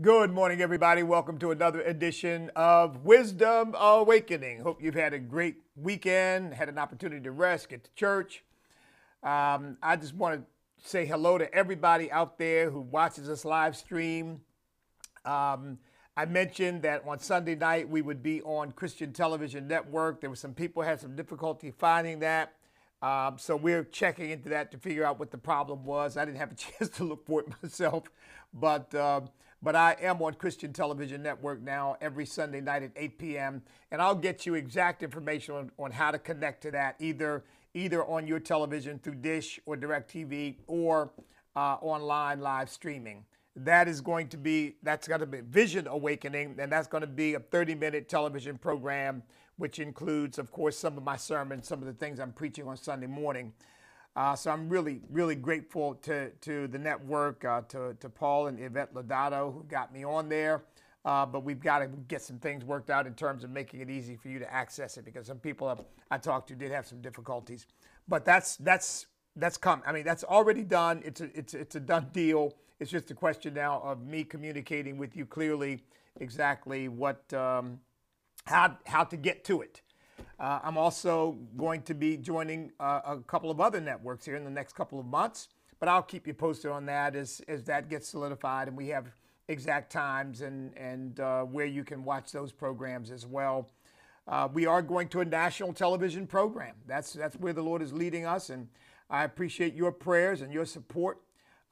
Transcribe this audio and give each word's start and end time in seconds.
Good 0.00 0.32
morning, 0.32 0.62
everybody. 0.62 1.02
Welcome 1.02 1.36
to 1.40 1.50
another 1.50 1.82
edition 1.82 2.50
of 2.56 3.04
Wisdom 3.04 3.74
Awakening. 3.78 4.60
Hope 4.60 4.82
you've 4.82 4.94
had 4.94 5.12
a 5.12 5.18
great 5.18 5.56
weekend, 5.76 6.54
had 6.54 6.70
an 6.70 6.78
opportunity 6.78 7.22
to 7.24 7.30
rest, 7.30 7.68
get 7.68 7.84
to 7.84 7.90
church. 7.94 8.42
Um, 9.22 9.76
I 9.82 9.96
just 9.96 10.14
want 10.14 10.40
to 10.40 10.88
say 10.88 11.04
hello 11.04 11.36
to 11.36 11.54
everybody 11.54 12.10
out 12.10 12.38
there 12.38 12.70
who 12.70 12.80
watches 12.80 13.28
us 13.28 13.44
live 13.44 13.76
stream. 13.76 14.40
Um, 15.26 15.78
I 16.16 16.24
mentioned 16.24 16.80
that 16.82 17.04
on 17.06 17.18
Sunday 17.18 17.54
night 17.54 17.86
we 17.86 18.00
would 18.00 18.22
be 18.22 18.40
on 18.42 18.72
Christian 18.72 19.12
Television 19.12 19.68
Network. 19.68 20.22
There 20.22 20.30
were 20.30 20.36
some 20.36 20.54
people 20.54 20.82
had 20.82 21.02
some 21.02 21.16
difficulty 21.16 21.70
finding 21.70 22.20
that. 22.20 22.54
Um, 23.02 23.36
so 23.36 23.56
we're 23.56 23.84
checking 23.84 24.30
into 24.30 24.48
that 24.48 24.70
to 24.70 24.78
figure 24.78 25.04
out 25.04 25.18
what 25.18 25.30
the 25.30 25.38
problem 25.38 25.84
was. 25.84 26.16
I 26.16 26.24
didn't 26.24 26.38
have 26.38 26.52
a 26.52 26.54
chance 26.78 26.88
to 26.96 27.04
look 27.04 27.26
for 27.26 27.42
it 27.42 27.48
myself, 27.62 28.04
but 28.54 28.94
uh, 28.94 29.20
but 29.62 29.76
I 29.76 29.96
am 30.00 30.20
on 30.22 30.34
Christian 30.34 30.72
Television 30.72 31.22
Network 31.22 31.62
now 31.62 31.96
every 32.00 32.26
Sunday 32.26 32.60
night 32.60 32.82
at 32.82 32.90
8 32.96 33.18
p.m. 33.18 33.62
And 33.90 34.02
I'll 34.02 34.14
get 34.14 34.44
you 34.44 34.54
exact 34.54 35.02
information 35.02 35.54
on, 35.54 35.70
on 35.78 35.92
how 35.92 36.10
to 36.10 36.18
connect 36.18 36.62
to 36.62 36.70
that 36.72 36.96
either 36.98 37.44
either 37.74 38.04
on 38.04 38.26
your 38.26 38.38
television 38.38 38.98
through 38.98 39.14
Dish 39.14 39.58
or 39.64 39.76
DirecTV 39.76 40.56
or 40.66 41.10
uh, 41.56 41.76
online 41.80 42.40
live 42.40 42.68
streaming. 42.68 43.24
That 43.54 43.88
is 43.88 44.00
going 44.00 44.28
to 44.28 44.36
be 44.36 44.76
that's 44.82 45.06
going 45.06 45.20
to 45.20 45.26
be 45.26 45.40
Vision 45.40 45.86
Awakening, 45.86 46.56
and 46.58 46.72
that's 46.72 46.88
going 46.88 47.02
to 47.02 47.06
be 47.06 47.34
a 47.34 47.40
30-minute 47.40 48.08
television 48.08 48.56
program, 48.56 49.22
which 49.58 49.78
includes, 49.78 50.38
of 50.38 50.50
course, 50.50 50.76
some 50.76 50.96
of 50.96 51.02
my 51.02 51.16
sermons, 51.16 51.68
some 51.68 51.80
of 51.80 51.86
the 51.86 51.92
things 51.92 52.18
I'm 52.18 52.32
preaching 52.32 52.66
on 52.66 52.76
Sunday 52.76 53.06
morning. 53.06 53.52
Uh, 54.14 54.36
so 54.36 54.50
I'm 54.50 54.68
really, 54.68 55.00
really 55.10 55.34
grateful 55.34 55.94
to, 56.02 56.30
to 56.30 56.68
the 56.68 56.78
network, 56.78 57.44
uh, 57.44 57.62
to, 57.68 57.94
to 57.98 58.08
Paul 58.08 58.48
and 58.48 58.60
Yvette 58.60 58.94
Lodato 58.94 59.52
who 59.52 59.64
got 59.64 59.92
me 59.92 60.04
on 60.04 60.28
there. 60.28 60.62
Uh, 61.04 61.26
but 61.26 61.42
we've 61.42 61.60
got 61.60 61.80
to 61.80 61.86
get 61.86 62.22
some 62.22 62.38
things 62.38 62.64
worked 62.64 62.90
out 62.90 63.06
in 63.06 63.14
terms 63.14 63.42
of 63.42 63.50
making 63.50 63.80
it 63.80 63.90
easy 63.90 64.14
for 64.14 64.28
you 64.28 64.38
to 64.38 64.52
access 64.52 64.96
it 64.98 65.04
because 65.04 65.26
some 65.26 65.38
people 65.38 65.68
have, 65.68 65.80
I 66.10 66.18
talked 66.18 66.48
to 66.48 66.54
did 66.54 66.70
have 66.70 66.86
some 66.86 67.00
difficulties. 67.00 67.66
But 68.06 68.24
that's 68.24 68.56
that's 68.56 69.06
that's 69.36 69.56
come. 69.56 69.82
I 69.86 69.92
mean, 69.92 70.04
that's 70.04 70.24
already 70.24 70.62
done. 70.62 71.02
It's 71.04 71.20
a 71.20 71.30
it's 71.36 71.54
it's 71.54 71.74
a 71.74 71.80
done 71.80 72.08
deal. 72.12 72.54
It's 72.78 72.90
just 72.90 73.10
a 73.10 73.14
question 73.14 73.54
now 73.54 73.80
of 73.84 74.04
me 74.06 74.24
communicating 74.24 74.96
with 74.96 75.16
you 75.16 75.24
clearly 75.24 75.82
exactly 76.20 76.88
what 76.88 77.32
um, 77.32 77.80
how 78.44 78.76
how 78.86 79.04
to 79.04 79.16
get 79.16 79.44
to 79.44 79.62
it. 79.62 79.82
Uh, 80.38 80.60
I'm 80.62 80.76
also 80.76 81.38
going 81.56 81.82
to 81.82 81.94
be 81.94 82.16
joining 82.16 82.72
uh, 82.80 83.00
a 83.04 83.16
couple 83.18 83.50
of 83.50 83.60
other 83.60 83.80
networks 83.80 84.24
here 84.24 84.36
in 84.36 84.44
the 84.44 84.50
next 84.50 84.74
couple 84.74 84.98
of 84.98 85.06
months, 85.06 85.48
but 85.80 85.88
I'll 85.88 86.02
keep 86.02 86.26
you 86.26 86.34
posted 86.34 86.70
on 86.70 86.86
that 86.86 87.16
as, 87.16 87.40
as 87.48 87.64
that 87.64 87.88
gets 87.88 88.08
solidified 88.08 88.68
and 88.68 88.76
we 88.76 88.88
have 88.88 89.06
exact 89.48 89.92
times 89.92 90.40
and, 90.40 90.76
and 90.76 91.20
uh, 91.20 91.42
where 91.42 91.66
you 91.66 91.84
can 91.84 92.04
watch 92.04 92.32
those 92.32 92.52
programs 92.52 93.10
as 93.10 93.26
well. 93.26 93.68
Uh, 94.28 94.48
we 94.52 94.66
are 94.66 94.82
going 94.82 95.08
to 95.08 95.20
a 95.20 95.24
national 95.24 95.72
television 95.72 96.26
program. 96.26 96.74
That's, 96.86 97.12
that's 97.12 97.36
where 97.36 97.52
the 97.52 97.62
Lord 97.62 97.82
is 97.82 97.92
leading 97.92 98.24
us, 98.24 98.50
and 98.50 98.68
I 99.10 99.24
appreciate 99.24 99.74
your 99.74 99.90
prayers 99.90 100.42
and 100.42 100.52
your 100.52 100.64
support 100.64 101.18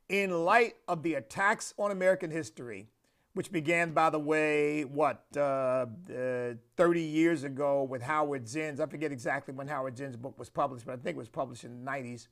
In 0.09 0.43
light 0.43 0.77
of 0.87 1.03
the 1.03 1.13
attacks 1.13 1.75
on 1.77 1.91
American 1.91 2.31
history, 2.31 2.87
which 3.35 3.51
began, 3.51 3.91
by 3.91 4.09
the 4.09 4.17
way, 4.17 4.85
what, 4.85 5.25
uh, 5.35 5.85
uh, 6.09 6.53
30 6.77 7.01
years 7.01 7.43
ago 7.43 7.83
with 7.83 8.01
Howard 8.01 8.47
Zinn's. 8.47 8.79
I 8.79 8.85
forget 8.85 9.11
exactly 9.11 9.53
when 9.53 9.67
Howard 9.67 9.97
Zinn's 9.97 10.15
book 10.15 10.39
was 10.39 10.49
published, 10.49 10.85
but 10.85 10.93
I 10.93 10.95
think 10.95 11.17
it 11.17 11.19
was 11.19 11.27
published 11.27 11.65
in 11.65 11.83
the 11.83 11.91
90s. 11.91 12.29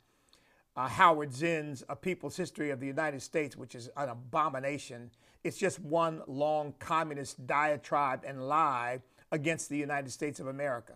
Uh, 0.77 0.87
Howard 0.87 1.33
Zinn's 1.33 1.83
A 1.89 1.95
People's 1.97 2.37
History 2.37 2.69
of 2.69 2.79
the 2.79 2.87
United 2.87 3.21
States, 3.21 3.57
which 3.57 3.75
is 3.75 3.89
an 3.97 4.07
abomination. 4.07 5.11
It's 5.43 5.57
just 5.57 5.81
one 5.81 6.21
long 6.25 6.73
communist 6.79 7.45
diatribe 7.45 8.23
and 8.25 8.47
lie 8.47 9.01
against 9.33 9.67
the 9.67 9.77
United 9.77 10.09
States 10.09 10.39
of 10.39 10.47
America. 10.47 10.93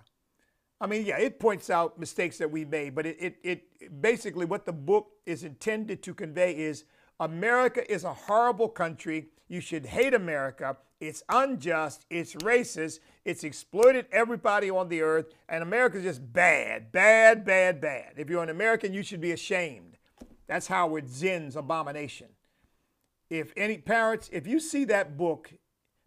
I 0.80 0.88
mean, 0.88 1.06
yeah, 1.06 1.18
it 1.18 1.38
points 1.38 1.70
out 1.70 2.00
mistakes 2.00 2.38
that 2.38 2.50
we 2.50 2.64
made, 2.64 2.96
but 2.96 3.06
it, 3.06 3.18
it, 3.20 3.38
it 3.44 4.02
basically 4.02 4.46
what 4.46 4.66
the 4.66 4.72
book 4.72 5.10
is 5.26 5.44
intended 5.44 6.02
to 6.04 6.14
convey 6.14 6.56
is 6.56 6.86
America 7.20 7.90
is 7.92 8.04
a 8.04 8.14
horrible 8.14 8.70
country. 8.70 9.30
You 9.48 9.62
should 9.62 9.86
hate 9.86 10.14
America. 10.14 10.78
It's 11.00 11.24
unjust. 11.30 12.06
It's 12.10 12.34
racist. 12.36 13.00
It's 13.26 13.44
exploited 13.44 14.06
everybody 14.12 14.70
on 14.70 14.90
the 14.90 15.02
earth. 15.02 15.28
And 15.50 15.64
America's 15.64 16.04
just 16.04 16.34
bad, 16.34 16.92
bad, 16.92 17.46
bad, 17.46 17.82
bad. 17.82 18.14
If 18.18 18.30
you're 18.30 18.44
an 18.44 18.50
American, 18.50 18.94
you 18.94 19.04
should 19.04 19.22
be 19.22 19.32
ashamed. 19.32 19.98
That's 20.48 20.68
Howard 20.68 21.10
Zinn's 21.10 21.56
abomination. 21.56 22.28
If 23.30 23.52
any 23.58 23.78
parents, 23.78 24.30
if 24.32 24.48
you 24.48 24.60
see 24.60 24.86
that 24.86 25.18
book 25.18 25.52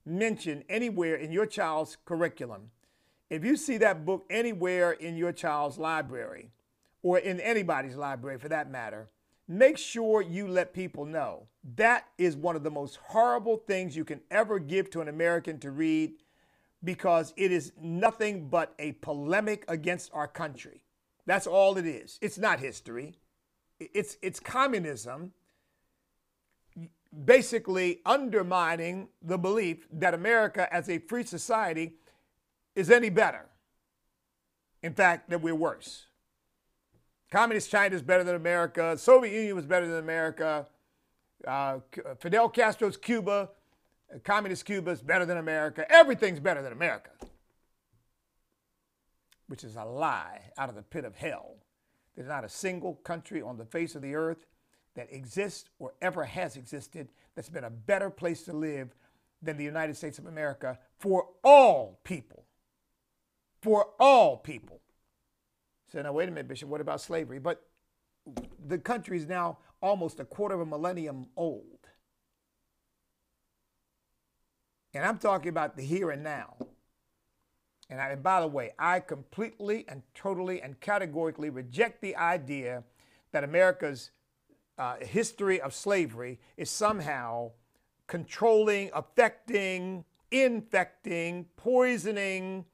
mentioned 0.06 0.64
anywhere 0.68 1.16
in 1.16 1.32
your 1.32 1.46
child's 1.46 1.96
curriculum, 2.04 2.70
if 3.28 3.44
you 3.44 3.56
see 3.56 3.76
that 3.78 4.04
book 4.04 4.24
anywhere 4.30 4.92
in 4.92 5.16
your 5.16 5.32
child's 5.32 5.78
library, 5.78 6.50
or 7.02 7.18
in 7.18 7.40
anybody's 7.40 7.96
library 7.96 8.38
for 8.38 8.48
that 8.48 8.70
matter, 8.70 9.08
make 9.50 9.76
sure 9.76 10.22
you 10.22 10.46
let 10.46 10.72
people 10.72 11.04
know. 11.04 11.48
That 11.74 12.06
is 12.16 12.36
one 12.36 12.54
of 12.54 12.62
the 12.62 12.70
most 12.70 12.98
horrible 13.08 13.56
things 13.56 13.96
you 13.96 14.04
can 14.04 14.20
ever 14.30 14.60
give 14.60 14.90
to 14.90 15.00
an 15.00 15.08
American 15.08 15.58
to 15.58 15.72
read 15.72 16.12
because 16.84 17.34
it 17.36 17.50
is 17.50 17.72
nothing 17.82 18.48
but 18.48 18.74
a 18.78 18.92
polemic 18.92 19.64
against 19.66 20.12
our 20.14 20.28
country. 20.28 20.82
That's 21.26 21.48
all 21.48 21.76
it 21.76 21.84
is. 21.84 22.18
It's 22.22 22.38
not 22.38 22.60
history. 22.60 23.16
It's 23.80 24.16
it's 24.22 24.38
communism 24.38 25.32
basically 27.24 28.00
undermining 28.06 29.08
the 29.20 29.36
belief 29.36 29.88
that 29.92 30.14
America 30.14 30.72
as 30.72 30.88
a 30.88 30.98
free 30.98 31.24
society 31.24 31.94
is 32.76 32.88
any 32.88 33.10
better. 33.10 33.46
In 34.82 34.94
fact, 34.94 35.28
that 35.30 35.42
we're 35.42 35.56
worse. 35.56 36.06
Communist 37.30 37.70
China 37.70 37.94
is 37.94 38.02
better 38.02 38.24
than 38.24 38.34
America. 38.34 38.98
Soviet 38.98 39.32
Union 39.32 39.54
was 39.54 39.66
better 39.66 39.86
than 39.86 39.98
America. 39.98 40.66
Uh, 41.46 41.78
Fidel 42.18 42.48
Castro's 42.48 42.96
Cuba, 42.96 43.48
uh, 44.12 44.18
Communist 44.24 44.64
Cuba 44.64 44.90
is 44.90 45.00
better 45.00 45.24
than 45.24 45.38
America. 45.38 45.90
Everything's 45.90 46.40
better 46.40 46.60
than 46.60 46.72
America, 46.72 47.10
which 49.46 49.64
is 49.64 49.76
a 49.76 49.84
lie 49.84 50.50
out 50.58 50.68
of 50.68 50.74
the 50.74 50.82
pit 50.82 51.04
of 51.04 51.14
hell. 51.14 51.56
There's 52.16 52.28
not 52.28 52.44
a 52.44 52.48
single 52.48 52.96
country 52.96 53.40
on 53.40 53.56
the 53.56 53.64
face 53.64 53.94
of 53.94 54.02
the 54.02 54.14
earth 54.14 54.44
that 54.96 55.12
exists 55.12 55.70
or 55.78 55.94
ever 56.02 56.24
has 56.24 56.56
existed 56.56 57.08
that's 57.34 57.48
been 57.48 57.64
a 57.64 57.70
better 57.70 58.10
place 58.10 58.42
to 58.42 58.52
live 58.52 58.94
than 59.40 59.56
the 59.56 59.64
United 59.64 59.96
States 59.96 60.18
of 60.18 60.26
America 60.26 60.78
for 60.98 61.28
all 61.44 62.00
people. 62.04 62.44
For 63.62 63.86
all 63.98 64.36
people. 64.36 64.80
So 65.92 66.00
now, 66.02 66.12
wait 66.12 66.28
a 66.28 66.30
minute, 66.30 66.48
Bishop, 66.48 66.68
what 66.68 66.80
about 66.80 67.00
slavery? 67.00 67.38
But 67.40 67.62
the 68.66 68.78
country 68.78 69.16
is 69.16 69.26
now 69.26 69.58
almost 69.82 70.20
a 70.20 70.24
quarter 70.24 70.54
of 70.54 70.60
a 70.60 70.66
millennium 70.66 71.26
old. 71.36 71.88
And 74.94 75.04
I'm 75.04 75.18
talking 75.18 75.48
about 75.48 75.76
the 75.76 75.82
here 75.82 76.10
and 76.10 76.22
now. 76.22 76.56
And, 77.88 78.00
I, 78.00 78.10
and 78.10 78.22
by 78.22 78.40
the 78.40 78.46
way, 78.46 78.70
I 78.78 79.00
completely 79.00 79.84
and 79.88 80.02
totally 80.14 80.62
and 80.62 80.78
categorically 80.80 81.50
reject 81.50 82.00
the 82.02 82.14
idea 82.16 82.84
that 83.32 83.42
America's 83.42 84.10
uh, 84.78 84.96
history 85.00 85.60
of 85.60 85.74
slavery 85.74 86.38
is 86.56 86.70
somehow 86.70 87.50
controlling, 88.06 88.90
affecting, 88.94 90.04
infecting, 90.30 91.46
poisoning, 91.56 92.64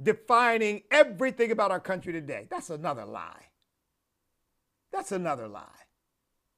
defining 0.00 0.82
everything 0.90 1.50
about 1.50 1.70
our 1.70 1.80
country 1.80 2.12
today. 2.12 2.46
That's 2.50 2.70
another 2.70 3.04
lie. 3.04 3.46
That's 4.92 5.12
another 5.12 5.48
lie. 5.48 5.66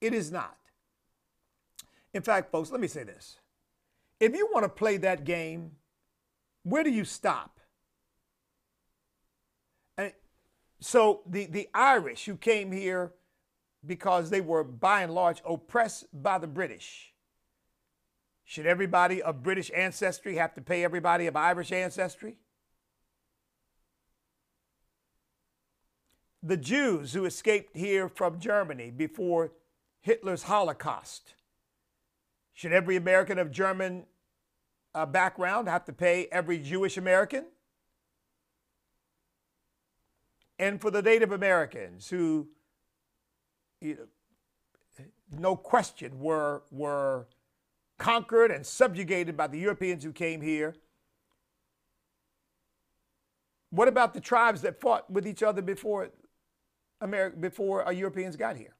It 0.00 0.12
is 0.12 0.30
not. 0.30 0.56
In 2.12 2.22
fact, 2.22 2.50
folks, 2.50 2.70
let 2.70 2.80
me 2.80 2.88
say 2.88 3.04
this. 3.04 3.38
If 4.20 4.34
you 4.34 4.48
want 4.52 4.64
to 4.64 4.68
play 4.68 4.96
that 4.98 5.24
game, 5.24 5.72
where 6.62 6.84
do 6.84 6.90
you 6.90 7.04
stop? 7.04 7.60
And 9.96 10.12
so 10.80 11.22
the, 11.26 11.46
the 11.46 11.68
Irish 11.74 12.24
who 12.24 12.36
came 12.36 12.72
here 12.72 13.12
because 13.86 14.30
they 14.30 14.40
were 14.40 14.64
by 14.64 15.02
and 15.02 15.14
large 15.14 15.42
oppressed 15.44 16.06
by 16.12 16.38
the 16.38 16.46
British. 16.46 17.12
Should 18.44 18.66
everybody 18.66 19.22
of 19.22 19.42
British 19.42 19.70
ancestry 19.74 20.36
have 20.36 20.54
to 20.54 20.60
pay 20.60 20.84
everybody 20.84 21.26
of 21.26 21.36
Irish 21.36 21.72
ancestry? 21.72 22.36
The 26.46 26.58
Jews 26.58 27.14
who 27.14 27.24
escaped 27.24 27.74
here 27.74 28.06
from 28.06 28.38
Germany 28.38 28.90
before 28.90 29.52
Hitler's 30.02 30.42
Holocaust. 30.42 31.32
Should 32.52 32.72
every 32.72 32.96
American 32.96 33.38
of 33.38 33.50
German 33.50 34.04
uh, 34.94 35.06
background 35.06 35.68
have 35.68 35.86
to 35.86 35.92
pay 35.94 36.28
every 36.30 36.58
Jewish 36.58 36.98
American? 36.98 37.46
And 40.58 40.82
for 40.82 40.90
the 40.90 41.00
Native 41.00 41.32
Americans 41.32 42.10
who, 42.10 42.48
you 43.80 43.94
know, 43.94 45.04
no 45.38 45.56
question, 45.56 46.20
were, 46.20 46.62
were 46.70 47.26
conquered 47.96 48.50
and 48.50 48.66
subjugated 48.66 49.34
by 49.34 49.46
the 49.46 49.58
Europeans 49.58 50.04
who 50.04 50.12
came 50.12 50.42
here. 50.42 50.74
What 53.70 53.88
about 53.88 54.12
the 54.12 54.20
tribes 54.20 54.60
that 54.60 54.78
fought 54.78 55.10
with 55.10 55.26
each 55.26 55.42
other 55.42 55.62
before 55.62 56.10
Before 57.40 57.92
Europeans 57.92 58.36
got 58.36 58.56
here? 58.56 58.74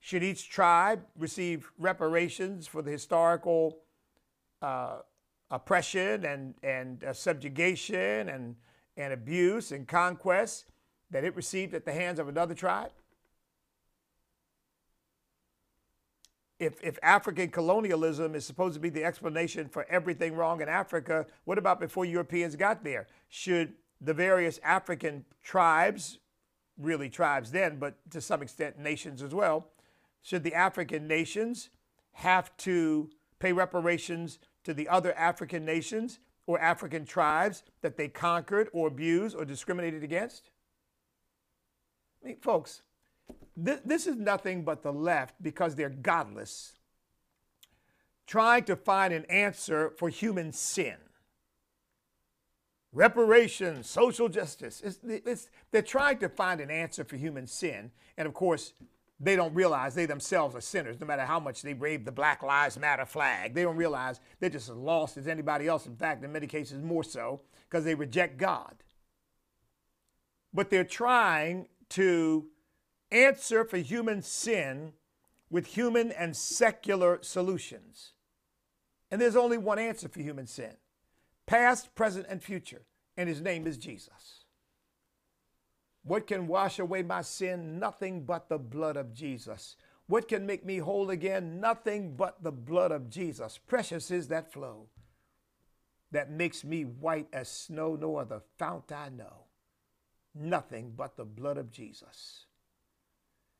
Should 0.00 0.22
each 0.22 0.48
tribe 0.48 1.02
receive 1.16 1.70
reparations 1.78 2.66
for 2.66 2.82
the 2.82 2.90
historical 2.90 3.78
uh, 4.62 4.98
oppression 5.50 6.24
and, 6.24 6.54
and 6.62 7.04
uh, 7.04 7.12
subjugation 7.12 8.28
and, 8.28 8.56
and 8.96 9.12
abuse 9.12 9.72
and 9.72 9.86
conquest 9.86 10.66
that 11.10 11.24
it 11.24 11.34
received 11.34 11.74
at 11.74 11.84
the 11.84 11.92
hands 11.92 12.18
of 12.18 12.28
another 12.28 12.54
tribe? 12.54 12.90
If, 16.58 16.82
if 16.82 16.98
African 17.02 17.50
colonialism 17.50 18.34
is 18.34 18.44
supposed 18.44 18.74
to 18.74 18.80
be 18.80 18.90
the 18.90 19.04
explanation 19.04 19.68
for 19.68 19.86
everything 19.88 20.34
wrong 20.34 20.60
in 20.60 20.68
Africa, 20.68 21.26
what 21.44 21.56
about 21.56 21.78
before 21.78 22.04
Europeans 22.04 22.56
got 22.56 22.82
there? 22.82 23.06
Should 23.28 23.74
the 24.00 24.14
various 24.14 24.58
African 24.64 25.24
tribes, 25.42 26.18
really 26.78 27.08
tribes 27.08 27.50
then, 27.50 27.78
but 27.78 27.94
to 28.10 28.20
some 28.20 28.42
extent 28.42 28.78
nations 28.78 29.22
as 29.22 29.34
well, 29.34 29.68
should 30.22 30.44
the 30.44 30.54
African 30.54 31.06
nations 31.06 31.70
have 32.12 32.56
to 32.58 33.10
pay 33.38 33.52
reparations 33.52 34.38
to 34.64 34.74
the 34.74 34.88
other 34.88 35.12
African 35.14 35.64
nations 35.64 36.18
or 36.46 36.58
African 36.60 37.04
tribes 37.04 37.62
that 37.82 37.96
they 37.96 38.08
conquered 38.08 38.68
or 38.72 38.88
abused 38.88 39.36
or 39.36 39.44
discriminated 39.44 40.02
against? 40.02 40.50
I 42.22 42.28
mean, 42.28 42.36
folks, 42.40 42.82
th- 43.62 43.80
this 43.84 44.06
is 44.06 44.16
nothing 44.16 44.64
but 44.64 44.82
the 44.82 44.92
left 44.92 45.34
because 45.42 45.74
they're 45.74 45.88
godless, 45.88 46.74
trying 48.26 48.64
to 48.64 48.76
find 48.76 49.12
an 49.12 49.24
answer 49.26 49.90
for 49.96 50.08
human 50.08 50.52
sin. 50.52 50.96
Reparations, 52.92 53.88
social 53.88 54.28
justice. 54.28 54.80
It's, 54.82 54.98
it's, 55.04 55.50
they're 55.70 55.82
trying 55.82 56.18
to 56.18 56.28
find 56.28 56.60
an 56.60 56.70
answer 56.70 57.04
for 57.04 57.16
human 57.16 57.46
sin. 57.46 57.90
And 58.16 58.26
of 58.26 58.34
course, 58.34 58.72
they 59.20 59.36
don't 59.36 59.52
realize 59.52 59.94
they 59.94 60.06
themselves 60.06 60.54
are 60.54 60.60
sinners, 60.60 60.98
no 61.00 61.06
matter 61.06 61.24
how 61.24 61.40
much 61.40 61.62
they 61.62 61.74
wave 61.74 62.04
the 62.04 62.12
Black 62.12 62.42
Lives 62.42 62.78
Matter 62.78 63.04
flag. 63.04 63.52
They 63.52 63.62
don't 63.62 63.76
realize 63.76 64.20
they're 64.40 64.48
just 64.48 64.70
as 64.70 64.76
lost 64.76 65.16
as 65.16 65.28
anybody 65.28 65.66
else. 65.66 65.86
In 65.86 65.96
fact, 65.96 66.24
in 66.24 66.32
many 66.32 66.46
cases, 66.46 66.82
more 66.82 67.04
so, 67.04 67.40
because 67.68 67.84
they 67.84 67.94
reject 67.94 68.38
God. 68.38 68.74
But 70.54 70.70
they're 70.70 70.84
trying 70.84 71.68
to 71.90 72.46
answer 73.10 73.64
for 73.64 73.78
human 73.78 74.22
sin 74.22 74.92
with 75.50 75.66
human 75.66 76.10
and 76.12 76.36
secular 76.36 77.18
solutions. 77.22 78.12
And 79.10 79.20
there's 79.20 79.36
only 79.36 79.58
one 79.58 79.78
answer 79.78 80.08
for 80.08 80.20
human 80.20 80.46
sin 80.46 80.74
past, 81.48 81.94
present, 81.94 82.26
and 82.28 82.42
future, 82.42 82.82
and 83.16 83.28
his 83.28 83.40
name 83.40 83.66
is 83.66 83.78
Jesus. 83.78 84.44
What 86.02 86.26
can 86.26 86.46
wash 86.46 86.78
away 86.78 87.02
my 87.02 87.22
sin? 87.22 87.78
Nothing 87.78 88.24
but 88.24 88.48
the 88.48 88.58
blood 88.58 88.96
of 88.96 89.14
Jesus. 89.14 89.76
What 90.06 90.28
can 90.28 90.46
make 90.46 90.64
me 90.64 90.78
whole 90.78 91.10
again? 91.10 91.58
Nothing 91.58 92.14
but 92.16 92.42
the 92.42 92.52
blood 92.52 92.92
of 92.92 93.10
Jesus. 93.10 93.58
Precious 93.66 94.10
is 94.10 94.28
that 94.28 94.52
flow 94.52 94.88
that 96.10 96.30
makes 96.30 96.64
me 96.64 96.82
white 96.84 97.28
as 97.32 97.48
snow, 97.48 97.96
no 97.96 98.16
other 98.16 98.40
fount 98.58 98.92
I 98.92 99.08
know. 99.08 99.44
Nothing 100.34 100.92
but 100.96 101.16
the 101.16 101.24
blood 101.24 101.58
of 101.58 101.70
Jesus. 101.70 102.46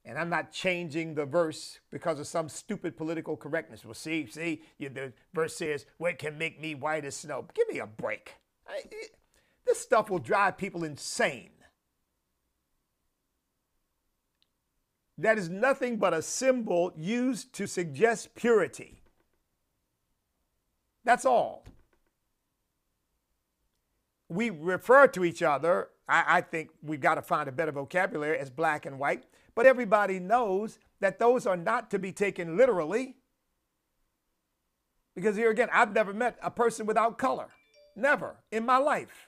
And 0.04 0.18
I'm 0.18 0.30
not 0.30 0.52
changing 0.52 1.14
the 1.14 1.26
verse 1.26 1.80
because 1.90 2.18
of 2.18 2.26
some 2.26 2.48
stupid 2.48 2.96
political 2.96 3.36
correctness. 3.36 3.84
Well, 3.84 3.94
see, 3.94 4.26
see, 4.26 4.62
the 4.78 5.12
verse 5.34 5.56
says, 5.56 5.86
What 5.98 6.18
can 6.18 6.38
make 6.38 6.60
me 6.60 6.74
white 6.74 7.04
as 7.04 7.16
snow? 7.16 7.46
Give 7.54 7.68
me 7.68 7.78
a 7.80 7.86
break. 7.86 8.36
I, 8.66 8.82
it, 8.90 9.16
this 9.66 9.80
stuff 9.80 10.08
will 10.08 10.18
drive 10.18 10.56
people 10.56 10.84
insane. 10.84 11.50
that 15.18 15.36
is 15.36 15.48
nothing 15.48 15.96
but 15.96 16.14
a 16.14 16.22
symbol 16.22 16.92
used 16.96 17.52
to 17.54 17.66
suggest 17.66 18.34
purity. 18.36 19.02
That's 21.04 21.24
all. 21.24 21.64
We 24.28 24.50
refer 24.50 25.08
to 25.08 25.24
each 25.24 25.42
other, 25.42 25.88
I, 26.08 26.24
I 26.28 26.40
think 26.40 26.70
we've 26.82 27.00
got 27.00 27.16
to 27.16 27.22
find 27.22 27.48
a 27.48 27.52
better 27.52 27.72
vocabulary, 27.72 28.38
as 28.38 28.50
black 28.50 28.86
and 28.86 28.98
white, 28.98 29.24
but 29.58 29.66
everybody 29.66 30.20
knows 30.20 30.78
that 31.00 31.18
those 31.18 31.44
are 31.44 31.56
not 31.56 31.90
to 31.90 31.98
be 31.98 32.12
taken 32.12 32.56
literally. 32.56 33.16
Because 35.16 35.34
here 35.34 35.50
again, 35.50 35.68
I've 35.72 35.92
never 35.92 36.12
met 36.12 36.38
a 36.40 36.48
person 36.48 36.86
without 36.86 37.18
color. 37.18 37.48
Never 37.96 38.36
in 38.52 38.64
my 38.64 38.76
life. 38.76 39.26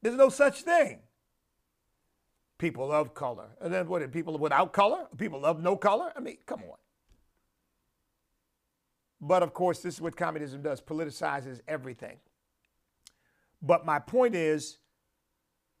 There's 0.00 0.16
no 0.16 0.30
such 0.30 0.62
thing 0.62 1.00
people 2.56 2.88
love 2.88 3.12
color. 3.12 3.48
And 3.60 3.70
then 3.70 3.86
what? 3.86 4.10
People 4.12 4.38
without 4.38 4.72
color? 4.72 5.06
People 5.18 5.42
love 5.42 5.60
no 5.60 5.76
color? 5.76 6.10
I 6.16 6.20
mean, 6.20 6.38
come 6.46 6.60
on. 6.62 6.78
But 9.20 9.42
of 9.42 9.52
course, 9.52 9.80
this 9.80 9.96
is 9.96 10.00
what 10.00 10.16
communism 10.16 10.62
does 10.62 10.80
politicizes 10.80 11.60
everything. 11.68 12.16
But 13.60 13.84
my 13.84 13.98
point 13.98 14.34
is 14.34 14.78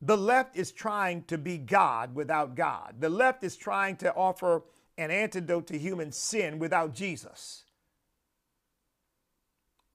the 0.02 0.16
left 0.16 0.56
is 0.56 0.72
trying 0.72 1.24
to 1.24 1.36
be 1.36 1.58
God 1.58 2.14
without 2.14 2.54
God. 2.54 2.96
The 3.00 3.10
left 3.10 3.44
is 3.44 3.56
trying 3.56 3.96
to 3.96 4.14
offer 4.14 4.62
an 4.96 5.10
antidote 5.10 5.66
to 5.68 5.78
human 5.78 6.12
sin 6.12 6.58
without 6.58 6.94
Jesus. 6.94 7.64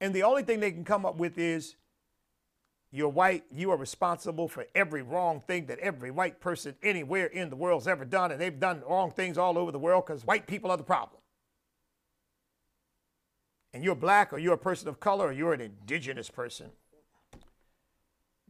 And 0.00 0.14
the 0.14 0.22
only 0.22 0.42
thing 0.42 0.60
they 0.60 0.70
can 0.70 0.84
come 0.84 1.06
up 1.06 1.16
with 1.16 1.38
is 1.38 1.76
you're 2.92 3.08
white, 3.08 3.44
you 3.52 3.70
are 3.72 3.76
responsible 3.76 4.48
for 4.48 4.64
every 4.74 5.02
wrong 5.02 5.40
thing 5.40 5.66
that 5.66 5.78
every 5.80 6.10
white 6.10 6.40
person 6.40 6.76
anywhere 6.82 7.26
in 7.26 7.50
the 7.50 7.56
world's 7.56 7.88
ever 7.88 8.04
done, 8.04 8.30
and 8.30 8.40
they've 8.40 8.58
done 8.58 8.82
wrong 8.88 9.10
things 9.10 9.36
all 9.36 9.58
over 9.58 9.72
the 9.72 9.78
world 9.78 10.06
because 10.06 10.24
white 10.24 10.46
people 10.46 10.70
are 10.70 10.76
the 10.76 10.84
problem. 10.84 11.20
And 13.74 13.84
you're 13.84 13.96
black, 13.96 14.32
or 14.32 14.38
you're 14.38 14.54
a 14.54 14.58
person 14.58 14.88
of 14.88 15.00
color, 15.00 15.26
or 15.26 15.32
you're 15.32 15.52
an 15.52 15.60
indigenous 15.60 16.30
person. 16.30 16.70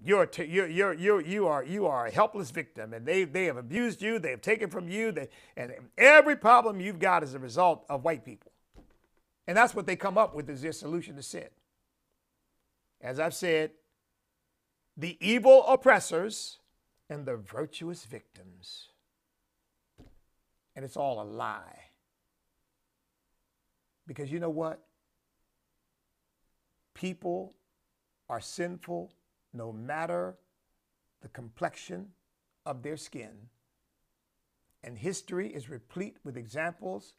You're, 0.04 0.26
t- 0.26 0.44
you're, 0.44 0.68
you're, 0.68 0.92
you're, 0.92 1.20
you, 1.20 1.46
are, 1.46 1.64
you 1.64 1.86
are 1.86 2.06
a 2.06 2.10
helpless 2.10 2.50
victim, 2.50 2.92
and 2.92 3.06
they, 3.06 3.24
they 3.24 3.46
have 3.46 3.56
abused 3.56 4.02
you, 4.02 4.18
they 4.18 4.30
have 4.30 4.42
taken 4.42 4.68
from 4.68 4.88
you, 4.88 5.10
they, 5.10 5.28
and 5.56 5.72
every 5.96 6.36
problem 6.36 6.80
you've 6.80 6.98
got 6.98 7.22
is 7.22 7.34
a 7.34 7.38
result 7.38 7.84
of 7.88 8.04
white 8.04 8.24
people. 8.24 8.52
And 9.46 9.56
that's 9.56 9.74
what 9.74 9.86
they 9.86 9.96
come 9.96 10.18
up 10.18 10.34
with 10.34 10.50
as 10.50 10.60
their 10.62 10.72
solution 10.72 11.16
to 11.16 11.22
sin. 11.22 11.48
As 13.00 13.20
I've 13.20 13.34
said, 13.34 13.70
the 14.96 15.16
evil 15.20 15.64
oppressors 15.66 16.58
and 17.08 17.24
the 17.24 17.36
virtuous 17.36 18.04
victims. 18.04 18.88
And 20.74 20.84
it's 20.84 20.96
all 20.96 21.22
a 21.22 21.24
lie. 21.24 21.90
Because 24.06 24.30
you 24.30 24.40
know 24.40 24.50
what? 24.50 24.82
People 26.94 27.54
are 28.28 28.40
sinful 28.40 29.12
no 29.56 29.72
matter 29.72 30.36
the 31.22 31.28
complexion 31.28 32.08
of 32.64 32.82
their 32.82 32.96
skin. 32.96 33.48
And 34.84 34.98
history 34.98 35.48
is 35.48 35.68
replete 35.68 36.18
with 36.24 36.36
examples 36.36 37.14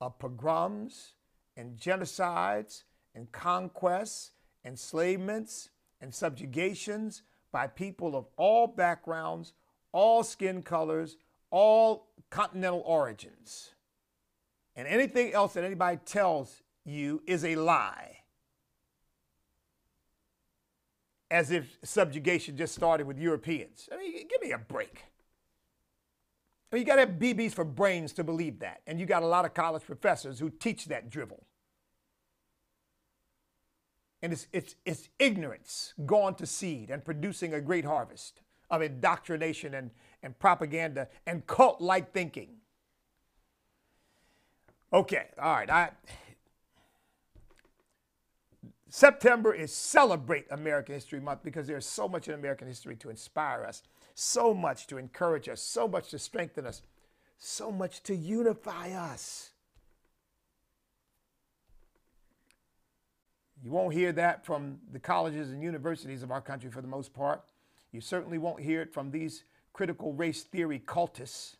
of 0.00 0.18
pogroms 0.18 1.14
and 1.56 1.76
genocides 1.76 2.84
and 3.14 3.30
conquests, 3.30 4.32
enslavements 4.64 5.70
and 6.00 6.12
subjugations 6.12 7.22
by 7.52 7.66
people 7.66 8.16
of 8.16 8.26
all 8.36 8.66
backgrounds, 8.66 9.52
all 9.92 10.24
skin 10.24 10.62
colors, 10.62 11.16
all 11.50 12.08
continental 12.30 12.82
origins. 12.84 13.74
And 14.74 14.88
anything 14.88 15.32
else 15.32 15.54
that 15.54 15.62
anybody 15.62 15.98
tells 16.04 16.62
you 16.84 17.22
is 17.26 17.44
a 17.44 17.54
lie. 17.54 18.23
As 21.34 21.50
if 21.50 21.78
subjugation 21.82 22.56
just 22.56 22.76
started 22.76 23.08
with 23.08 23.18
Europeans. 23.18 23.88
I 23.92 23.96
mean, 23.98 24.28
give 24.28 24.40
me 24.40 24.52
a 24.52 24.58
break. 24.58 25.02
I 26.70 26.76
mean, 26.76 26.82
you 26.82 26.86
got 26.86 26.94
to 26.94 27.00
have 27.00 27.18
BBs 27.18 27.52
for 27.52 27.64
brains 27.64 28.12
to 28.12 28.22
believe 28.22 28.60
that. 28.60 28.82
And 28.86 29.00
you 29.00 29.04
got 29.04 29.24
a 29.24 29.26
lot 29.26 29.44
of 29.44 29.52
college 29.52 29.82
professors 29.82 30.38
who 30.38 30.48
teach 30.48 30.84
that 30.84 31.10
drivel. 31.10 31.44
And 34.22 34.32
it's, 34.32 34.46
it's, 34.52 34.76
it's 34.86 35.08
ignorance 35.18 35.92
gone 36.06 36.36
to 36.36 36.46
seed 36.46 36.88
and 36.88 37.04
producing 37.04 37.52
a 37.52 37.60
great 37.60 37.84
harvest 37.84 38.40
of 38.70 38.80
indoctrination 38.80 39.74
and, 39.74 39.90
and 40.22 40.38
propaganda 40.38 41.08
and 41.26 41.44
cult 41.48 41.80
like 41.80 42.12
thinking. 42.12 42.58
Okay, 44.92 45.26
all 45.42 45.52
right. 45.52 45.68
I, 45.68 45.90
September 48.96 49.52
is 49.52 49.72
Celebrate 49.72 50.46
American 50.52 50.94
History 50.94 51.18
Month 51.18 51.40
because 51.42 51.66
there's 51.66 51.84
so 51.84 52.06
much 52.06 52.28
in 52.28 52.34
American 52.34 52.68
history 52.68 52.94
to 52.94 53.10
inspire 53.10 53.64
us, 53.64 53.82
so 54.14 54.54
much 54.54 54.86
to 54.86 54.98
encourage 54.98 55.48
us, 55.48 55.60
so 55.60 55.88
much 55.88 56.10
to 56.10 56.18
strengthen 56.20 56.64
us, 56.64 56.80
so 57.36 57.72
much 57.72 58.04
to 58.04 58.14
unify 58.14 58.92
us. 58.92 59.50
You 63.64 63.72
won't 63.72 63.94
hear 63.94 64.12
that 64.12 64.46
from 64.46 64.78
the 64.92 65.00
colleges 65.00 65.50
and 65.50 65.60
universities 65.60 66.22
of 66.22 66.30
our 66.30 66.40
country 66.40 66.70
for 66.70 66.80
the 66.80 66.86
most 66.86 67.12
part. 67.12 67.42
You 67.90 68.00
certainly 68.00 68.38
won't 68.38 68.60
hear 68.60 68.80
it 68.80 68.94
from 68.94 69.10
these 69.10 69.42
critical 69.72 70.12
race 70.12 70.44
theory 70.44 70.78
cultists 70.78 71.56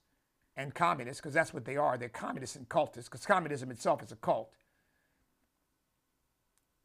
and 0.56 0.72
communists, 0.72 1.20
because 1.20 1.34
that's 1.34 1.52
what 1.52 1.64
they 1.64 1.76
are. 1.76 1.98
They're 1.98 2.08
communists 2.08 2.54
and 2.54 2.68
cultists, 2.68 3.06
because 3.06 3.26
communism 3.26 3.72
itself 3.72 4.04
is 4.04 4.12
a 4.12 4.16
cult. 4.16 4.52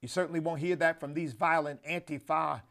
You 0.02 0.08
certainly 0.08 0.40
won't 0.40 0.62
hear 0.62 0.76
that 0.78 1.00
from 1.00 1.14
these 1.14 1.34
violent 1.34 1.84
Antifa 1.84 2.62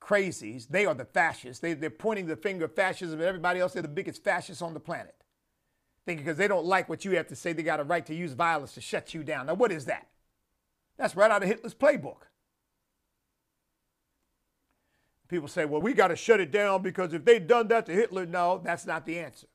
crazies. 0.00 0.68
They 0.68 0.86
are 0.86 0.94
the 0.94 1.04
fascists. 1.04 1.60
They, 1.60 1.74
they're 1.74 1.90
pointing 1.90 2.26
the 2.26 2.36
finger 2.36 2.66
of 2.66 2.74
fascism 2.74 3.20
at 3.20 3.26
everybody 3.26 3.60
else. 3.60 3.72
They're 3.72 3.82
the 3.82 3.88
biggest 3.88 4.22
fascists 4.22 4.62
on 4.62 4.74
the 4.74 4.80
planet. 4.80 5.14
Thinking 6.06 6.24
because 6.24 6.38
they 6.38 6.48
don't 6.48 6.64
like 6.64 6.88
what 6.88 7.04
you 7.04 7.12
have 7.12 7.28
to 7.28 7.36
say, 7.36 7.52
they 7.52 7.62
got 7.62 7.80
a 7.80 7.84
right 7.84 8.06
to 8.06 8.14
use 8.14 8.32
violence 8.32 8.74
to 8.74 8.80
shut 8.80 9.12
you 9.12 9.22
down. 9.22 9.46
Now, 9.46 9.54
what 9.54 9.72
is 9.72 9.84
that? 9.86 10.06
That's 10.96 11.16
right 11.16 11.30
out 11.30 11.42
of 11.42 11.48
Hitler's 11.48 11.74
playbook. 11.74 12.22
People 15.28 15.48
say, 15.48 15.64
well, 15.64 15.80
we 15.80 15.92
got 15.92 16.08
to 16.08 16.16
shut 16.16 16.40
it 16.40 16.50
down 16.50 16.82
because 16.82 17.12
if 17.12 17.24
they'd 17.24 17.46
done 17.46 17.68
that 17.68 17.86
to 17.86 17.92
Hitler, 17.92 18.26
no, 18.26 18.60
that's 18.62 18.86
not 18.86 19.06
the 19.06 19.18
answer. 19.18 19.46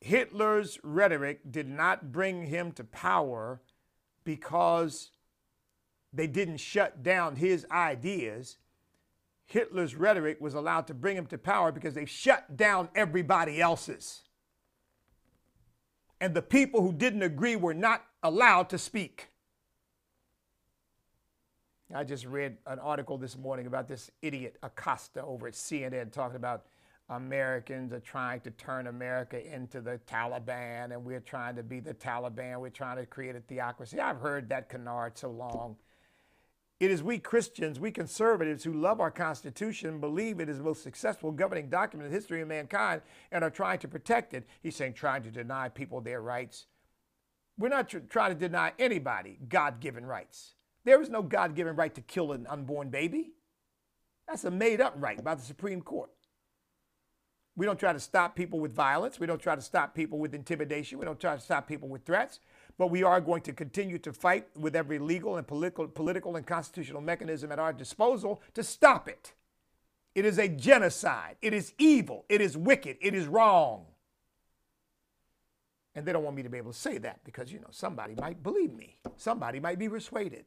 Hitler's 0.00 0.80
rhetoric 0.82 1.40
did 1.48 1.68
not 1.68 2.10
bring 2.10 2.46
him 2.46 2.72
to 2.72 2.82
power 2.82 3.60
because 4.24 5.10
they 6.12 6.26
didn't 6.26 6.58
shut 6.58 7.02
down 7.02 7.36
his 7.36 7.66
ideas. 7.70 8.58
Hitler's 9.46 9.94
rhetoric 9.94 10.40
was 10.40 10.54
allowed 10.54 10.86
to 10.88 10.94
bring 10.94 11.16
him 11.16 11.26
to 11.26 11.38
power 11.38 11.72
because 11.72 11.94
they 11.94 12.04
shut 12.04 12.56
down 12.56 12.88
everybody 12.94 13.60
else's. 13.60 14.22
And 16.20 16.34
the 16.34 16.42
people 16.42 16.82
who 16.82 16.92
didn't 16.92 17.22
agree 17.22 17.56
were 17.56 17.74
not 17.74 18.04
allowed 18.22 18.68
to 18.70 18.78
speak. 18.78 19.28
I 21.94 22.04
just 22.04 22.24
read 22.24 22.56
an 22.66 22.78
article 22.78 23.18
this 23.18 23.36
morning 23.36 23.66
about 23.66 23.86
this 23.86 24.10
idiot 24.22 24.56
Acosta 24.62 25.22
over 25.22 25.48
at 25.48 25.54
CNN 25.54 26.10
talking 26.10 26.36
about 26.36 26.64
Americans 27.08 27.92
are 27.92 28.00
trying 28.00 28.40
to 28.40 28.50
turn 28.52 28.86
America 28.86 29.44
into 29.54 29.80
the 29.80 30.00
Taliban 30.10 30.92
and 30.92 31.04
we're 31.04 31.20
trying 31.20 31.56
to 31.56 31.62
be 31.62 31.80
the 31.80 31.94
Taliban. 31.94 32.60
We're 32.60 32.70
trying 32.70 32.96
to 32.96 33.06
create 33.06 33.36
a 33.36 33.40
theocracy. 33.40 34.00
I've 34.00 34.20
heard 34.20 34.48
that 34.48 34.68
canard 34.68 35.18
so 35.18 35.30
long. 35.30 35.76
It 36.80 36.90
is 36.90 37.00
we 37.00 37.18
Christians, 37.18 37.78
we 37.78 37.92
conservatives 37.92 38.64
who 38.64 38.72
love 38.72 39.00
our 39.00 39.10
Constitution, 39.10 40.00
believe 40.00 40.40
it 40.40 40.48
is 40.48 40.58
the 40.58 40.64
most 40.64 40.82
successful 40.82 41.30
governing 41.30 41.68
document 41.68 42.06
in 42.06 42.10
the 42.12 42.18
history 42.18 42.40
of 42.40 42.48
mankind, 42.48 43.02
and 43.30 43.44
are 43.44 43.50
trying 43.50 43.78
to 43.80 43.88
protect 43.88 44.34
it. 44.34 44.48
He's 44.64 44.74
saying 44.74 44.94
trying 44.94 45.22
to 45.22 45.30
deny 45.30 45.68
people 45.68 46.00
their 46.00 46.20
rights. 46.20 46.66
We're 47.56 47.68
not 47.68 47.88
tr- 47.88 47.98
trying 47.98 48.32
to 48.32 48.38
deny 48.38 48.72
anybody 48.80 49.38
God 49.48 49.78
given 49.78 50.04
rights. 50.04 50.54
There 50.84 51.00
is 51.00 51.08
no 51.08 51.22
God 51.22 51.54
given 51.54 51.76
right 51.76 51.94
to 51.94 52.00
kill 52.00 52.32
an 52.32 52.48
unborn 52.48 52.90
baby. 52.90 53.34
That's 54.26 54.42
a 54.42 54.50
made 54.50 54.80
up 54.80 54.94
right 54.96 55.22
by 55.22 55.36
the 55.36 55.42
Supreme 55.42 55.82
Court. 55.82 56.10
We 57.54 57.66
don't 57.66 57.78
try 57.78 57.92
to 57.92 58.00
stop 58.00 58.34
people 58.34 58.60
with 58.60 58.74
violence. 58.74 59.20
We 59.20 59.26
don't 59.26 59.40
try 59.40 59.54
to 59.54 59.60
stop 59.60 59.94
people 59.94 60.18
with 60.18 60.34
intimidation. 60.34 60.98
We 60.98 61.04
don't 61.04 61.20
try 61.20 61.34
to 61.34 61.40
stop 61.40 61.68
people 61.68 61.88
with 61.88 62.04
threats. 62.04 62.40
But 62.78 62.86
we 62.88 63.02
are 63.02 63.20
going 63.20 63.42
to 63.42 63.52
continue 63.52 63.98
to 63.98 64.12
fight 64.12 64.46
with 64.56 64.74
every 64.74 64.98
legal 64.98 65.36
and 65.36 65.46
political, 65.46 65.86
political 65.86 66.36
and 66.36 66.46
constitutional 66.46 67.02
mechanism 67.02 67.52
at 67.52 67.58
our 67.58 67.72
disposal 67.72 68.40
to 68.54 68.62
stop 68.62 69.08
it. 69.08 69.34
It 70.14 70.24
is 70.24 70.38
a 70.38 70.48
genocide. 70.48 71.36
It 71.42 71.52
is 71.52 71.74
evil. 71.78 72.24
It 72.28 72.40
is 72.40 72.56
wicked. 72.56 72.96
It 73.00 73.14
is 73.14 73.26
wrong. 73.26 73.86
And 75.94 76.06
they 76.06 76.12
don't 76.12 76.24
want 76.24 76.36
me 76.36 76.42
to 76.42 76.48
be 76.48 76.56
able 76.56 76.72
to 76.72 76.78
say 76.78 76.96
that 76.98 77.22
because, 77.22 77.52
you 77.52 77.60
know, 77.60 77.68
somebody 77.70 78.14
might 78.14 78.42
believe 78.42 78.72
me. 78.72 78.96
Somebody 79.16 79.60
might 79.60 79.78
be 79.78 79.90
persuaded 79.90 80.46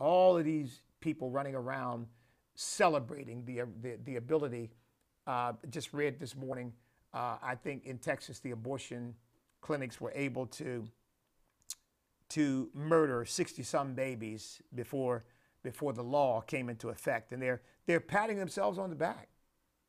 all 0.00 0.38
of 0.38 0.44
these 0.44 0.80
people 1.00 1.30
running 1.30 1.54
around 1.54 2.06
celebrating 2.60 3.42
the, 3.46 3.62
the, 3.80 3.96
the 4.04 4.16
ability. 4.16 4.70
Uh, 5.26 5.54
just 5.70 5.94
read 5.94 6.20
this 6.20 6.36
morning, 6.36 6.72
uh, 7.14 7.36
I 7.42 7.54
think 7.54 7.86
in 7.86 7.98
Texas, 7.98 8.38
the 8.40 8.50
abortion 8.50 9.14
clinics 9.62 10.00
were 10.00 10.12
able 10.14 10.46
to, 10.46 10.86
to 12.30 12.68
murder 12.74 13.24
60 13.24 13.62
some 13.62 13.94
babies 13.94 14.60
before, 14.74 15.24
before 15.62 15.94
the 15.94 16.02
law 16.02 16.42
came 16.42 16.68
into 16.68 16.90
effect. 16.90 17.32
And 17.32 17.40
they're, 17.40 17.62
they're 17.86 18.00
patting 18.00 18.38
themselves 18.38 18.78
on 18.78 18.90
the 18.90 18.96
back. 18.96 19.28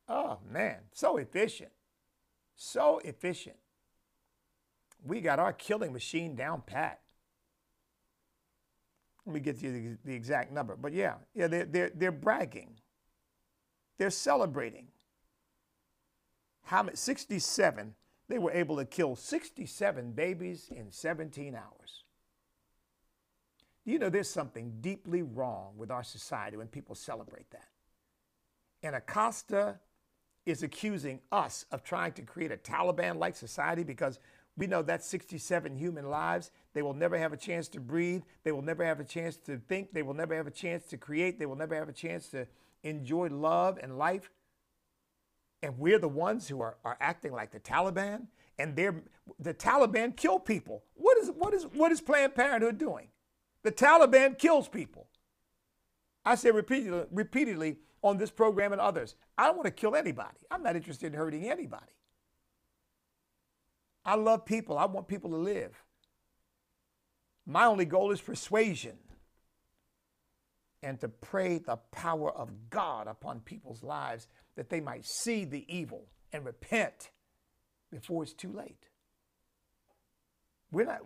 Oh, 0.07 0.39
man, 0.49 0.77
so 0.93 1.17
efficient. 1.17 1.71
So 2.55 3.01
efficient. 3.03 3.57
We 5.05 5.19
got 5.19 5.39
our 5.39 5.51
killing 5.51 5.91
machine 5.91 6.35
down 6.35 6.63
pat. 6.65 7.00
Let 9.25 9.33
me 9.35 9.39
get 9.39 9.61
you 9.61 9.71
the, 9.71 9.97
the 10.09 10.15
exact 10.15 10.51
number. 10.51 10.75
But 10.75 10.93
yeah, 10.93 11.15
yeah, 11.33 11.47
they're, 11.47 11.65
they're, 11.65 11.91
they're 11.93 12.11
bragging. 12.11 12.75
They're 13.97 14.09
celebrating. 14.09 14.87
How 16.63 16.83
many? 16.83 16.95
67. 16.95 17.93
They 18.27 18.39
were 18.39 18.51
able 18.51 18.77
to 18.77 18.85
kill 18.85 19.15
67 19.15 20.11
babies 20.13 20.69
in 20.73 20.91
17 20.91 21.53
hours. 21.53 22.03
You 23.83 23.99
know, 23.99 24.09
there's 24.09 24.29
something 24.29 24.73
deeply 24.79 25.21
wrong 25.21 25.73
with 25.75 25.91
our 25.91 26.03
society 26.03 26.57
when 26.57 26.67
people 26.67 26.95
celebrate 26.95 27.49
that. 27.51 27.67
And 28.83 28.95
Acosta 28.95 29.79
is 30.45 30.63
accusing 30.63 31.19
us 31.31 31.65
of 31.71 31.83
trying 31.83 32.13
to 32.13 32.21
create 32.21 32.51
a 32.51 32.57
Taliban 32.57 33.17
like 33.17 33.35
society 33.35 33.83
because 33.83 34.19
we 34.57 34.67
know 34.67 34.81
that's 34.81 35.07
67 35.07 35.75
human 35.75 36.09
lives. 36.09 36.51
They 36.73 36.81
will 36.81 36.93
never 36.93 37.17
have 37.17 37.33
a 37.33 37.37
chance 37.37 37.67
to 37.69 37.79
breathe. 37.79 38.23
They 38.43 38.51
will 38.51 38.61
never 38.61 38.83
have 38.83 38.99
a 38.99 39.03
chance 39.03 39.37
to 39.37 39.57
think. 39.57 39.93
They 39.93 40.03
will 40.03 40.13
never 40.13 40.35
have 40.35 40.47
a 40.47 40.51
chance 40.51 40.85
to 40.87 40.97
create. 40.97 41.39
They 41.39 41.45
will 41.45 41.55
never 41.55 41.75
have 41.75 41.89
a 41.89 41.93
chance 41.93 42.27
to 42.29 42.47
enjoy 42.83 43.29
love 43.29 43.79
and 43.81 43.97
life. 43.97 44.29
And 45.63 45.77
we're 45.77 45.99
the 45.99 46.09
ones 46.09 46.47
who 46.47 46.61
are, 46.61 46.77
are 46.83 46.97
acting 46.99 47.31
like 47.31 47.51
the 47.51 47.59
Taliban. 47.59 48.27
And 48.59 48.75
they're, 48.75 49.01
the 49.39 49.53
Taliban 49.53 50.15
kill 50.15 50.39
people. 50.39 50.83
What 50.95 51.17
is, 51.19 51.31
what, 51.31 51.53
is, 51.53 51.63
what 51.63 51.91
is 51.91 52.01
Planned 52.01 52.35
Parenthood 52.35 52.77
doing? 52.77 53.07
The 53.63 53.71
Taliban 53.71 54.37
kills 54.37 54.67
people. 54.67 55.07
I 56.25 56.35
say 56.35 56.51
repeatedly, 56.51 57.05
repeatedly 57.11 57.77
on 58.03 58.17
this 58.17 58.31
program 58.31 58.71
and 58.71 58.81
others 58.81 59.15
I 59.37 59.45
don't 59.45 59.55
want 59.55 59.65
to 59.65 59.71
kill 59.71 59.95
anybody. 59.95 60.37
I'm 60.49 60.63
not 60.63 60.75
interested 60.75 61.07
in 61.07 61.13
hurting 61.13 61.49
anybody. 61.49 61.91
I 64.05 64.15
love 64.15 64.45
people. 64.45 64.77
I 64.77 64.85
want 64.85 65.07
people 65.07 65.29
to 65.31 65.37
live. 65.37 65.83
My 67.45 67.65
only 67.65 67.85
goal 67.85 68.11
is 68.11 68.21
persuasion 68.21 68.97
and 70.83 70.99
to 70.99 71.07
pray 71.07 71.59
the 71.59 71.77
power 71.91 72.31
of 72.31 72.69
God 72.69 73.07
upon 73.07 73.41
people's 73.41 73.83
lives 73.83 74.27
that 74.55 74.69
they 74.69 74.79
might 74.79 75.05
see 75.05 75.45
the 75.45 75.65
evil 75.73 76.07
and 76.33 76.45
repent 76.45 77.11
before 77.91 78.23
it's 78.23 78.33
too 78.33 78.51
late. 78.51 78.87
We're 80.71 80.85
not, 80.85 81.01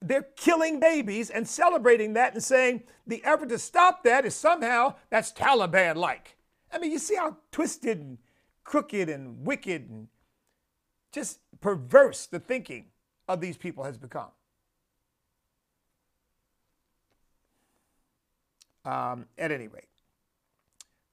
they're 0.00 0.26
killing 0.36 0.80
babies 0.80 1.30
and 1.30 1.46
celebrating 1.46 2.14
that 2.14 2.34
and 2.34 2.42
saying 2.42 2.84
the 3.06 3.22
effort 3.24 3.50
to 3.50 3.58
stop 3.58 4.02
that 4.04 4.24
is 4.24 4.34
somehow 4.34 4.94
that's 5.10 5.32
Taliban 5.32 5.96
like. 5.96 6.36
I 6.72 6.78
mean, 6.78 6.90
you 6.90 6.98
see 6.98 7.16
how 7.16 7.36
twisted 7.52 7.98
and 7.98 8.18
crooked 8.64 9.08
and 9.08 9.46
wicked 9.46 9.88
and 9.88 10.08
just 11.16 11.40
perverse 11.62 12.26
the 12.26 12.38
thinking 12.38 12.84
of 13.26 13.40
these 13.40 13.56
people 13.56 13.84
has 13.84 13.96
become. 13.96 14.28
Um, 18.84 19.24
at 19.38 19.50
any 19.50 19.66
rate, 19.66 19.88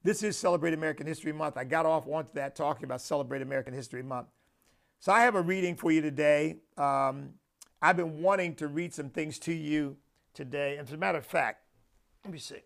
this 0.04 0.22
is 0.22 0.38
Celebrate 0.38 0.74
American 0.74 1.08
History 1.08 1.32
Month. 1.32 1.56
I 1.56 1.64
got 1.64 1.86
off 1.86 2.06
onto 2.06 2.34
that 2.34 2.54
talking 2.54 2.84
about 2.84 3.00
Celebrate 3.00 3.42
American 3.42 3.74
History 3.74 4.04
Month. 4.04 4.28
So 5.00 5.14
I 5.14 5.22
have 5.22 5.36
a 5.36 5.42
reading 5.42 5.78
for 5.78 5.90
you 5.90 6.02
today. 6.02 6.58
Um, 6.78 7.30
I've 7.82 7.96
been 7.96 8.22
wanting 8.22 8.56
to 8.56 8.68
read 8.68 8.94
some 8.94 9.10
things 9.10 9.40
to 9.40 9.54
you 9.54 9.96
today. 10.34 10.78
As 10.78 10.92
a 10.92 10.98
matter 10.98 11.18
of 11.18 11.26
fact, 11.26 11.62
let 12.26 12.34
me 12.34 12.40
see. 12.40 12.62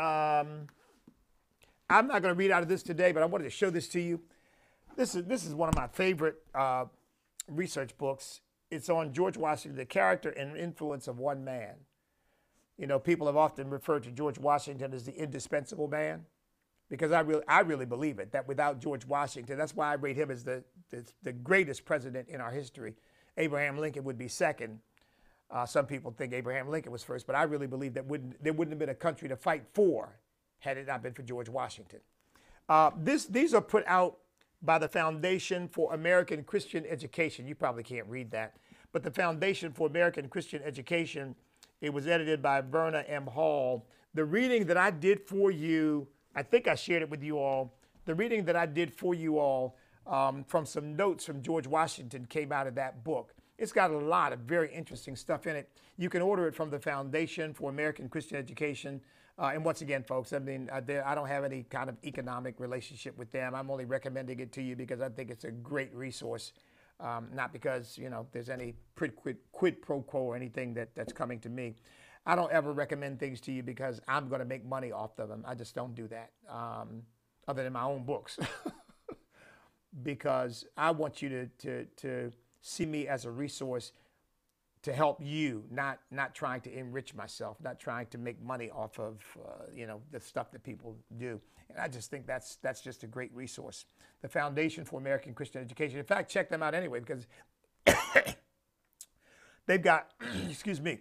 Um, 0.00 0.68
I'm 1.90 2.06
not 2.06 2.22
going 2.22 2.34
to 2.34 2.38
read 2.38 2.50
out 2.50 2.62
of 2.62 2.68
this 2.68 2.82
today, 2.82 3.12
but 3.12 3.22
I 3.22 3.26
wanted 3.26 3.44
to 3.44 3.50
show 3.50 3.70
this 3.70 3.88
to 3.88 4.00
you. 4.00 4.20
This 4.96 5.14
is 5.14 5.24
this 5.24 5.44
is 5.44 5.54
one 5.54 5.68
of 5.68 5.76
my 5.76 5.86
favorite 5.86 6.36
uh, 6.54 6.86
research 7.48 7.96
books. 7.96 8.40
It's 8.70 8.90
on 8.90 9.12
George 9.12 9.36
Washington, 9.36 9.78
the 9.78 9.86
character 9.86 10.30
and 10.30 10.56
influence 10.56 11.08
of 11.08 11.18
one 11.18 11.44
man. 11.44 11.74
You 12.76 12.86
know, 12.86 12.98
people 12.98 13.26
have 13.26 13.36
often 13.36 13.70
referred 13.70 14.02
to 14.04 14.10
George 14.10 14.38
Washington 14.38 14.92
as 14.92 15.04
the 15.04 15.16
indispensable 15.16 15.88
man 15.88 16.26
because 16.90 17.12
I 17.12 17.20
really, 17.20 17.42
I 17.48 17.60
really 17.60 17.86
believe 17.86 18.18
it, 18.18 18.32
that 18.32 18.46
without 18.46 18.80
George 18.80 19.06
Washington, 19.06 19.56
that's 19.56 19.74
why 19.74 19.90
I 19.90 19.94
rate 19.94 20.16
him 20.16 20.30
as 20.30 20.44
the, 20.44 20.62
the, 20.90 21.04
the 21.22 21.32
greatest 21.32 21.84
president 21.84 22.28
in 22.28 22.40
our 22.40 22.50
history. 22.50 22.94
Abraham 23.36 23.78
Lincoln 23.78 24.04
would 24.04 24.18
be 24.18 24.28
second. 24.28 24.80
Uh, 25.50 25.64
some 25.64 25.86
people 25.86 26.10
think 26.10 26.32
Abraham 26.32 26.68
Lincoln 26.68 26.92
was 26.92 27.02
first, 27.02 27.26
but 27.26 27.34
I 27.34 27.44
really 27.44 27.66
believe 27.66 27.94
that 27.94 28.06
wouldn't, 28.06 28.42
there 28.42 28.52
wouldn't 28.52 28.72
have 28.72 28.78
been 28.78 28.88
a 28.90 28.94
country 28.94 29.28
to 29.28 29.36
fight 29.36 29.64
for 29.72 30.18
had 30.60 30.76
it 30.76 30.86
not 30.86 31.02
been 31.02 31.12
for 31.12 31.22
George 31.22 31.48
Washington. 31.48 32.00
Uh, 32.68 32.90
this, 32.96 33.26
these 33.26 33.54
are 33.54 33.60
put 33.60 33.84
out 33.86 34.18
by 34.62 34.78
the 34.78 34.88
Foundation 34.88 35.68
for 35.68 35.94
American 35.94 36.42
Christian 36.42 36.84
Education. 36.86 37.46
You 37.46 37.54
probably 37.54 37.82
can't 37.82 38.06
read 38.06 38.30
that, 38.32 38.56
but 38.92 39.02
the 39.02 39.10
Foundation 39.10 39.72
for 39.72 39.86
American 39.86 40.28
Christian 40.28 40.62
Education, 40.64 41.34
it 41.80 41.92
was 41.92 42.06
edited 42.06 42.42
by 42.42 42.60
Verna 42.60 43.04
M. 43.06 43.26
Hall. 43.26 43.86
The 44.14 44.24
reading 44.24 44.66
that 44.66 44.76
I 44.76 44.90
did 44.90 45.20
for 45.26 45.50
you, 45.50 46.08
I 46.34 46.42
think 46.42 46.66
I 46.66 46.74
shared 46.74 47.02
it 47.02 47.10
with 47.10 47.22
you 47.22 47.38
all. 47.38 47.74
The 48.04 48.14
reading 48.14 48.44
that 48.46 48.56
I 48.56 48.66
did 48.66 48.92
for 48.92 49.14
you 49.14 49.38
all 49.38 49.76
um, 50.06 50.44
from 50.44 50.66
some 50.66 50.96
notes 50.96 51.24
from 51.24 51.42
George 51.42 51.66
Washington 51.66 52.26
came 52.26 52.52
out 52.52 52.66
of 52.66 52.74
that 52.74 53.04
book. 53.04 53.34
It's 53.58 53.72
got 53.72 53.90
a 53.90 53.98
lot 53.98 54.32
of 54.32 54.40
very 54.40 54.72
interesting 54.72 55.16
stuff 55.16 55.46
in 55.46 55.56
it. 55.56 55.68
You 55.96 56.08
can 56.08 56.22
order 56.22 56.46
it 56.46 56.54
from 56.54 56.70
the 56.70 56.78
Foundation 56.78 57.52
for 57.52 57.70
American 57.70 58.08
Christian 58.08 58.36
Education. 58.36 59.00
Uh, 59.38 59.52
and 59.54 59.64
once 59.64 59.82
again, 59.82 60.02
folks, 60.02 60.32
I 60.32 60.40
mean, 60.40 60.68
uh, 60.72 60.80
I 61.06 61.14
don't 61.14 61.28
have 61.28 61.44
any 61.44 61.62
kind 61.62 61.88
of 61.88 61.96
economic 62.04 62.58
relationship 62.58 63.16
with 63.16 63.30
them. 63.30 63.54
I'm 63.54 63.70
only 63.70 63.84
recommending 63.84 64.40
it 64.40 64.52
to 64.52 64.62
you 64.62 64.74
because 64.74 65.00
I 65.00 65.08
think 65.10 65.30
it's 65.30 65.44
a 65.44 65.52
great 65.52 65.94
resource, 65.94 66.52
um, 66.98 67.28
not 67.32 67.52
because 67.52 67.96
you 67.96 68.10
know 68.10 68.26
there's 68.32 68.48
any 68.48 68.74
quid, 68.96 69.14
quid, 69.14 69.36
quid 69.52 69.80
pro 69.80 70.02
quo 70.02 70.22
or 70.22 70.34
anything 70.34 70.74
that, 70.74 70.94
that's 70.96 71.12
coming 71.12 71.38
to 71.40 71.48
me. 71.48 71.76
I 72.26 72.34
don't 72.34 72.50
ever 72.50 72.72
recommend 72.72 73.20
things 73.20 73.40
to 73.42 73.52
you 73.52 73.62
because 73.62 74.00
I'm 74.08 74.28
going 74.28 74.40
to 74.40 74.44
make 74.44 74.66
money 74.66 74.90
off 74.90 75.18
of 75.20 75.28
them. 75.28 75.44
I 75.46 75.54
just 75.54 75.72
don't 75.74 75.94
do 75.94 76.08
that, 76.08 76.32
um, 76.50 77.02
other 77.46 77.62
than 77.62 77.72
my 77.72 77.84
own 77.84 78.04
books, 78.04 78.40
because 80.02 80.64
I 80.76 80.90
want 80.90 81.22
you 81.22 81.28
to 81.28 81.46
to 81.46 81.84
to 81.98 82.32
see 82.60 82.86
me 82.86 83.06
as 83.06 83.24
a 83.24 83.30
resource 83.30 83.92
to 84.88 84.94
help 84.94 85.18
you, 85.22 85.64
not 85.70 85.98
not 86.10 86.34
trying 86.34 86.62
to 86.62 86.72
enrich 86.72 87.14
myself, 87.14 87.58
not 87.62 87.78
trying 87.78 88.06
to 88.06 88.16
make 88.16 88.42
money 88.42 88.70
off 88.70 88.98
of 88.98 89.18
uh, 89.38 89.64
you 89.74 89.86
know 89.86 90.00
the 90.12 90.18
stuff 90.18 90.50
that 90.50 90.62
people 90.64 90.96
do. 91.18 91.38
And 91.68 91.78
I 91.78 91.88
just 91.88 92.10
think 92.10 92.26
that's 92.26 92.56
that's 92.62 92.80
just 92.80 93.04
a 93.04 93.06
great 93.06 93.30
resource. 93.34 93.84
The 94.22 94.28
Foundation 94.28 94.86
for 94.86 94.98
American 94.98 95.34
Christian 95.34 95.60
Education. 95.60 95.98
In 95.98 96.06
fact, 96.06 96.30
check 96.30 96.48
them 96.48 96.62
out 96.62 96.74
anyway 96.74 97.00
because 97.00 97.26
they've 99.66 99.82
got 99.82 100.10
excuse 100.48 100.80
me, 100.80 101.00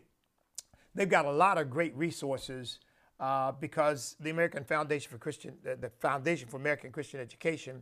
they've 0.94 1.10
got 1.10 1.24
a 1.24 1.32
lot 1.32 1.58
of 1.58 1.70
great 1.70 1.96
resources. 1.96 2.80
Uh, 3.20 3.52
because 3.52 4.16
the 4.20 4.30
American 4.30 4.64
Foundation 4.64 5.10
for 5.10 5.18
Christian, 5.18 5.56
the, 5.64 5.76
the 5.76 5.90
Foundation 5.90 6.48
for 6.48 6.58
American 6.58 6.92
Christian 6.92 7.20
Education, 7.20 7.82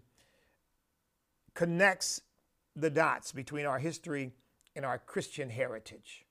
connects 1.53 2.21
the 2.73 2.89
dots 2.89 3.34
between 3.34 3.65
our 3.65 3.77
history 3.77 4.32
in 4.75 4.83
our 4.83 4.97
Christian 4.97 5.49
heritage. 5.49 6.25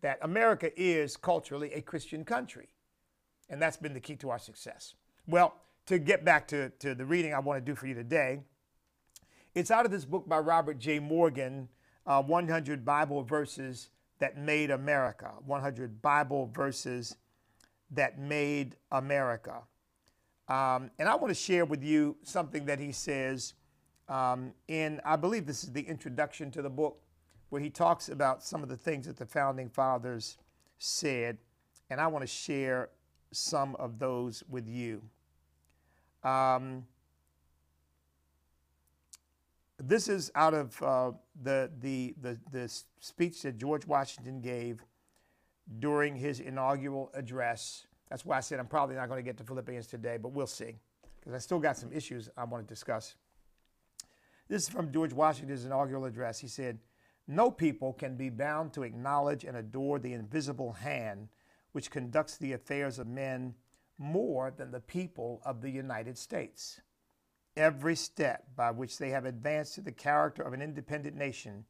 That 0.00 0.18
America 0.22 0.70
is 0.76 1.16
culturally 1.16 1.72
a 1.72 1.80
Christian 1.80 2.24
country. 2.24 2.68
And 3.48 3.60
that's 3.60 3.76
been 3.76 3.94
the 3.94 4.00
key 4.00 4.16
to 4.16 4.30
our 4.30 4.38
success. 4.38 4.94
Well, 5.26 5.54
to 5.86 5.98
get 5.98 6.24
back 6.24 6.48
to, 6.48 6.70
to 6.80 6.94
the 6.94 7.04
reading 7.04 7.34
I 7.34 7.38
want 7.38 7.64
to 7.64 7.72
do 7.72 7.74
for 7.74 7.86
you 7.86 7.94
today, 7.94 8.40
it's 9.54 9.70
out 9.70 9.84
of 9.84 9.92
this 9.92 10.04
book 10.04 10.28
by 10.28 10.38
Robert 10.38 10.78
J. 10.78 10.98
Morgan, 10.98 11.68
uh, 12.06 12.22
100 12.22 12.84
Bible 12.84 13.22
Verses 13.22 13.90
That 14.18 14.38
Made 14.38 14.70
America. 14.70 15.32
100 15.44 16.02
Bible 16.02 16.50
Verses 16.52 17.16
That 17.90 18.18
Made 18.18 18.76
America. 18.90 19.62
Um, 20.48 20.90
and 20.98 21.08
I 21.08 21.14
want 21.14 21.30
to 21.30 21.34
share 21.34 21.64
with 21.64 21.82
you 21.82 22.16
something 22.22 22.66
that 22.66 22.78
he 22.78 22.92
says 22.92 23.54
um, 24.08 24.52
in, 24.68 25.00
I 25.04 25.16
believe 25.16 25.46
this 25.46 25.64
is 25.64 25.72
the 25.72 25.82
introduction 25.82 26.50
to 26.52 26.62
the 26.62 26.68
book 26.68 27.03
where 27.48 27.60
he 27.60 27.70
talks 27.70 28.08
about 28.08 28.42
some 28.42 28.62
of 28.62 28.68
the 28.68 28.76
things 28.76 29.06
that 29.06 29.16
the 29.16 29.26
founding 29.26 29.68
fathers 29.68 30.38
said, 30.78 31.38
and 31.90 32.00
I 32.00 32.06
want 32.06 32.22
to 32.22 32.26
share 32.26 32.90
some 33.32 33.76
of 33.76 33.98
those 33.98 34.42
with 34.48 34.68
you. 34.68 35.02
Um, 36.22 36.86
this 39.78 40.08
is 40.08 40.30
out 40.34 40.54
of 40.54 40.82
uh, 40.82 41.12
the, 41.42 41.70
the, 41.80 42.14
the, 42.20 42.38
the 42.50 42.82
speech 43.00 43.42
that 43.42 43.58
George 43.58 43.86
Washington 43.86 44.40
gave 44.40 44.84
during 45.78 46.16
his 46.16 46.40
inaugural 46.40 47.10
address. 47.14 47.86
That's 48.08 48.24
why 48.24 48.36
I 48.36 48.40
said 48.40 48.58
I'm 48.58 48.66
probably 48.66 48.96
not 48.96 49.08
going 49.08 49.18
to 49.18 49.22
get 49.22 49.36
to 49.38 49.44
Philippians 49.44 49.86
today, 49.86 50.16
but 50.20 50.30
we'll 50.32 50.46
see, 50.46 50.76
because 51.20 51.34
I 51.34 51.38
still 51.38 51.58
got 51.58 51.76
some 51.76 51.92
issues 51.92 52.30
I 52.36 52.44
want 52.44 52.66
to 52.66 52.72
discuss. 52.72 53.16
This 54.48 54.62
is 54.62 54.68
from 54.68 54.92
George 54.92 55.12
Washington's 55.12 55.64
inaugural 55.64 56.04
address. 56.04 56.38
He 56.38 56.48
said, 56.48 56.78
no 57.26 57.50
people 57.50 57.92
can 57.92 58.16
be 58.16 58.28
bound 58.28 58.72
to 58.72 58.82
acknowledge 58.82 59.44
and 59.44 59.56
adore 59.56 59.98
the 59.98 60.12
invisible 60.12 60.72
hand 60.72 61.28
which 61.72 61.90
conducts 61.90 62.36
the 62.36 62.52
affairs 62.52 62.98
of 62.98 63.06
men 63.06 63.54
more 63.98 64.50
than 64.50 64.70
the 64.70 64.80
people 64.80 65.40
of 65.44 65.60
the 65.60 65.70
United 65.70 66.18
States. 66.18 66.80
Every 67.56 67.96
step 67.96 68.44
by 68.56 68.70
which 68.70 68.98
they 68.98 69.10
have 69.10 69.24
advanced 69.24 69.74
to 69.74 69.80
the 69.80 69.92
character 69.92 70.42
of 70.42 70.52
an 70.52 70.62
independent 70.62 71.16
nation 71.16 71.64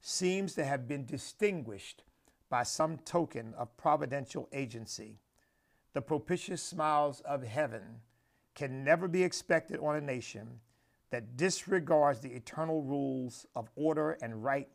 seems 0.00 0.54
to 0.54 0.64
have 0.64 0.86
been 0.86 1.06
distinguished 1.06 2.04
by 2.50 2.62
some 2.62 2.98
token 2.98 3.54
of 3.56 3.76
providential 3.76 4.48
agency. 4.52 5.18
The 5.94 6.02
propitious 6.02 6.62
smiles 6.62 7.20
of 7.20 7.42
heaven 7.42 8.00
can 8.54 8.84
never 8.84 9.08
be 9.08 9.24
expected 9.24 9.80
on 9.80 9.96
a 9.96 10.00
nation 10.00 10.60
that 11.10 11.36
disregards 11.36 12.20
the 12.20 12.32
eternal 12.32 12.82
rules 12.82 13.46
of 13.54 13.70
order 13.74 14.18
and 14.22 14.44
right 14.44 14.68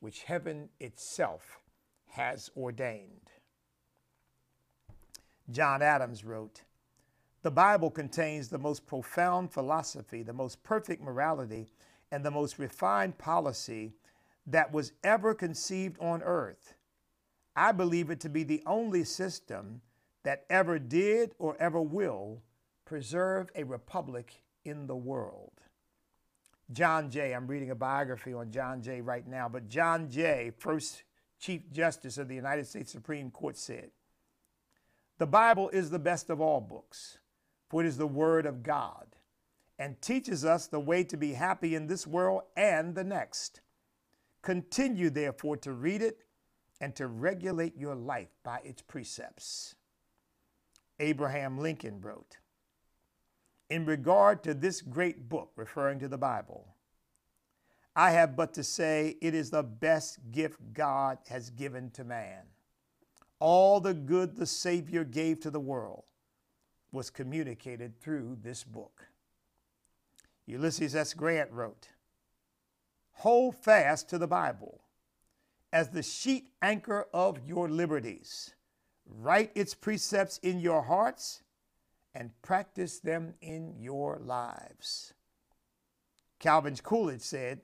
which 0.00 0.24
heaven 0.24 0.68
itself 0.80 1.60
has 2.08 2.50
ordained. 2.56 3.30
John 5.50 5.82
Adams 5.82 6.24
wrote, 6.24 6.62
The 7.42 7.50
Bible 7.50 7.90
contains 7.90 8.48
the 8.48 8.58
most 8.58 8.86
profound 8.86 9.52
philosophy, 9.52 10.22
the 10.22 10.32
most 10.32 10.62
perfect 10.62 11.02
morality, 11.02 11.68
and 12.10 12.24
the 12.24 12.30
most 12.30 12.58
refined 12.58 13.18
policy 13.18 13.94
that 14.46 14.72
was 14.72 14.92
ever 15.04 15.34
conceived 15.34 15.96
on 16.00 16.22
earth. 16.22 16.74
I 17.54 17.72
believe 17.72 18.10
it 18.10 18.20
to 18.20 18.28
be 18.28 18.42
the 18.42 18.62
only 18.66 19.04
system 19.04 19.82
that 20.22 20.44
ever 20.50 20.78
did 20.78 21.34
or 21.38 21.56
ever 21.58 21.80
will 21.80 22.42
preserve 22.84 23.50
a 23.54 23.64
republic 23.64 24.42
in 24.64 24.86
the 24.86 24.96
world. 24.96 25.59
John 26.72 27.10
Jay. 27.10 27.34
I'm 27.34 27.46
reading 27.46 27.70
a 27.70 27.74
biography 27.74 28.32
on 28.32 28.50
John 28.50 28.82
Jay 28.82 29.00
right 29.00 29.26
now, 29.26 29.48
but 29.48 29.68
John 29.68 30.08
Jay, 30.10 30.52
first 30.58 31.02
Chief 31.38 31.70
Justice 31.72 32.18
of 32.18 32.28
the 32.28 32.34
United 32.34 32.66
States 32.66 32.92
Supreme 32.92 33.30
Court, 33.30 33.56
said, 33.56 33.90
The 35.18 35.26
Bible 35.26 35.68
is 35.70 35.90
the 35.90 35.98
best 35.98 36.30
of 36.30 36.40
all 36.40 36.60
books, 36.60 37.18
for 37.68 37.82
it 37.82 37.86
is 37.86 37.96
the 37.96 38.06
Word 38.06 38.46
of 38.46 38.62
God 38.62 39.16
and 39.80 40.00
teaches 40.02 40.44
us 40.44 40.66
the 40.66 40.78
way 40.78 41.02
to 41.02 41.16
be 41.16 41.32
happy 41.32 41.74
in 41.74 41.86
this 41.86 42.06
world 42.06 42.42
and 42.54 42.94
the 42.94 43.02
next. 43.02 43.62
Continue, 44.42 45.08
therefore, 45.08 45.56
to 45.56 45.72
read 45.72 46.02
it 46.02 46.18
and 46.82 46.94
to 46.96 47.06
regulate 47.06 47.78
your 47.78 47.94
life 47.94 48.28
by 48.44 48.60
its 48.62 48.82
precepts. 48.82 49.74
Abraham 50.98 51.58
Lincoln 51.58 52.02
wrote, 52.02 52.36
in 53.70 53.86
regard 53.86 54.42
to 54.42 54.52
this 54.52 54.82
great 54.82 55.28
book, 55.28 55.52
referring 55.56 56.00
to 56.00 56.08
the 56.08 56.18
Bible, 56.18 56.74
I 57.94 58.10
have 58.10 58.36
but 58.36 58.52
to 58.54 58.64
say 58.64 59.16
it 59.20 59.34
is 59.34 59.50
the 59.50 59.62
best 59.62 60.18
gift 60.32 60.60
God 60.72 61.18
has 61.28 61.50
given 61.50 61.90
to 61.92 62.04
man. 62.04 62.42
All 63.38 63.80
the 63.80 63.94
good 63.94 64.36
the 64.36 64.46
Savior 64.46 65.04
gave 65.04 65.40
to 65.40 65.50
the 65.50 65.60
world 65.60 66.04
was 66.92 67.10
communicated 67.10 68.00
through 68.00 68.38
this 68.42 68.64
book. 68.64 69.06
Ulysses 70.46 70.96
S. 70.96 71.14
Grant 71.14 71.50
wrote 71.52 71.88
Hold 73.12 73.56
fast 73.56 74.08
to 74.10 74.18
the 74.18 74.26
Bible 74.26 74.82
as 75.72 75.90
the 75.90 76.02
sheet 76.02 76.48
anchor 76.60 77.06
of 77.14 77.38
your 77.46 77.68
liberties. 77.68 78.54
Write 79.06 79.52
its 79.54 79.74
precepts 79.74 80.38
in 80.38 80.58
your 80.58 80.82
hearts 80.82 81.42
and 82.14 82.30
practice 82.42 82.98
them 82.98 83.34
in 83.40 83.74
your 83.78 84.18
lives. 84.18 85.14
Calvin 86.38 86.74
Coolidge 86.76 87.20
said, 87.20 87.60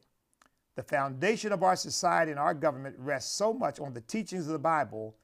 The 0.76 0.82
foundation 0.82 1.52
of 1.52 1.62
our 1.62 1.76
society 1.76 2.30
and 2.30 2.40
our 2.40 2.54
government 2.54 2.96
rests 2.98 3.34
so 3.34 3.52
much 3.52 3.80
on 3.80 3.94
the 3.94 4.00
teachings 4.00 4.46
of 4.46 4.52
the 4.52 4.58
Bible 4.58 5.16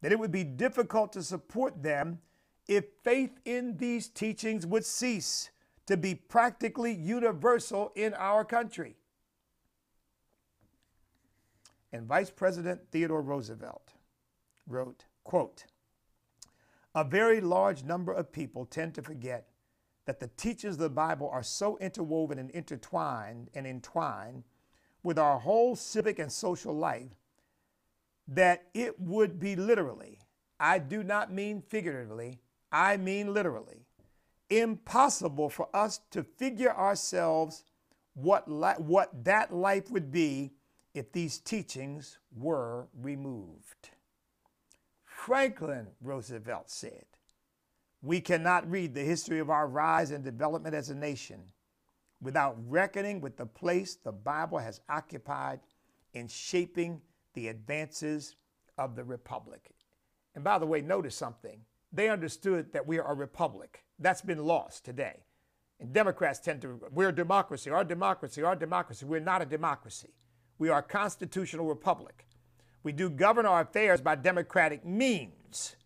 that 0.00 0.12
it 0.12 0.18
would 0.18 0.32
be 0.32 0.44
difficult 0.44 1.12
to 1.12 1.22
support 1.22 1.82
them 1.82 2.18
if 2.68 2.84
faith 3.02 3.38
in 3.44 3.76
these 3.76 4.08
teachings 4.08 4.66
would 4.66 4.84
cease 4.84 5.50
to 5.86 5.96
be 5.96 6.14
practically 6.14 6.92
universal 6.92 7.92
in 7.94 8.14
our 8.14 8.44
country. 8.44 8.96
And 11.92 12.06
Vice 12.06 12.30
President 12.30 12.80
Theodore 12.90 13.22
Roosevelt 13.22 13.92
wrote, 14.66 15.04
quote, 15.24 15.64
a 16.94 17.04
very 17.04 17.40
large 17.40 17.84
number 17.84 18.12
of 18.12 18.32
people 18.32 18.66
tend 18.66 18.94
to 18.94 19.02
forget 19.02 19.48
that 20.06 20.20
the 20.20 20.30
teachings 20.36 20.74
of 20.74 20.80
the 20.80 20.90
Bible 20.90 21.28
are 21.32 21.42
so 21.42 21.78
interwoven 21.78 22.38
and 22.38 22.50
intertwined 22.50 23.50
and 23.54 23.66
entwined 23.66 24.44
with 25.02 25.18
our 25.18 25.38
whole 25.38 25.76
civic 25.76 26.18
and 26.18 26.30
social 26.30 26.74
life 26.74 27.16
that 28.28 28.64
it 28.74 29.00
would 29.00 29.38
be 29.38 29.56
literally, 29.56 30.18
I 30.60 30.78
do 30.78 31.02
not 31.02 31.32
mean 31.32 31.62
figuratively, 31.62 32.40
I 32.70 32.96
mean 32.96 33.32
literally, 33.32 33.86
impossible 34.50 35.48
for 35.48 35.68
us 35.74 36.00
to 36.10 36.22
figure 36.22 36.74
ourselves 36.76 37.64
what, 38.14 38.50
li- 38.50 38.74
what 38.78 39.24
that 39.24 39.52
life 39.52 39.90
would 39.90 40.12
be 40.12 40.52
if 40.94 41.12
these 41.12 41.38
teachings 41.38 42.18
were 42.36 42.88
removed. 43.00 43.90
Franklin 45.26 45.86
Roosevelt 46.00 46.68
said, 46.68 47.04
We 48.02 48.20
cannot 48.20 48.68
read 48.68 48.92
the 48.92 49.04
history 49.04 49.38
of 49.38 49.50
our 49.50 49.68
rise 49.68 50.10
and 50.10 50.24
development 50.24 50.74
as 50.74 50.90
a 50.90 50.96
nation 50.96 51.44
without 52.20 52.56
reckoning 52.66 53.20
with 53.20 53.36
the 53.36 53.46
place 53.46 53.94
the 53.94 54.10
Bible 54.10 54.58
has 54.58 54.80
occupied 54.88 55.60
in 56.12 56.26
shaping 56.26 57.00
the 57.34 57.46
advances 57.46 58.34
of 58.76 58.96
the 58.96 59.04
republic. 59.04 59.70
And 60.34 60.42
by 60.42 60.58
the 60.58 60.66
way, 60.66 60.80
notice 60.80 61.14
something. 61.14 61.60
They 61.92 62.08
understood 62.08 62.72
that 62.72 62.88
we 62.88 62.98
are 62.98 63.12
a 63.12 63.14
republic. 63.14 63.84
That's 64.00 64.22
been 64.22 64.44
lost 64.44 64.84
today. 64.84 65.20
And 65.78 65.92
Democrats 65.92 66.40
tend 66.40 66.62
to, 66.62 66.80
we're 66.90 67.10
a 67.10 67.14
democracy, 67.14 67.70
our 67.70 67.84
democracy, 67.84 68.42
our 68.42 68.56
democracy. 68.56 69.06
We're 69.06 69.20
not 69.20 69.40
a 69.40 69.46
democracy. 69.46 70.14
We 70.58 70.68
are 70.68 70.80
a 70.80 70.82
constitutional 70.82 71.66
republic. 71.66 72.26
We 72.82 72.92
do 72.92 73.08
govern 73.10 73.46
our 73.46 73.60
affairs 73.60 74.00
by 74.00 74.16
democratic 74.16 74.84
means. 74.84 75.76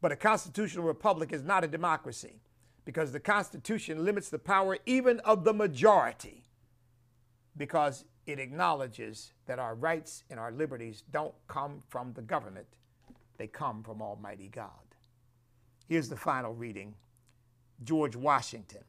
But 0.00 0.12
a 0.12 0.16
constitutional 0.16 0.84
republic 0.84 1.32
is 1.32 1.42
not 1.42 1.64
a 1.64 1.68
democracy 1.68 2.40
because 2.84 3.12
the 3.12 3.20
Constitution 3.20 4.04
limits 4.04 4.28
the 4.28 4.38
power 4.38 4.78
even 4.86 5.20
of 5.20 5.44
the 5.44 5.52
majority 5.52 6.44
because 7.56 8.04
it 8.26 8.38
acknowledges 8.38 9.32
that 9.46 9.58
our 9.58 9.74
rights 9.74 10.24
and 10.30 10.38
our 10.38 10.52
liberties 10.52 11.02
don't 11.10 11.34
come 11.48 11.82
from 11.88 12.12
the 12.12 12.22
government, 12.22 12.66
they 13.38 13.46
come 13.46 13.82
from 13.82 14.02
Almighty 14.02 14.48
God. 14.48 14.70
Here's 15.88 16.08
the 16.08 16.16
final 16.16 16.52
reading 16.52 16.94
George 17.82 18.16
Washington. 18.16 18.84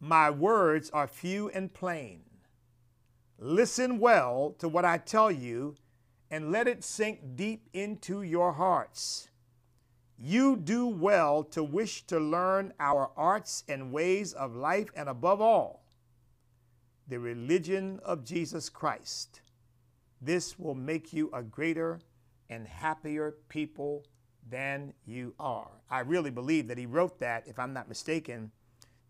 My 0.00 0.30
words 0.30 0.90
are 0.90 1.06
few 1.06 1.48
and 1.50 1.72
plain. 1.72 2.22
Listen 3.44 3.98
well 3.98 4.54
to 4.60 4.68
what 4.68 4.84
I 4.84 4.98
tell 4.98 5.28
you 5.28 5.74
and 6.30 6.52
let 6.52 6.68
it 6.68 6.84
sink 6.84 7.34
deep 7.34 7.68
into 7.72 8.22
your 8.22 8.52
hearts. 8.52 9.30
You 10.16 10.56
do 10.56 10.86
well 10.86 11.42
to 11.44 11.64
wish 11.64 12.06
to 12.06 12.20
learn 12.20 12.72
our 12.78 13.10
arts 13.16 13.64
and 13.66 13.90
ways 13.90 14.32
of 14.32 14.54
life, 14.54 14.90
and 14.94 15.08
above 15.08 15.40
all, 15.40 15.84
the 17.08 17.18
religion 17.18 17.98
of 18.04 18.24
Jesus 18.24 18.68
Christ. 18.68 19.40
This 20.20 20.56
will 20.56 20.76
make 20.76 21.12
you 21.12 21.28
a 21.32 21.42
greater 21.42 21.98
and 22.48 22.68
happier 22.68 23.34
people 23.48 24.04
than 24.48 24.94
you 25.04 25.34
are. 25.40 25.72
I 25.90 26.00
really 26.00 26.30
believe 26.30 26.68
that 26.68 26.78
he 26.78 26.86
wrote 26.86 27.18
that, 27.18 27.48
if 27.48 27.58
I'm 27.58 27.72
not 27.72 27.88
mistaken, 27.88 28.52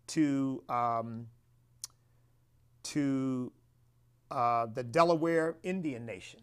to 0.07 0.63
um, 0.69 1.27
to 2.81 3.51
uh, 4.33 4.65
the 4.65 4.83
Delaware 4.83 5.55
Indian 5.61 6.05
Nation, 6.05 6.39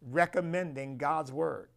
recommending 0.00 0.96
God's 0.96 1.32
word. 1.32 1.68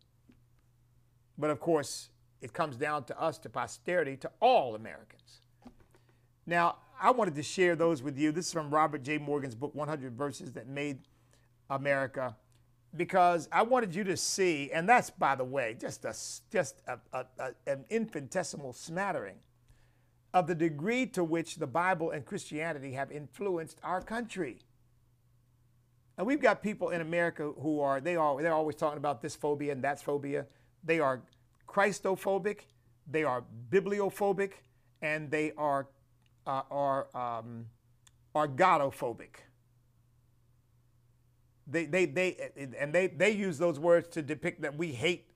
But 1.37 1.49
of 1.49 1.59
course, 1.59 2.09
it 2.39 2.53
comes 2.53 2.77
down 2.77 3.05
to 3.05 3.19
us, 3.19 3.39
to 3.39 3.49
posterity, 3.49 4.15
to 4.17 4.31
all 4.39 4.75
Americans. 4.75 5.41
Now, 6.45 6.77
I 7.01 7.11
wanted 7.11 7.35
to 7.35 7.43
share 7.43 7.75
those 7.75 8.03
with 8.03 8.17
you. 8.17 8.31
This 8.31 8.47
is 8.47 8.53
from 8.53 8.69
Robert 8.69 9.01
J. 9.01 9.17
Morgan's 9.17 9.55
book, 9.55 9.73
100 9.73 10.15
Verses 10.15 10.53
That 10.53 10.67
Made 10.67 10.99
America, 11.69 12.35
because 12.95 13.49
I 13.51 13.63
wanted 13.63 13.95
you 13.95 14.03
to 14.05 14.17
see, 14.17 14.71
and 14.71 14.87
that's, 14.87 15.09
by 15.09 15.35
the 15.35 15.43
way, 15.43 15.75
just, 15.79 16.05
a, 16.05 16.15
just 16.51 16.81
a, 16.87 16.99
a, 17.39 17.51
an 17.65 17.83
infinitesimal 17.89 18.73
smattering 18.73 19.37
of 20.37 20.45
the 20.45 20.53
degree 20.53 21.07
to 21.07 21.23
which 21.23 21.55
the 21.55 21.65
Bible 21.65 22.11
and 22.11 22.23
Christianity 22.23 22.91
have 22.91 23.11
influenced 23.11 23.79
our 23.81 24.01
country. 24.01 24.59
And 26.15 26.27
we've 26.27 26.41
got 26.41 26.61
people 26.61 26.89
in 26.89 27.01
America 27.01 27.53
who 27.59 27.79
are, 27.79 27.99
they 27.99 28.15
are, 28.15 28.39
they're 28.41 28.53
always 28.53 28.75
talking 28.75 28.99
about 28.99 29.21
this 29.21 29.35
phobia 29.35 29.71
and 29.71 29.83
that's 29.83 30.03
phobia. 30.03 30.45
They 30.83 30.99
are 30.99 31.23
Christophobic, 31.67 32.59
they 33.09 33.23
are 33.23 33.43
bibliophobic, 33.71 34.51
and 35.01 35.31
they 35.31 35.53
are 35.57 35.87
uh, 36.45 36.61
are, 36.71 37.07
um, 37.15 37.65
are 38.33 38.47
Godophobic. 38.47 39.41
They, 41.65 41.85
they, 41.85 42.05
they, 42.05 42.51
and 42.79 42.93
they, 42.93 43.07
they 43.07 43.31
use 43.31 43.57
those 43.57 43.79
words 43.79 44.07
to 44.09 44.21
depict 44.21 44.61
that 44.61 44.77
we 44.77 44.93
hate 44.93 45.26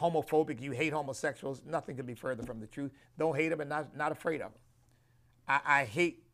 homophobic, 0.00 0.60
you 0.60 0.72
hate 0.72 0.92
homosexuals. 0.92 1.62
Nothing 1.66 1.96
could 1.96 2.06
be 2.06 2.14
further 2.14 2.42
from 2.42 2.60
the 2.60 2.66
truth. 2.66 2.92
Don't 3.18 3.36
hate 3.36 3.48
them 3.48 3.60
and 3.60 3.68
not, 3.68 3.96
not 3.96 4.12
afraid 4.12 4.40
of 4.40 4.52
them. 4.52 4.60
I, 5.48 5.80
I 5.80 5.84
hate 5.84 6.24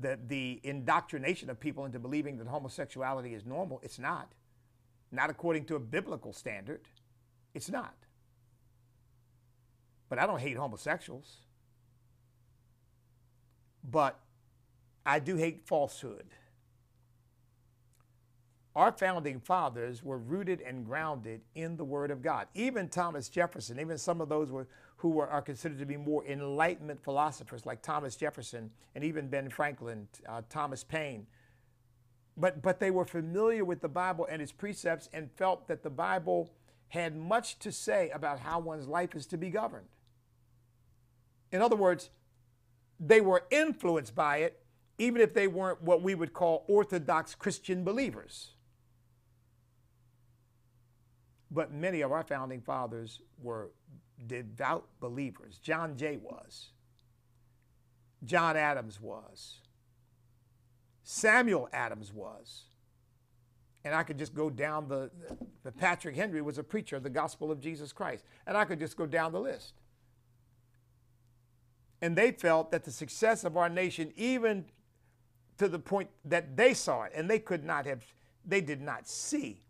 the, 0.00 0.18
the 0.26 0.60
indoctrination 0.62 1.48
of 1.50 1.60
people 1.60 1.84
into 1.84 1.98
believing 1.98 2.38
that 2.38 2.46
homosexuality 2.46 3.34
is 3.34 3.46
normal. 3.46 3.80
It's 3.82 3.98
not. 3.98 4.32
Not 5.12 5.30
according 5.30 5.66
to 5.66 5.76
a 5.76 5.80
biblical 5.80 6.32
standard. 6.32 6.82
It's 7.54 7.70
not. 7.70 7.94
But 10.08 10.18
I 10.18 10.26
don't 10.26 10.40
hate 10.40 10.56
homosexuals 10.56 11.38
but 13.90 14.18
I 15.04 15.18
do 15.18 15.36
hate 15.36 15.66
falsehood. 15.66 16.26
Our 18.76 18.92
founding 18.92 19.40
fathers 19.40 20.02
were 20.02 20.18
rooted 20.18 20.60
and 20.60 20.84
grounded 20.84 21.40
in 21.54 21.78
the 21.78 21.84
Word 21.84 22.10
of 22.10 22.20
God. 22.20 22.46
Even 22.52 22.90
Thomas 22.90 23.30
Jefferson, 23.30 23.80
even 23.80 23.96
some 23.96 24.20
of 24.20 24.28
those 24.28 24.52
were, 24.52 24.68
who 24.98 25.08
were, 25.08 25.26
are 25.26 25.40
considered 25.40 25.78
to 25.78 25.86
be 25.86 25.96
more 25.96 26.26
Enlightenment 26.26 27.02
philosophers, 27.02 27.64
like 27.64 27.80
Thomas 27.80 28.16
Jefferson 28.16 28.70
and 28.94 29.02
even 29.02 29.28
Ben 29.28 29.48
Franklin, 29.48 30.06
uh, 30.28 30.42
Thomas 30.50 30.84
Paine. 30.84 31.26
But, 32.36 32.60
but 32.60 32.78
they 32.78 32.90
were 32.90 33.06
familiar 33.06 33.64
with 33.64 33.80
the 33.80 33.88
Bible 33.88 34.28
and 34.30 34.42
its 34.42 34.52
precepts 34.52 35.08
and 35.10 35.30
felt 35.38 35.68
that 35.68 35.82
the 35.82 35.88
Bible 35.88 36.52
had 36.88 37.16
much 37.16 37.58
to 37.60 37.72
say 37.72 38.10
about 38.10 38.40
how 38.40 38.58
one's 38.58 38.86
life 38.86 39.16
is 39.16 39.24
to 39.28 39.38
be 39.38 39.48
governed. 39.48 39.88
In 41.50 41.62
other 41.62 41.76
words, 41.76 42.10
they 43.00 43.22
were 43.22 43.44
influenced 43.50 44.14
by 44.14 44.38
it, 44.38 44.60
even 44.98 45.22
if 45.22 45.32
they 45.32 45.46
weren't 45.46 45.80
what 45.80 46.02
we 46.02 46.14
would 46.14 46.34
call 46.34 46.66
Orthodox 46.68 47.34
Christian 47.34 47.82
believers. 47.82 48.50
But 51.50 51.72
many 51.72 52.00
of 52.00 52.12
our 52.12 52.24
founding 52.24 52.60
fathers 52.60 53.20
were 53.42 53.70
devout 54.26 54.86
believers. 55.00 55.58
John 55.58 55.96
Jay 55.96 56.16
was. 56.16 56.70
John 58.24 58.56
Adams 58.56 59.00
was. 59.00 59.60
Samuel 61.04 61.68
Adams 61.72 62.12
was. 62.12 62.64
And 63.84 63.94
I 63.94 64.02
could 64.02 64.18
just 64.18 64.34
go 64.34 64.50
down 64.50 64.88
the, 64.88 65.10
the 65.62 65.70
Patrick 65.70 66.16
Henry 66.16 66.42
was 66.42 66.58
a 66.58 66.64
preacher 66.64 66.96
of 66.96 67.04
the 67.04 67.10
gospel 67.10 67.52
of 67.52 67.60
Jesus 67.60 67.92
Christ. 67.92 68.24
And 68.46 68.56
I 68.56 68.64
could 68.64 68.80
just 68.80 68.96
go 68.96 69.06
down 69.06 69.30
the 69.30 69.40
list. 69.40 69.74
And 72.02 72.16
they 72.16 72.32
felt 72.32 72.72
that 72.72 72.84
the 72.84 72.90
success 72.90 73.44
of 73.44 73.56
our 73.56 73.68
nation, 73.68 74.12
even 74.16 74.64
to 75.58 75.68
the 75.68 75.78
point 75.78 76.10
that 76.24 76.56
they 76.56 76.74
saw 76.74 77.04
it, 77.04 77.12
and 77.14 77.30
they 77.30 77.38
could 77.38 77.64
not 77.64 77.86
have, 77.86 78.04
they 78.44 78.60
did 78.60 78.80
not 78.80 79.06
see 79.06 79.62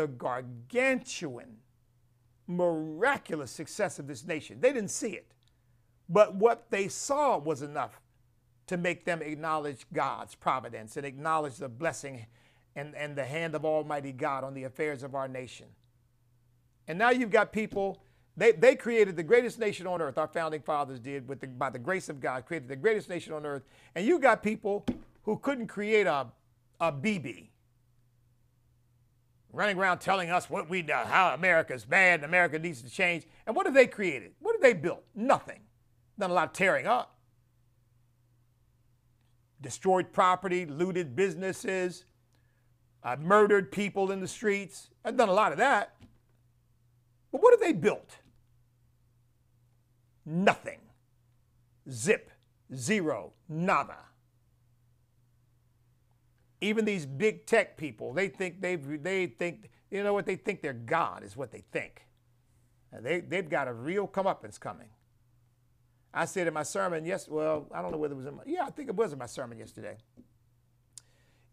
the 0.00 0.06
gargantuan, 0.06 1.58
miraculous 2.46 3.50
success 3.50 3.98
of 3.98 4.06
this 4.06 4.26
nation. 4.26 4.58
They 4.58 4.72
didn't 4.72 4.90
see 4.90 5.10
it. 5.10 5.26
But 6.08 6.34
what 6.34 6.70
they 6.70 6.88
saw 6.88 7.36
was 7.36 7.60
enough 7.60 8.00
to 8.66 8.78
make 8.78 9.04
them 9.04 9.20
acknowledge 9.20 9.84
God's 9.92 10.34
providence 10.34 10.96
and 10.96 11.04
acknowledge 11.04 11.56
the 11.56 11.68
blessing 11.68 12.24
and, 12.74 12.94
and 12.94 13.14
the 13.14 13.24
hand 13.24 13.54
of 13.54 13.66
Almighty 13.66 14.12
God 14.12 14.42
on 14.42 14.54
the 14.54 14.64
affairs 14.64 15.02
of 15.02 15.14
our 15.14 15.28
nation. 15.28 15.66
And 16.88 16.98
now 16.98 17.10
you've 17.10 17.30
got 17.30 17.52
people, 17.52 18.02
they, 18.38 18.52
they 18.52 18.76
created 18.76 19.16
the 19.16 19.22
greatest 19.22 19.58
nation 19.58 19.86
on 19.86 20.00
earth, 20.00 20.16
our 20.16 20.28
founding 20.28 20.62
fathers 20.62 20.98
did, 20.98 21.28
with 21.28 21.40
the, 21.40 21.46
by 21.46 21.68
the 21.68 21.78
grace 21.78 22.08
of 22.08 22.20
God, 22.20 22.46
created 22.46 22.68
the 22.68 22.76
greatest 22.76 23.10
nation 23.10 23.34
on 23.34 23.44
earth. 23.44 23.64
And 23.94 24.06
you 24.06 24.18
got 24.18 24.42
people 24.42 24.86
who 25.24 25.36
couldn't 25.36 25.66
create 25.66 26.06
a, 26.06 26.26
a 26.80 26.90
BB, 26.90 27.49
running 29.52 29.78
around 29.78 29.98
telling 29.98 30.30
us 30.30 30.48
what 30.48 30.68
we 30.68 30.82
know, 30.82 31.02
how 31.04 31.34
America's 31.34 31.84
bad 31.84 32.20
and 32.20 32.24
America 32.24 32.58
needs 32.58 32.82
to 32.82 32.90
change. 32.90 33.26
And 33.46 33.56
what 33.56 33.66
have 33.66 33.74
they 33.74 33.86
created? 33.86 34.32
What 34.40 34.54
have 34.54 34.62
they 34.62 34.72
built? 34.72 35.02
Nothing. 35.14 35.60
Done 36.18 36.30
a 36.30 36.34
lot 36.34 36.48
of 36.48 36.52
tearing 36.52 36.86
up. 36.86 37.18
Destroyed 39.60 40.12
property, 40.12 40.64
looted 40.66 41.14
businesses, 41.14 42.04
uh, 43.02 43.16
murdered 43.18 43.72
people 43.72 44.10
in 44.10 44.20
the 44.20 44.28
streets. 44.28 44.90
I've 45.04 45.16
done 45.16 45.28
a 45.28 45.34
lot 45.34 45.52
of 45.52 45.58
that. 45.58 45.96
But 47.32 47.42
what 47.42 47.52
have 47.52 47.60
they 47.60 47.72
built? 47.72 48.18
Nothing. 50.24 50.80
Zip. 51.90 52.30
Zero. 52.74 53.32
Nada. 53.48 53.96
Even 56.60 56.84
these 56.84 57.06
big 57.06 57.46
tech 57.46 57.76
people, 57.76 58.12
they 58.12 58.28
think 58.28 58.60
they've, 58.60 59.02
they 59.02 59.26
think, 59.26 59.70
you 59.90 60.02
know 60.02 60.12
what, 60.12 60.26
they 60.26 60.36
think 60.36 60.60
they're 60.60 60.72
God 60.72 61.22
is 61.22 61.36
what 61.36 61.50
they 61.50 61.64
think. 61.72 62.02
And 62.92 63.04
they, 63.04 63.20
they've 63.20 63.48
got 63.48 63.68
a 63.68 63.72
real 63.72 64.06
comeuppance 64.06 64.58
coming. 64.58 64.88
I 66.12 66.24
said 66.24 66.46
in 66.46 66.54
my 66.54 66.64
sermon, 66.64 67.04
yes, 67.04 67.28
well, 67.28 67.66
I 67.72 67.80
don't 67.80 67.92
know 67.92 67.98
whether 67.98 68.14
it 68.14 68.16
was 68.16 68.26
in 68.26 68.36
my, 68.36 68.42
yeah, 68.44 68.64
I 68.64 68.70
think 68.70 68.88
it 68.88 68.96
was 68.96 69.12
in 69.12 69.18
my 69.18 69.26
sermon 69.26 69.58
yesterday. 69.58 69.96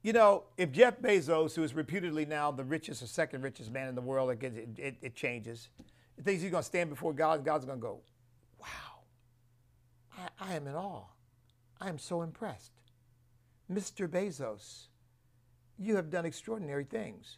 You 0.02 0.14
know, 0.14 0.46
if 0.58 0.72
Jeff 0.72 1.00
Bezos, 1.00 1.56
who 1.56 1.64
is 1.64 1.74
reputedly 1.74 2.26
now 2.26 2.52
the 2.52 2.64
richest 2.64 3.04
or 3.04 3.08
second 3.08 3.44
richest 3.44 3.72
man 3.72 3.88
in 3.88 3.96
the 3.96 4.02
world, 4.02 4.32
it, 4.32 4.78
it, 4.78 4.96
it 5.02 5.16
changes, 5.16 5.70
he 6.16 6.24
thinks 6.24 6.42
he's 6.42 6.52
going 6.52 6.64
to 6.64 6.68
stand 6.68 6.90
before 6.90 7.14
God, 7.14 7.36
and 7.36 7.46
God's 7.46 7.66
going 7.66 7.78
to 7.78 7.82
go, 7.82 8.00
wow, 8.60 8.68
I, 10.18 10.52
I 10.52 10.56
am 10.56 10.66
in 10.68 10.76
awe. 10.76 11.06
I 11.80 11.90
am 11.90 12.00
so 12.00 12.24
impressed. 12.24 12.72
Mr. 13.72 14.08
Bezos, 14.08 14.88
you 15.80 15.96
have 15.96 16.10
done 16.10 16.26
extraordinary 16.26 16.84
things. 16.84 17.38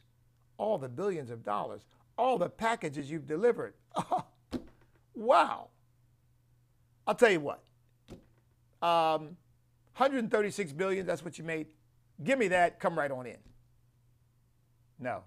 All 0.58 0.78
the 0.78 0.90
billions 0.90 1.30
of 1.30 1.44
dollars, 1.44 1.82
all 2.18 2.38
the 2.38 2.50
packages 2.50 3.10
you've 3.10 3.28
delivered. 3.28 3.74
Wow. 5.20 5.68
I'll 7.06 7.16
tell 7.16 7.30
you 7.30 7.42
what. 7.42 7.62
Um, 8.82 9.36
136 9.98 10.72
billion, 10.72 11.06
that's 11.06 11.26
what 11.26 11.38
you 11.38 11.44
made. 11.44 11.68
Give 12.24 12.40
me 12.40 12.48
that, 12.48 12.80
come 12.80 12.98
right 12.98 13.12
on 13.12 13.26
in. 13.26 13.38
No. 14.98 15.24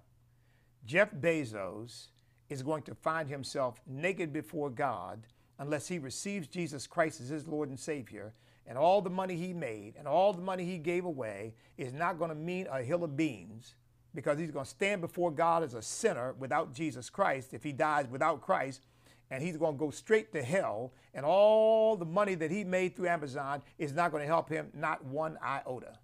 Jeff 0.87 1.13
Bezos 1.13 2.07
is 2.49 2.63
going 2.63 2.83
to 2.85 2.95
find 2.95 3.29
himself 3.29 3.81
naked 3.87 4.33
before 4.33 4.71
God 4.71 5.27
unless 5.59 5.89
he 5.89 5.99
receives 5.99 6.49
Jesus 6.49 6.87
Christ 6.87 7.21
as 7.21 7.29
his 7.29 7.47
Lord 7.47 7.69
and 7.69 7.79
Savior. 7.79 8.33
And 8.67 8.79
all 8.79 9.03
the 9.03 9.11
money 9.11 9.37
he 9.37 9.53
made 9.53 9.95
and 9.99 10.07
all 10.07 10.33
the 10.33 10.43
money 10.43 10.65
he 10.65 10.79
gave 10.79 11.05
away 11.05 11.55
is 11.77 11.93
not 11.93 12.19
going 12.19 12.31
to 12.31 12.35
mean 12.35 12.67
a 12.71 12.83
hill 12.83 13.05
of 13.05 13.17
beans 13.17 13.75
because 14.15 14.39
he's 14.39 14.51
going 14.51 14.65
to 14.65 14.71
stand 14.71 15.01
before 15.01 15.31
God 15.31 15.63
as 15.63 15.75
a 15.75 15.83
sinner 15.83 16.35
without 16.39 16.73
Jesus 16.73 17.11
Christ 17.11 17.55
if 17.55 17.65
he 17.65 17.73
dies 17.73 18.07
without 18.09 18.41
Christ. 18.41 18.87
And 19.31 19.43
he's 19.43 19.57
going 19.57 19.75
to 19.75 19.79
go 19.79 19.91
straight 19.91 20.31
to 20.35 20.43
hell. 20.43 20.93
And 21.15 21.25
all 21.25 21.97
the 21.97 22.05
money 22.05 22.35
that 22.35 22.51
he 22.51 22.65
made 22.65 22.95
through 22.95 23.09
Amazon 23.09 23.63
is 23.79 23.95
not 23.95 24.11
going 24.11 24.23
to 24.23 24.27
help 24.27 24.51
him, 24.51 24.69
not 24.75 25.05
one 25.05 25.39
iota 25.43 25.99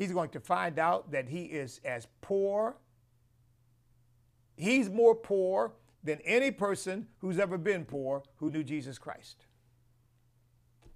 he's 0.00 0.12
going 0.12 0.30
to 0.30 0.40
find 0.40 0.78
out 0.78 1.12
that 1.12 1.28
he 1.28 1.42
is 1.42 1.78
as 1.84 2.08
poor. 2.22 2.74
He's 4.56 4.88
more 4.88 5.14
poor 5.14 5.74
than 6.02 6.20
any 6.24 6.50
person 6.50 7.06
who's 7.18 7.38
ever 7.38 7.58
been 7.58 7.84
poor 7.84 8.22
who 8.36 8.50
knew 8.50 8.64
Jesus 8.64 8.96
Christ. 8.96 9.44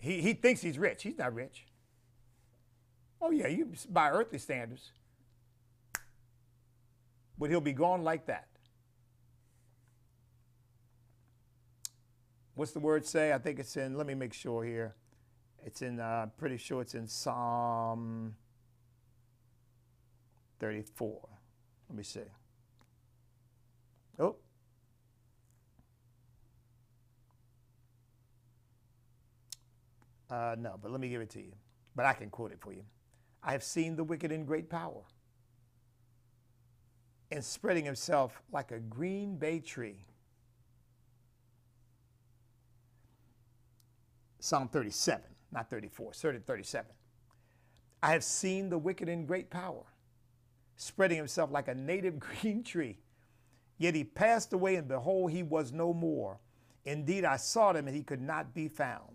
He, 0.05 0.21
he 0.21 0.35
thinks 0.35 0.61
he's 0.61 0.79
rich. 0.79 1.03
He's 1.03 1.17
not 1.17 1.35
rich. 1.35 1.65
Oh, 3.23 3.31
yeah, 3.31 3.47
you 3.47 3.73
by 3.89 4.11
earthly 4.11 4.39
standards. 4.39 4.91
But 7.39 7.49
he'll 7.49 7.63
be 7.63 7.73
gone 7.73 8.05
like 8.05 8.27
that. 8.27 8.49
What's 12.55 12.73
the 12.73 12.81
word 12.81 13.07
say? 13.07 13.33
I 13.33 13.39
think 13.39 13.59
it's 13.59 13.79
in, 13.79 13.97
let 13.97 14.07
me 14.07 14.13
make 14.13 14.35
sure 14.35 14.63
here. 14.63 14.95
It's 15.65 15.81
in, 15.81 15.99
uh, 15.99 16.27
pretty 16.37 16.59
sure 16.59 16.83
it's 16.83 16.95
in 16.95 17.07
Psalm 17.07 18.35
34. 20.61 21.29
Let 21.89 21.97
me 21.97 22.05
see. 22.05 22.21
Oh. 24.19 24.37
Uh, 30.35 30.57
no, 30.59 30.77
but 30.83 30.91
let 30.91 31.01
me 31.01 31.09
give 31.09 31.21
it 31.21 31.31
to 31.31 31.39
you. 31.39 31.53
But 31.95 32.07
I 32.07 32.13
can 32.13 32.29
quote 32.29 32.51
it 32.51 32.59
for 32.61 32.73
you. 32.73 32.83
I 33.41 33.53
have 33.53 33.63
seen 33.63 33.95
the 33.95 34.03
wicked 34.03 34.33
in 34.33 34.45
great 34.45 34.69
power 34.69 35.03
and 37.31 37.45
spreading 37.45 37.85
himself 37.85 38.43
like 38.51 38.73
a 38.73 38.81
green 38.81 39.37
bay 39.37 39.61
tree. 39.61 40.05
Psalm 44.41 44.69
37, 44.69 45.23
not 45.53 45.71
34, 45.71 46.13
37. 46.13 46.91
I 48.03 48.11
have 48.11 48.25
seen 48.25 48.69
the 48.69 48.79
wicked 48.79 49.09
in 49.09 49.27
great 49.27 49.51
power 49.51 49.85
spreading 50.77 51.17
himself 51.17 51.53
like 51.53 51.69
a 51.69 51.75
native 51.75 52.19
green 52.43 52.65
tree. 52.65 52.99
Yet 53.79 53.95
he 53.95 54.03
passed 54.03 54.53
away, 54.53 54.75
and 54.75 54.89
behold, 54.89 55.31
he 55.31 55.45
was 55.45 55.73
no 55.73 55.95
more. 55.95 56.41
Indeed, 56.85 57.25
I 57.25 57.37
sought 57.37 57.77
him, 57.77 57.87
and 57.87 57.97
he 57.97 58.03
could 58.03 58.21
not 58.21 58.53
be 58.53 58.67
found. 58.69 59.14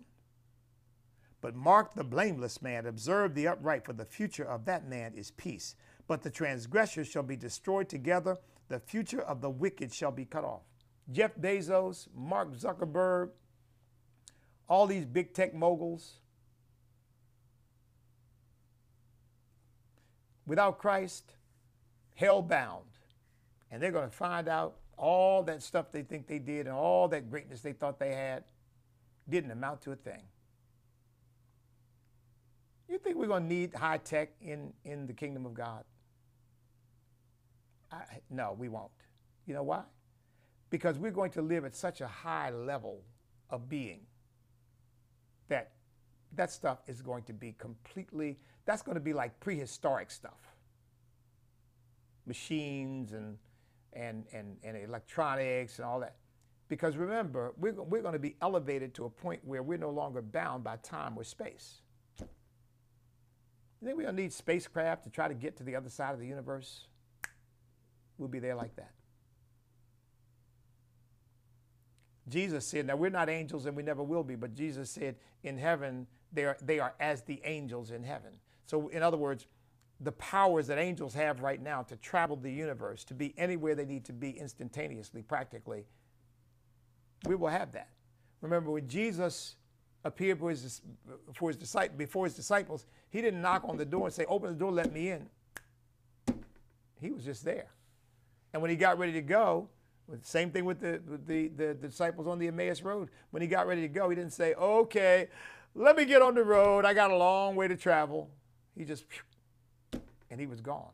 But 1.40 1.54
mark 1.54 1.94
the 1.94 2.04
blameless 2.04 2.60
man, 2.60 2.86
observe 2.86 3.34
the 3.34 3.48
upright, 3.48 3.84
for 3.84 3.92
the 3.92 4.04
future 4.04 4.44
of 4.44 4.64
that 4.66 4.88
man 4.88 5.14
is 5.14 5.30
peace. 5.30 5.74
But 6.06 6.22
the 6.22 6.30
transgressors 6.30 7.08
shall 7.08 7.22
be 7.22 7.36
destroyed 7.36 7.88
together, 7.88 8.38
the 8.68 8.80
future 8.80 9.22
of 9.22 9.40
the 9.40 9.50
wicked 9.50 9.92
shall 9.92 10.12
be 10.12 10.24
cut 10.24 10.44
off. 10.44 10.62
Jeff 11.10 11.34
Bezos, 11.36 12.08
Mark 12.14 12.54
Zuckerberg, 12.54 13.30
all 14.68 14.86
these 14.86 15.04
big 15.04 15.34
tech 15.34 15.54
moguls, 15.54 16.20
without 20.46 20.78
Christ, 20.78 21.34
hell 22.14 22.42
bound. 22.42 22.84
And 23.70 23.82
they're 23.82 23.92
going 23.92 24.10
to 24.10 24.16
find 24.16 24.48
out 24.48 24.76
all 24.96 25.42
that 25.44 25.62
stuff 25.62 25.90
they 25.90 26.02
think 26.02 26.26
they 26.26 26.38
did 26.38 26.66
and 26.66 26.74
all 26.74 27.08
that 27.08 27.30
greatness 27.30 27.62
they 27.62 27.72
thought 27.72 27.98
they 27.98 28.14
had 28.14 28.44
didn't 29.28 29.50
amount 29.50 29.80
to 29.82 29.92
a 29.92 29.96
thing. 29.96 30.22
You 32.90 32.98
think 32.98 33.16
we're 33.16 33.28
going 33.28 33.44
to 33.44 33.48
need 33.48 33.72
high 33.72 33.98
tech 33.98 34.30
in, 34.40 34.72
in 34.84 35.06
the 35.06 35.12
kingdom 35.12 35.46
of 35.46 35.54
God? 35.54 35.84
I, 37.92 38.02
no, 38.28 38.56
we 38.58 38.68
won't. 38.68 38.90
You 39.46 39.54
know 39.54 39.62
why? 39.62 39.82
Because 40.70 40.98
we're 40.98 41.12
going 41.12 41.30
to 41.32 41.42
live 41.42 41.64
at 41.64 41.76
such 41.76 42.00
a 42.00 42.08
high 42.08 42.50
level 42.50 43.02
of 43.48 43.68
being 43.68 44.00
that 45.48 45.70
that 46.34 46.50
stuff 46.50 46.78
is 46.86 47.00
going 47.00 47.24
to 47.24 47.32
be 47.32 47.54
completely, 47.58 48.38
that's 48.64 48.82
going 48.82 48.94
to 48.94 49.00
be 49.00 49.12
like 49.12 49.38
prehistoric 49.40 50.10
stuff 50.10 50.38
machines 52.26 53.12
and, 53.12 53.36
and, 53.92 54.24
and, 54.32 54.56
and 54.62 54.76
electronics 54.76 55.78
and 55.78 55.86
all 55.86 56.00
that. 56.00 56.16
Because 56.68 56.96
remember, 56.96 57.52
we're, 57.58 57.72
we're 57.72 58.02
going 58.02 58.12
to 58.12 58.20
be 58.20 58.36
elevated 58.40 58.94
to 58.94 59.04
a 59.06 59.10
point 59.10 59.40
where 59.44 59.62
we're 59.62 59.78
no 59.78 59.90
longer 59.90 60.22
bound 60.22 60.62
by 60.62 60.76
time 60.76 61.14
or 61.16 61.24
space. 61.24 61.82
You 63.80 63.86
think 63.86 63.96
we're 63.96 64.04
going 64.04 64.16
to 64.16 64.22
need 64.22 64.32
spacecraft 64.32 65.04
to 65.04 65.10
try 65.10 65.28
to 65.28 65.34
get 65.34 65.56
to 65.56 65.62
the 65.62 65.74
other 65.74 65.88
side 65.88 66.12
of 66.12 66.20
the 66.20 66.26
universe? 66.26 66.86
We'll 68.18 68.28
be 68.28 68.38
there 68.38 68.54
like 68.54 68.76
that. 68.76 68.92
Jesus 72.28 72.66
said, 72.66 72.86
now 72.86 72.96
we're 72.96 73.10
not 73.10 73.28
angels 73.28 73.66
and 73.66 73.74
we 73.74 73.82
never 73.82 74.02
will 74.02 74.22
be, 74.22 74.36
but 74.36 74.54
Jesus 74.54 74.90
said 74.90 75.16
in 75.42 75.58
heaven, 75.58 76.06
they 76.32 76.44
are, 76.44 76.56
they 76.62 76.78
are 76.78 76.94
as 77.00 77.22
the 77.22 77.40
angels 77.44 77.90
in 77.90 78.04
heaven. 78.04 78.30
So, 78.66 78.88
in 78.88 79.02
other 79.02 79.16
words, 79.16 79.46
the 80.00 80.12
powers 80.12 80.66
that 80.68 80.78
angels 80.78 81.12
have 81.14 81.40
right 81.40 81.60
now 81.60 81.82
to 81.82 81.96
travel 81.96 82.36
the 82.36 82.52
universe, 82.52 83.04
to 83.04 83.14
be 83.14 83.34
anywhere 83.36 83.74
they 83.74 83.84
need 83.84 84.04
to 84.04 84.12
be 84.12 84.30
instantaneously, 84.30 85.22
practically, 85.22 85.86
we 87.26 87.34
will 87.34 87.48
have 87.48 87.72
that. 87.72 87.88
Remember, 88.40 88.70
when 88.70 88.86
Jesus 88.86 89.56
appeared 90.04 90.38
for 90.38 90.50
his, 90.50 90.82
for 91.34 91.48
his 91.50 91.56
disciples, 91.56 91.96
before 91.96 92.24
his 92.24 92.34
disciples, 92.34 92.86
he 93.10 93.20
didn't 93.20 93.42
knock 93.42 93.64
on 93.66 93.76
the 93.76 93.84
door 93.84 94.06
and 94.06 94.14
say, 94.14 94.24
Open 94.26 94.50
the 94.50 94.58
door, 94.58 94.72
let 94.72 94.92
me 94.92 95.10
in. 95.10 95.28
He 97.00 97.10
was 97.10 97.24
just 97.24 97.44
there. 97.44 97.68
And 98.52 98.60
when 98.62 98.70
he 98.70 98.76
got 98.76 98.98
ready 98.98 99.12
to 99.12 99.22
go, 99.22 99.68
Same 100.22 100.50
thing 100.50 100.64
with 100.64 100.80
the, 100.80 101.00
with 101.08 101.26
the, 101.26 101.48
the, 101.48 101.74
the 101.74 101.88
disciples 101.88 102.26
on 102.26 102.38
the 102.38 102.48
Emmaus 102.48 102.82
Road. 102.82 103.10
When 103.30 103.42
he 103.42 103.48
got 103.48 103.66
ready 103.66 103.82
to 103.82 103.88
go, 103.88 104.08
he 104.08 104.16
didn't 104.16 104.32
say, 104.32 104.54
okay, 104.54 105.28
let 105.74 105.96
me 105.96 106.04
get 106.04 106.20
on 106.20 106.34
the 106.34 106.42
road. 106.42 106.84
I 106.84 106.94
got 106.94 107.10
a 107.10 107.16
long 107.16 107.54
way 107.54 107.68
to 107.68 107.76
travel. 107.76 108.28
He 108.76 108.84
just, 108.84 109.04
and 110.30 110.40
he 110.40 110.46
was 110.46 110.60
gone. 110.60 110.90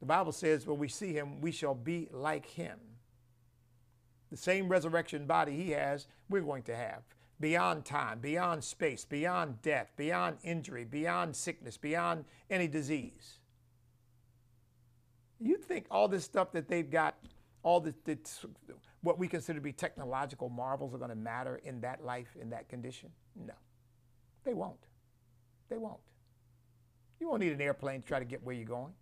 The 0.00 0.06
Bible 0.06 0.32
says 0.32 0.66
when 0.66 0.78
we 0.78 0.88
see 0.88 1.12
him, 1.12 1.40
we 1.40 1.50
shall 1.50 1.74
be 1.74 2.08
like 2.12 2.46
him. 2.46 2.78
The 4.30 4.36
same 4.36 4.68
resurrection 4.68 5.26
body 5.26 5.56
he 5.56 5.70
has, 5.70 6.06
we're 6.28 6.40
going 6.42 6.62
to 6.64 6.76
have. 6.76 7.02
Beyond 7.38 7.84
time, 7.84 8.18
beyond 8.20 8.64
space, 8.64 9.04
beyond 9.04 9.60
death, 9.62 9.92
beyond 9.96 10.38
injury, 10.42 10.84
beyond 10.84 11.36
sickness, 11.36 11.76
beyond 11.76 12.24
any 12.50 12.66
disease. 12.66 13.38
You 15.38 15.58
think 15.58 15.86
all 15.90 16.08
this 16.08 16.24
stuff 16.24 16.50
that 16.52 16.66
they've 16.68 16.90
got, 16.90 17.16
all 17.62 17.80
this, 17.80 18.46
what 19.02 19.18
we 19.18 19.28
consider 19.28 19.58
to 19.58 19.62
be 19.62 19.72
technological 19.72 20.48
marvels 20.48 20.94
are 20.94 20.98
going 20.98 21.10
to 21.10 21.16
matter 21.16 21.60
in 21.62 21.80
that 21.82 22.04
life, 22.04 22.34
in 22.40 22.50
that 22.50 22.68
condition? 22.68 23.10
No, 23.36 23.54
they 24.44 24.54
won't. 24.54 24.86
They 25.68 25.76
won't. 25.76 26.00
You 27.20 27.28
won't 27.28 27.40
need 27.40 27.52
an 27.52 27.60
airplane 27.60 28.00
to 28.00 28.06
try 28.06 28.18
to 28.18 28.24
get 28.24 28.42
where 28.42 28.54
you're 28.54 28.64
going. 28.64 28.92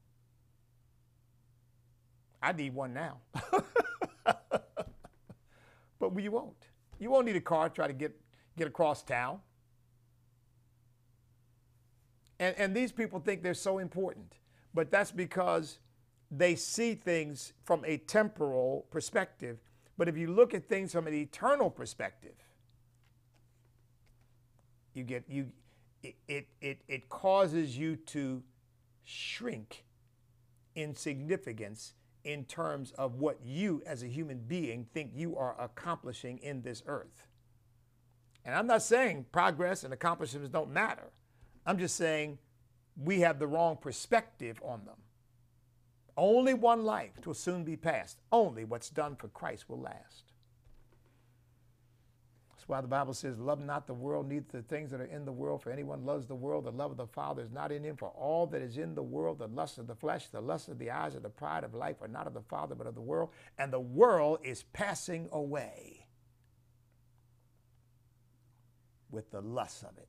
I 2.42 2.52
need 2.52 2.74
one 2.74 2.92
now. 2.92 3.18
but 5.98 6.16
you 6.20 6.30
won't. 6.30 6.68
You 6.98 7.10
won't 7.10 7.26
need 7.26 7.36
a 7.36 7.40
car 7.40 7.68
to 7.68 7.74
try 7.74 7.86
to 7.86 7.92
get, 7.92 8.18
get 8.56 8.66
across 8.66 9.02
town. 9.02 9.40
And, 12.38 12.54
and 12.58 12.76
these 12.76 12.92
people 12.92 13.20
think 13.20 13.42
they're 13.42 13.54
so 13.54 13.78
important, 13.78 14.34
but 14.72 14.90
that's 14.90 15.12
because 15.12 15.78
they 16.30 16.56
see 16.56 16.94
things 16.94 17.52
from 17.64 17.84
a 17.84 17.98
temporal 17.98 18.86
perspective. 18.90 19.58
But 19.96 20.08
if 20.08 20.16
you 20.16 20.32
look 20.32 20.54
at 20.54 20.68
things 20.68 20.92
from 20.92 21.06
an 21.06 21.14
eternal 21.14 21.70
perspective, 21.70 22.34
you 24.94 25.04
get 25.04 25.24
you 25.28 25.50
it, 26.02 26.16
it, 26.28 26.48
it, 26.60 26.78
it 26.86 27.08
causes 27.08 27.76
you 27.76 27.96
to 27.96 28.42
shrink 29.04 29.84
in 30.74 30.94
significance 30.94 31.94
in 32.24 32.44
terms 32.44 32.92
of 32.92 33.16
what 33.16 33.38
you 33.44 33.82
as 33.86 34.02
a 34.02 34.08
human 34.08 34.38
being 34.38 34.86
think 34.92 35.12
you 35.14 35.36
are 35.36 35.54
accomplishing 35.60 36.38
in 36.38 36.62
this 36.62 36.82
earth. 36.86 37.26
And 38.44 38.54
I'm 38.54 38.66
not 38.66 38.82
saying 38.82 39.26
progress 39.32 39.84
and 39.84 39.92
accomplishments 39.94 40.50
don't 40.50 40.70
matter. 40.70 41.10
I'm 41.66 41.78
just 41.78 41.96
saying 41.96 42.38
we 42.96 43.20
have 43.20 43.38
the 43.38 43.46
wrong 43.46 43.76
perspective 43.76 44.60
on 44.62 44.84
them. 44.84 44.96
Only 46.16 46.54
one 46.54 46.84
life 46.84 47.26
will 47.26 47.34
soon 47.34 47.64
be 47.64 47.76
passed. 47.76 48.20
Only 48.30 48.64
what's 48.64 48.90
done 48.90 49.16
for 49.16 49.28
Christ 49.28 49.68
will 49.68 49.80
last. 49.80 50.33
That's 52.64 52.70
why 52.70 52.80
the 52.80 52.88
Bible 52.88 53.12
says, 53.12 53.38
Love 53.38 53.60
not 53.62 53.86
the 53.86 53.92
world, 53.92 54.26
neither 54.26 54.46
the 54.50 54.62
things 54.62 54.90
that 54.90 54.98
are 54.98 55.04
in 55.04 55.26
the 55.26 55.32
world. 55.32 55.62
For 55.62 55.70
anyone 55.70 56.06
loves 56.06 56.24
the 56.24 56.34
world, 56.34 56.64
the 56.64 56.70
love 56.70 56.92
of 56.92 56.96
the 56.96 57.06
Father 57.06 57.42
is 57.42 57.50
not 57.50 57.70
in 57.70 57.84
him. 57.84 57.94
For 57.94 58.08
all 58.08 58.46
that 58.46 58.62
is 58.62 58.78
in 58.78 58.94
the 58.94 59.02
world, 59.02 59.38
the 59.38 59.48
lust 59.48 59.76
of 59.76 59.86
the 59.86 59.94
flesh, 59.94 60.28
the 60.28 60.40
lust 60.40 60.68
of 60.68 60.78
the 60.78 60.90
eyes, 60.90 61.14
and 61.14 61.22
the 61.22 61.28
pride 61.28 61.62
of 61.62 61.74
life 61.74 61.96
are 62.00 62.08
not 62.08 62.26
of 62.26 62.32
the 62.32 62.40
Father, 62.40 62.74
but 62.74 62.86
of 62.86 62.94
the 62.94 63.02
world. 63.02 63.28
And 63.58 63.70
the 63.70 63.80
world 63.80 64.38
is 64.42 64.62
passing 64.72 65.28
away 65.30 66.06
with 69.10 69.30
the 69.30 69.42
lust 69.42 69.82
of 69.82 69.98
it. 69.98 70.08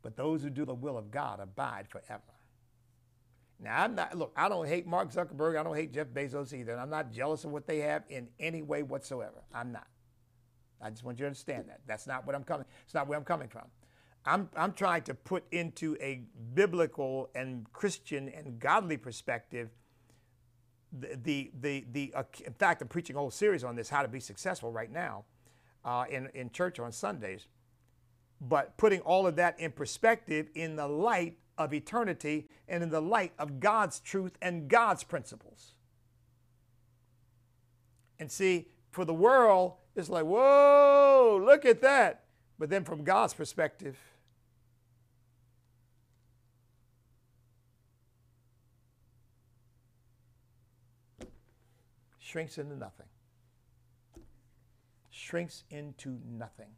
But 0.00 0.16
those 0.16 0.42
who 0.42 0.48
do 0.48 0.64
the 0.64 0.72
will 0.72 0.96
of 0.96 1.10
God 1.10 1.40
abide 1.40 1.88
forever. 1.90 2.22
Now, 3.60 3.82
I'm 3.82 3.94
not, 3.94 4.16
look, 4.16 4.32
I 4.34 4.48
don't 4.48 4.66
hate 4.66 4.86
Mark 4.86 5.12
Zuckerberg. 5.12 5.60
I 5.60 5.62
don't 5.62 5.76
hate 5.76 5.92
Jeff 5.92 6.06
Bezos 6.06 6.54
either. 6.54 6.72
And 6.72 6.80
I'm 6.80 6.88
not 6.88 7.12
jealous 7.12 7.44
of 7.44 7.50
what 7.50 7.66
they 7.66 7.80
have 7.80 8.04
in 8.08 8.28
any 8.40 8.62
way 8.62 8.82
whatsoever. 8.82 9.42
I'm 9.52 9.72
not. 9.72 9.88
I 10.80 10.90
just 10.90 11.04
want 11.04 11.18
you 11.18 11.24
to 11.24 11.26
understand 11.26 11.64
that. 11.68 11.80
That's 11.86 12.06
not 12.06 12.26
what 12.26 12.34
I'm 12.34 12.44
coming. 12.44 12.66
It's 12.84 12.94
not 12.94 13.08
where 13.08 13.18
I'm 13.18 13.24
coming 13.24 13.48
from. 13.48 13.64
I'm, 14.24 14.48
I'm 14.56 14.72
trying 14.72 15.02
to 15.02 15.14
put 15.14 15.44
into 15.52 15.96
a 16.00 16.22
biblical 16.54 17.30
and 17.34 17.70
Christian 17.72 18.28
and 18.28 18.58
godly 18.58 18.96
perspective 18.96 19.70
the, 20.92 21.18
the, 21.22 21.50
the, 21.60 21.84
the 21.92 22.12
uh, 22.14 22.22
in 22.44 22.52
fact, 22.54 22.82
I'm 22.82 22.88
preaching 22.88 23.16
a 23.16 23.18
whole 23.18 23.30
series 23.30 23.64
on 23.64 23.76
this, 23.76 23.88
how 23.88 24.02
to 24.02 24.08
be 24.08 24.20
successful 24.20 24.72
right 24.72 24.90
now 24.90 25.24
uh, 25.84 26.04
in, 26.10 26.28
in 26.34 26.50
church 26.50 26.78
on 26.78 26.92
Sundays. 26.92 27.46
But 28.40 28.76
putting 28.76 29.00
all 29.00 29.26
of 29.26 29.36
that 29.36 29.58
in 29.58 29.72
perspective 29.72 30.48
in 30.54 30.76
the 30.76 30.86
light 30.86 31.38
of 31.58 31.74
eternity 31.74 32.48
and 32.68 32.82
in 32.82 32.90
the 32.90 33.02
light 33.02 33.32
of 33.38 33.60
God's 33.60 34.00
truth 34.00 34.38
and 34.40 34.68
God's 34.68 35.02
principles. 35.02 35.72
And 38.20 38.30
see, 38.30 38.68
for 38.90 39.04
the 39.04 39.14
world, 39.14 39.74
it's 39.98 40.08
like, 40.08 40.24
whoa, 40.24 41.42
look 41.44 41.64
at 41.64 41.82
that. 41.82 42.22
But 42.58 42.70
then 42.70 42.84
from 42.84 43.04
God's 43.04 43.34
perspective, 43.34 43.96
shrinks 52.18 52.58
into 52.58 52.76
nothing. 52.76 53.06
Shrinks 55.10 55.64
into 55.70 56.18
nothing. 56.26 56.70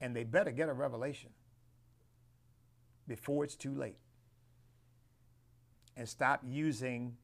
And 0.00 0.16
they 0.16 0.24
better 0.24 0.50
get 0.50 0.68
a 0.68 0.72
revelation 0.72 1.30
before 3.06 3.44
it's 3.44 3.54
too 3.54 3.74
late. 3.74 3.98
And 5.96 6.08
stop 6.08 6.40
using 6.46 7.16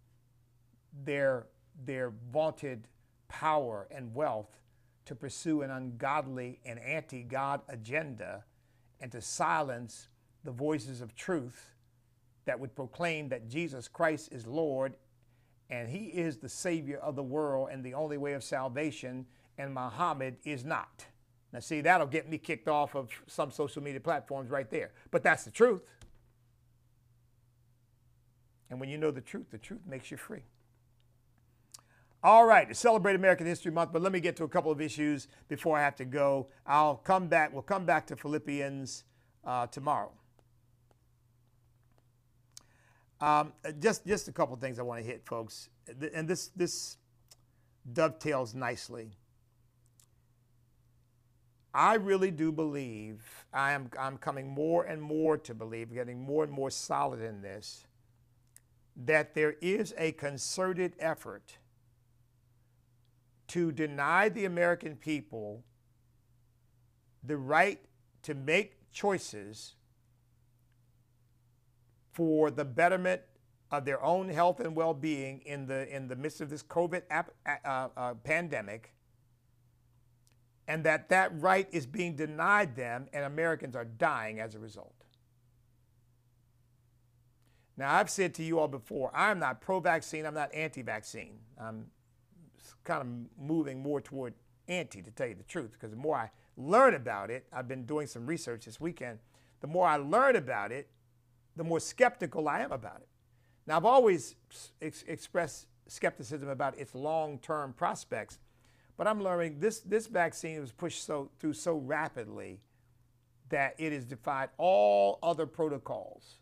their, 1.04 1.46
their 1.84 2.12
vaunted 2.30 2.86
power 3.28 3.86
and 3.90 4.14
wealth 4.14 4.58
to 5.04 5.14
pursue 5.14 5.62
an 5.62 5.70
ungodly 5.70 6.60
and 6.64 6.78
anti 6.80 7.22
God 7.22 7.62
agenda 7.68 8.44
and 9.00 9.10
to 9.12 9.20
silence 9.20 10.08
the 10.44 10.50
voices 10.50 11.00
of 11.00 11.14
truth 11.14 11.74
that 12.44 12.58
would 12.58 12.74
proclaim 12.74 13.28
that 13.28 13.48
Jesus 13.48 13.88
Christ 13.88 14.30
is 14.32 14.46
Lord 14.46 14.94
and 15.70 15.88
He 15.88 16.06
is 16.06 16.38
the 16.38 16.48
Savior 16.48 16.98
of 16.98 17.16
the 17.16 17.22
world 17.22 17.68
and 17.70 17.84
the 17.84 17.94
only 17.94 18.16
way 18.16 18.32
of 18.32 18.42
salvation, 18.42 19.26
and 19.58 19.74
Muhammad 19.74 20.36
is 20.44 20.64
not. 20.64 21.04
Now, 21.52 21.60
see, 21.60 21.80
that'll 21.80 22.06
get 22.06 22.28
me 22.28 22.38
kicked 22.38 22.68
off 22.68 22.94
of 22.94 23.10
some 23.26 23.50
social 23.50 23.82
media 23.82 24.00
platforms 24.00 24.50
right 24.50 24.70
there. 24.70 24.92
But 25.10 25.22
that's 25.22 25.44
the 25.44 25.50
truth. 25.50 25.82
And 28.70 28.78
when 28.80 28.88
you 28.88 28.98
know 28.98 29.10
the 29.10 29.20
truth, 29.20 29.46
the 29.50 29.58
truth 29.58 29.80
makes 29.86 30.10
you 30.10 30.16
free. 30.16 30.42
All 32.20 32.44
right, 32.44 32.68
to 32.68 32.74
celebrate 32.74 33.14
American 33.14 33.46
History 33.46 33.70
Month, 33.70 33.92
but 33.92 34.02
let 34.02 34.10
me 34.10 34.18
get 34.18 34.36
to 34.38 34.44
a 34.44 34.48
couple 34.48 34.72
of 34.72 34.80
issues 34.80 35.28
before 35.46 35.78
I 35.78 35.82
have 35.82 35.94
to 35.96 36.04
go. 36.04 36.48
I'll 36.66 36.96
come 36.96 37.28
back, 37.28 37.52
we'll 37.52 37.62
come 37.62 37.84
back 37.84 38.08
to 38.08 38.16
Philippians 38.16 39.04
uh, 39.44 39.68
tomorrow. 39.68 40.10
Um, 43.20 43.52
just, 43.78 44.04
just 44.04 44.26
a 44.26 44.32
couple 44.32 44.54
of 44.54 44.60
things 44.60 44.80
I 44.80 44.82
want 44.82 45.00
to 45.00 45.06
hit, 45.06 45.24
folks. 45.26 45.68
And 46.12 46.26
this, 46.26 46.48
this 46.56 46.96
dovetails 47.92 48.52
nicely. 48.52 49.12
I 51.72 51.94
really 51.94 52.32
do 52.32 52.50
believe, 52.50 53.22
I 53.52 53.72
am, 53.72 53.90
I'm 53.96 54.18
coming 54.18 54.48
more 54.48 54.84
and 54.84 55.00
more 55.00 55.38
to 55.38 55.54
believe, 55.54 55.94
getting 55.94 56.20
more 56.20 56.42
and 56.42 56.52
more 56.52 56.70
solid 56.70 57.20
in 57.20 57.42
this, 57.42 57.86
that 58.96 59.36
there 59.36 59.54
is 59.60 59.94
a 59.96 60.10
concerted 60.12 60.94
effort 60.98 61.58
to 63.48 63.72
deny 63.72 64.28
the 64.28 64.44
American 64.44 64.96
people 64.96 65.64
the 67.22 67.36
right 67.36 67.80
to 68.22 68.34
make 68.34 68.90
choices 68.92 69.74
for 72.12 72.50
the 72.50 72.64
betterment 72.64 73.22
of 73.70 73.84
their 73.84 74.02
own 74.02 74.28
health 74.28 74.60
and 74.60 74.74
well-being 74.74 75.40
in 75.44 75.66
the 75.66 75.94
in 75.94 76.08
the 76.08 76.16
midst 76.16 76.40
of 76.40 76.48
this 76.50 76.62
COVID 76.62 77.02
ap, 77.10 77.30
uh, 77.46 77.88
uh, 77.96 78.14
pandemic, 78.14 78.94
and 80.66 80.84
that 80.84 81.08
that 81.10 81.30
right 81.40 81.68
is 81.70 81.86
being 81.86 82.16
denied 82.16 82.76
them, 82.76 83.08
and 83.12 83.24
Americans 83.24 83.76
are 83.76 83.84
dying 83.84 84.40
as 84.40 84.54
a 84.54 84.58
result. 84.58 84.94
Now, 87.76 87.94
I've 87.94 88.10
said 88.10 88.34
to 88.34 88.42
you 88.42 88.58
all 88.58 88.66
before, 88.66 89.12
I'm 89.14 89.38
not 89.38 89.60
pro-vaccine, 89.60 90.26
I'm 90.26 90.34
not 90.34 90.52
anti-vaccine. 90.52 91.38
I'm 91.60 91.86
kind 92.88 93.02
of 93.02 93.44
moving 93.46 93.80
more 93.80 94.00
toward 94.00 94.32
anti, 94.66 95.02
to 95.02 95.10
tell 95.10 95.28
you 95.28 95.34
the 95.34 95.42
truth, 95.44 95.72
because 95.72 95.90
the 95.90 95.96
more 95.96 96.16
I 96.16 96.30
learn 96.56 96.94
about 96.94 97.30
it, 97.30 97.46
I've 97.52 97.68
been 97.68 97.84
doing 97.84 98.06
some 98.06 98.26
research 98.26 98.64
this 98.64 98.80
weekend, 98.80 99.18
the 99.60 99.66
more 99.66 99.86
I 99.86 99.96
learn 99.96 100.36
about 100.36 100.72
it, 100.72 100.88
the 101.54 101.64
more 101.64 101.80
skeptical 101.80 102.48
I 102.48 102.60
am 102.60 102.72
about 102.72 103.00
it. 103.00 103.08
Now, 103.66 103.76
I've 103.76 103.84
always 103.84 104.36
ex- 104.80 105.04
expressed 105.06 105.66
skepticism 105.86 106.48
about 106.48 106.78
its 106.78 106.94
long 106.94 107.38
term 107.40 107.74
prospects, 107.74 108.38
but 108.96 109.06
I'm 109.06 109.22
learning 109.22 109.60
this, 109.60 109.80
this 109.80 110.06
vaccine 110.06 110.58
was 110.58 110.72
pushed 110.72 111.04
so, 111.04 111.30
through 111.38 111.52
so 111.52 111.76
rapidly 111.76 112.60
that 113.50 113.74
it 113.76 113.92
has 113.92 114.06
defied 114.06 114.48
all 114.56 115.18
other 115.22 115.46
protocols. 115.46 116.36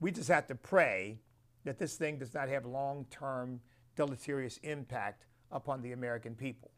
We 0.00 0.10
just 0.10 0.28
have 0.28 0.46
to 0.48 0.54
pray 0.54 1.20
that 1.64 1.78
this 1.78 1.96
thing 1.96 2.18
does 2.18 2.34
not 2.34 2.50
have 2.50 2.66
long 2.66 3.06
term 3.10 3.60
deleterious 3.96 4.58
impact 4.58 5.24
upon 5.52 5.82
the 5.82 5.92
American 5.92 6.34
people. 6.34 6.70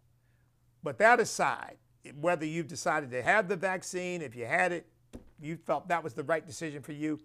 But 0.83 0.99
that 0.99 1.21
aside, 1.21 1.77
whether 2.21 2.45
you've 2.45 2.69
decided 2.69 3.11
to 3.13 3.23
have 3.23 3.49
the 3.49 3.57
vaccine, 3.57 4.21
if 4.21 4.37
you 4.37 4.45
had 4.45 4.73
it, 4.73 4.87
you 5.41 5.57
felt 5.57 5.89
that 5.89 6.05
was 6.05 6.15
the 6.15 6.25
right 6.25 6.47
decision 6.47 6.83
for 6.83 6.93
you, 6.93 7.21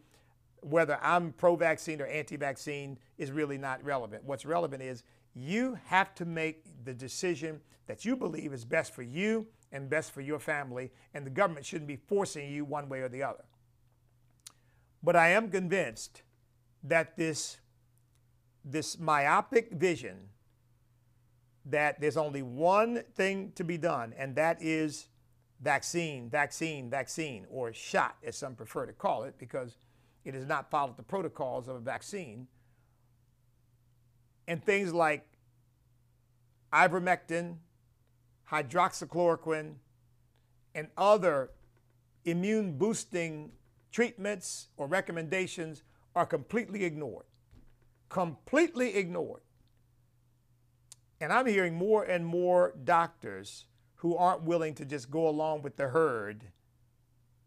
whether 0.61 0.97
I'm 1.01 1.33
pro 1.33 1.55
vaccine 1.55 2.01
or 2.01 2.05
anti 2.07 2.37
vaccine 2.37 2.97
is 3.17 3.31
really 3.31 3.57
not 3.57 3.83
relevant. 3.83 4.23
What's 4.23 4.45
relevant 4.45 4.83
is 4.83 5.03
you 5.33 5.77
have 5.85 6.15
to 6.15 6.25
make 6.25 6.63
the 6.83 6.93
decision 6.93 7.61
that 7.87 8.05
you 8.05 8.15
believe 8.15 8.53
is 8.53 8.65
best 8.65 8.93
for 8.93 9.03
you 9.03 9.47
and 9.71 9.89
best 9.89 10.11
for 10.11 10.21
your 10.21 10.39
family, 10.39 10.91
and 11.13 11.25
the 11.25 11.29
government 11.29 11.65
shouldn't 11.65 11.87
be 11.87 11.95
forcing 11.95 12.51
you 12.51 12.65
one 12.65 12.89
way 12.89 13.01
or 13.01 13.09
the 13.09 13.23
other. 13.23 13.43
But 15.03 15.15
I 15.15 15.29
am 15.29 15.49
convinced 15.49 16.23
that 16.83 17.15
this, 17.17 17.57
this 18.65 18.99
myopic 18.99 19.71
vision 19.71 20.28
that 21.69 22.01
there's 22.01 22.17
only 22.17 22.41
one 22.41 23.03
thing 23.15 23.51
to 23.55 23.63
be 23.63 23.77
done, 23.77 24.13
and 24.17 24.35
that 24.35 24.57
is 24.61 25.07
vaccine, 25.61 26.29
vaccine, 26.29 26.89
vaccine, 26.89 27.45
or 27.49 27.73
shot, 27.73 28.17
as 28.23 28.37
some 28.37 28.55
prefer 28.55 28.85
to 28.85 28.93
call 28.93 29.23
it, 29.23 29.35
because 29.37 29.77
it 30.25 30.33
has 30.33 30.45
not 30.45 30.69
followed 30.71 30.97
the 30.97 31.03
protocols 31.03 31.67
of 31.67 31.75
a 31.75 31.79
vaccine. 31.79 32.47
And 34.47 34.63
things 34.63 34.93
like 34.93 35.25
ivermectin, 36.73 37.57
hydroxychloroquine, 38.51 39.75
and 40.75 40.87
other 40.97 41.51
immune 42.25 42.77
boosting 42.77 43.51
treatments 43.91 44.67
or 44.77 44.87
recommendations 44.87 45.83
are 46.15 46.25
completely 46.25 46.83
ignored. 46.83 47.25
Completely 48.09 48.95
ignored. 48.95 49.41
And 51.21 51.33
I'm 51.33 51.45
hearing 51.45 51.75
more 51.75 52.03
and 52.03 52.25
more 52.25 52.73
doctors 52.83 53.65
who 53.95 54.15
aren't 54.15 54.43
willing 54.43 54.73
to 54.75 54.85
just 54.85 55.11
go 55.11 55.27
along 55.27 55.61
with 55.61 55.75
the 55.75 55.89
herd 55.89 56.45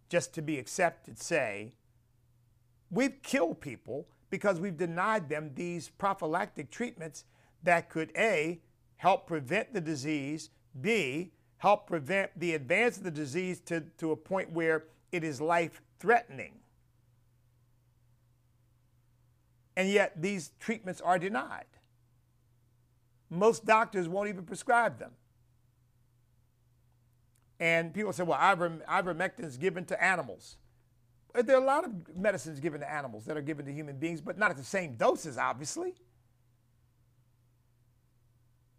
just 0.09 0.35
to 0.35 0.43
be 0.43 0.59
accepted 0.59 1.19
say, 1.19 1.73
we've 2.91 3.23
killed 3.23 3.61
people 3.61 4.07
because 4.29 4.61
we've 4.61 4.77
denied 4.77 5.29
them 5.29 5.53
these 5.55 5.89
prophylactic 5.89 6.71
treatments 6.71 7.25
that 7.63 7.89
could 7.89 8.13
A, 8.17 8.61
help 8.97 9.27
prevent 9.27 9.73
the 9.73 9.81
disease, 9.81 10.51
B, 10.81 11.33
help 11.59 11.87
prevent 11.87 12.39
the 12.39 12.55
advance 12.55 12.99
of 12.99 13.05
the 13.05 13.11
disease 13.11 13.61
to, 13.61 13.81
to 13.99 14.11
a 14.11 14.17
point 14.17 14.51
where 14.53 14.85
it 15.13 15.25
is 15.25 15.41
life 15.41 15.81
threatening. 15.99 16.59
And 19.77 19.89
yet 19.89 20.21
these 20.21 20.51
treatments 20.61 21.01
are 21.01 21.19
denied. 21.19 21.65
Most 23.33 23.65
doctors 23.65 24.09
won't 24.09 24.29
even 24.29 24.45
prescribe 24.45 24.99
them. 24.99 25.13
And 27.59 27.95
people 27.95 28.13
say, 28.13 28.25
well, 28.25 28.39
iver, 28.39 28.83
ivermectin 28.87 29.47
is 29.47 29.57
given 29.57 29.87
to 29.87 30.05
animals. 30.05 30.59
There 31.35 31.57
are 31.57 31.63
a 31.63 31.65
lot 31.65 31.85
of 31.87 32.15
medicines 32.15 32.61
given 32.61 32.81
to 32.81 32.93
animals 32.93 33.25
that 33.25 33.39
are 33.39 33.43
given 33.43 33.65
to 33.65 33.73
human 33.73 33.97
beings, 33.97 34.21
but 34.21 34.37
not 34.37 34.51
at 34.51 34.59
the 34.59 34.65
same 34.65 34.97
doses, 34.97 35.39
obviously. 35.39 35.95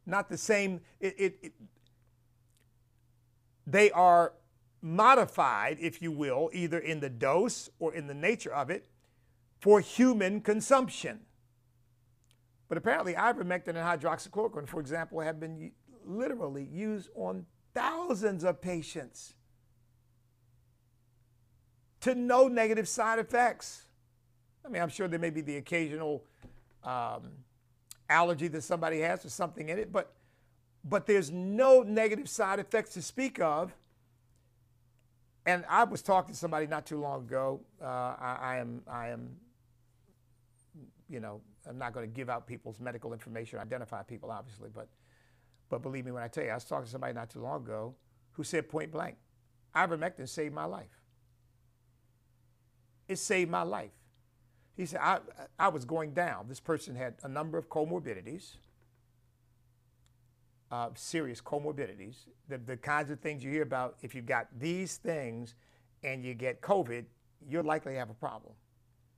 Not 0.06 0.30
the 0.30 0.38
same. 0.38 0.82
It, 0.99 1.16
it, 1.18 1.39
it, 1.41 1.54
they 3.66 3.89
are 3.89 4.34
modified, 4.84 5.78
if 5.80 5.99
you 5.99 6.12
will, 6.12 6.51
either 6.54 6.78
in 6.78 6.99
the 6.99 7.10
dose 7.10 7.72
or 7.80 7.91
in 7.95 8.06
the 8.06 8.14
nature 8.14 8.54
of 8.54 8.70
it 8.70 8.88
for 9.60 9.80
human 9.80 10.41
consumption. 10.41 11.22
But 12.74 12.80
apparently, 12.80 13.13
ivermectin 13.13 13.67
and 13.67 13.78
hydroxychloroquine, 13.78 14.67
for 14.67 14.80
example, 14.80 15.19
have 15.19 15.39
been 15.39 15.71
literally 16.03 16.63
used 16.63 17.07
on 17.13 17.45
thousands 17.76 18.43
of 18.43 18.61
patients 18.61 19.36
to 21.99 22.15
no 22.15 22.47
negative 22.47 22.88
side 22.88 23.19
effects. 23.19 23.84
I 24.65 24.69
mean, 24.69 24.82
I'm 24.82 24.89
sure 24.89 25.07
there 25.07 25.19
may 25.19 25.30
be 25.30 25.41
the 25.41 25.57
occasional 25.57 26.24
um, 26.84 27.30
allergy 28.09 28.47
that 28.47 28.63
somebody 28.63 29.01
has 29.01 29.24
or 29.24 29.30
something 29.30 29.69
in 29.69 29.78
it, 29.78 29.91
but 29.91 30.11
but 30.84 31.05
there's 31.05 31.30
no 31.30 31.84
negative 31.84 32.28
side 32.28 32.57
effects 32.57 32.95
to 32.95 33.03
speak 33.03 33.39
of. 33.39 33.71
And 35.45 35.63
I 35.69 35.84
was 35.84 36.01
talking 36.01 36.34
to 36.34 36.39
somebody 36.39 36.65
not 36.65 36.88
too 36.88 36.99
long 36.99 37.21
ago. 37.21 37.59
Uh, 37.80 37.86
I, 37.86 38.38
I 38.41 38.57
am 38.57 38.82
I 38.88 39.09
am, 39.09 39.30
you 41.07 41.19
know, 41.19 41.39
I'm 41.68 41.78
not 41.78 41.93
going 41.93 42.09
to 42.09 42.14
give 42.14 42.30
out 42.30 42.45
people's 42.45 42.80
medical 42.80 43.14
information, 43.14 43.59
identify 43.59 44.03
people, 44.03 44.32
obviously, 44.32 44.70
but, 44.74 44.88
but 45.70 45.82
believe 45.82 46.05
me 46.05 46.11
when 46.11 46.24
I 46.24 46.28
tell 46.28 46.43
you, 46.43 46.49
I 46.49 46.55
was 46.55 46.66
talking 46.66 46.86
to 46.86 46.91
somebody 46.91 47.14
not 47.14 47.30
too 47.30 47.41
long 47.41 47.64
ago 47.64 47.95
who 48.32 48.43
said 48.43 48.68
point 48.70 48.91
blank, 48.91 49.16
ivermectin 49.76 50.28
saved 50.28 50.53
my 50.53 50.66
life. 50.66 51.01
It 53.07 53.18
saved 53.18 53.49
my 53.49 53.64
life. 53.64 53.91
He 54.76 54.86
said, 54.86 54.99
I, 55.01 55.20
I 55.59 55.68
was 55.68 55.86
going 55.86 56.14
down. 56.14 56.47
This 56.47 56.59
person 56.59 56.95
had 56.95 57.16
a 57.24 57.28
number 57.28 57.57
of 57.57 57.70
comorbidities, 57.70 58.55
uh, 60.72 60.89
serious 60.95 61.39
comorbidities, 61.39 62.28
the, 62.49 62.57
the 62.57 62.78
kinds 62.78 63.11
of 63.11 63.20
things 63.20 63.43
you 63.43 63.51
hear 63.51 63.61
about. 63.61 63.97
If 64.01 64.16
you've 64.16 64.26
got 64.26 64.47
these 64.57 64.97
things 64.97 65.55
and 66.03 66.26
you 66.26 66.34
get 66.34 66.61
COVID, 66.61 67.05
you're 67.47 67.64
likely 67.64 67.93
to 67.93 67.99
have 67.99 68.09
a 68.09 68.16
problem. 68.16 68.53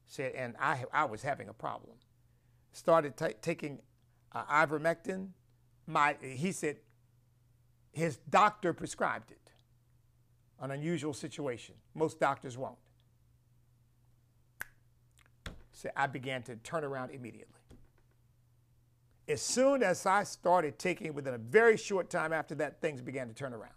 Said, 0.08 0.34
and 0.34 0.56
I, 0.60 0.84
I 0.94 1.06
was 1.06 1.22
having 1.24 1.48
a 1.48 1.54
problem 1.54 1.96
started 2.76 3.16
t- 3.16 3.28
taking 3.42 3.80
uh, 4.34 4.44
ivermectin, 4.46 5.30
my, 5.88 6.16
he 6.22 6.52
said 6.52 6.78
his 7.94 8.18
doctor 8.30 8.74
prescribed 8.74 9.32
it. 9.32 9.40
An 10.60 10.72
unusual 10.72 11.14
situation. 11.14 11.76
Most 11.94 12.20
doctors 12.20 12.58
won't. 12.58 12.78
So 15.72 15.90
I 15.96 16.08
began 16.08 16.44
to 16.44 16.56
turn 16.58 16.84
around 16.84 17.12
immediately. 17.12 17.54
As 19.28 19.42
soon 19.42 19.84
as 19.84 20.06
I 20.06 20.24
started 20.24 20.78
taking 20.78 21.08
it, 21.08 21.16
within 21.16 21.34
a 21.34 21.38
very 21.38 21.78
short 21.78 22.10
time 22.10 22.32
after 22.32 22.56
that, 22.56 22.80
things 22.80 23.02
began 23.02 23.28
to 23.28 23.34
turn 23.34 23.54
around. 23.54 23.74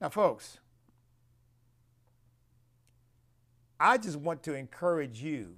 Now, 0.00 0.08
folks, 0.08 0.58
I 3.80 3.98
just 3.98 4.16
want 4.16 4.42
to 4.44 4.54
encourage 4.54 5.22
you 5.22 5.54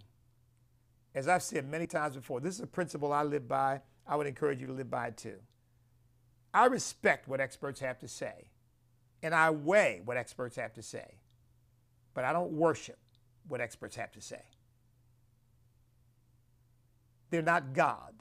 as 1.15 1.29
I've 1.29 1.43
said 1.43 1.69
many 1.69 1.87
times 1.87 2.17
before, 2.17 2.41
this 2.41 2.55
is 2.55 2.61
a 2.61 2.67
principle 2.67 3.13
I 3.13 3.23
live 3.23 3.49
by. 3.49 3.81
I 4.07 4.17
would 4.17 4.27
encourage 4.27 4.61
you 4.61 4.67
to 4.69 4.73
live 4.73 4.91
by 4.91 5.09
it 5.09 5.17
too. 5.17 5.37
I 6.53 6.67
respect 6.67 7.29
what 7.29 7.41
experts 7.41 7.81
have 7.81 7.99
to 8.01 8.09
say, 8.09 8.51
and 9.23 9.35
I 9.35 9.51
weigh 9.51 10.03
what 10.05 10.17
experts 10.17 10.57
have 10.57 10.73
to 10.75 10.83
say, 10.83 11.19
but 12.15 12.25
I 12.25 12.33
don't 12.33 12.53
worship 12.53 12.99
what 13.47 13.61
experts 13.61 13.97
have 13.97 14.13
to 14.13 14.21
say. 14.21 14.43
They're 17.31 17.43
not 17.43 17.73
God. 17.73 18.15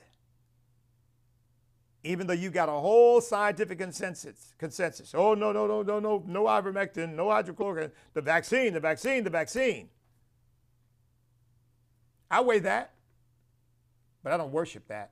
Even 2.04 2.28
though 2.28 2.34
you 2.34 2.50
got 2.50 2.70
a 2.70 2.74
whole 2.74 3.20
scientific 3.20 3.80
consensus, 3.80 4.54
consensus. 4.58 5.14
Oh, 5.14 5.34
no, 5.34 5.52
no, 5.52 5.68
no, 5.68 5.82
no, 5.82 6.00
no, 6.00 6.24
no 6.26 6.44
ivermectin, 6.46 7.14
no 7.14 7.26
hydrochloroquine, 7.26 7.92
the 8.14 8.22
vaccine, 8.22 8.74
the 8.74 8.80
vaccine, 8.80 9.24
the 9.24 9.30
vaccine. 9.30 9.90
I 12.32 12.42
weigh 12.42 12.60
that, 12.60 12.94
but 14.24 14.32
I 14.32 14.38
don't 14.38 14.52
worship 14.52 14.88
that. 14.88 15.12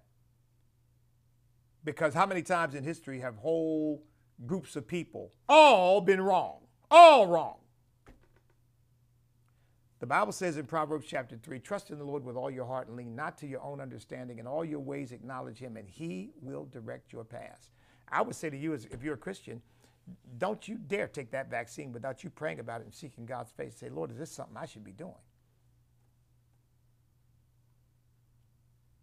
Because 1.83 2.13
how 2.13 2.25
many 2.25 2.41
times 2.41 2.75
in 2.75 2.83
history 2.83 3.19
have 3.21 3.37
whole 3.37 4.03
groups 4.45 4.75
of 4.75 4.87
people 4.87 5.31
all 5.47 6.01
been 6.01 6.21
wrong? 6.21 6.59
All 6.91 7.27
wrong. 7.27 7.55
The 9.99 10.05
Bible 10.05 10.31
says 10.31 10.57
in 10.57 10.65
Proverbs 10.65 11.07
chapter 11.07 11.37
3 11.37 11.59
trust 11.59 11.89
in 11.89 11.97
the 11.97 12.03
Lord 12.03 12.23
with 12.23 12.35
all 12.35 12.51
your 12.51 12.65
heart 12.65 12.87
and 12.87 12.95
lean 12.95 13.15
not 13.15 13.37
to 13.39 13.47
your 13.47 13.63
own 13.63 13.81
understanding. 13.81 14.37
In 14.37 14.45
all 14.45 14.63
your 14.63 14.79
ways, 14.79 15.11
acknowledge 15.11 15.57
Him, 15.57 15.75
and 15.75 15.89
He 15.89 16.31
will 16.41 16.65
direct 16.65 17.11
your 17.11 17.23
paths. 17.23 17.71
I 18.09 18.21
would 18.21 18.35
say 18.35 18.49
to 18.49 18.57
you, 18.57 18.73
as 18.73 18.85
if 18.85 19.01
you're 19.01 19.15
a 19.15 19.17
Christian, 19.17 19.61
don't 20.37 20.67
you 20.67 20.75
dare 20.75 21.07
take 21.07 21.31
that 21.31 21.49
vaccine 21.49 21.91
without 21.91 22.23
you 22.23 22.29
praying 22.29 22.59
about 22.59 22.81
it 22.81 22.85
and 22.85 22.93
seeking 22.93 23.25
God's 23.25 23.51
face. 23.51 23.75
Say, 23.75 23.89
Lord, 23.89 24.11
is 24.11 24.17
this 24.17 24.31
something 24.31 24.55
I 24.55 24.65
should 24.65 24.83
be 24.83 24.91
doing? 24.91 25.13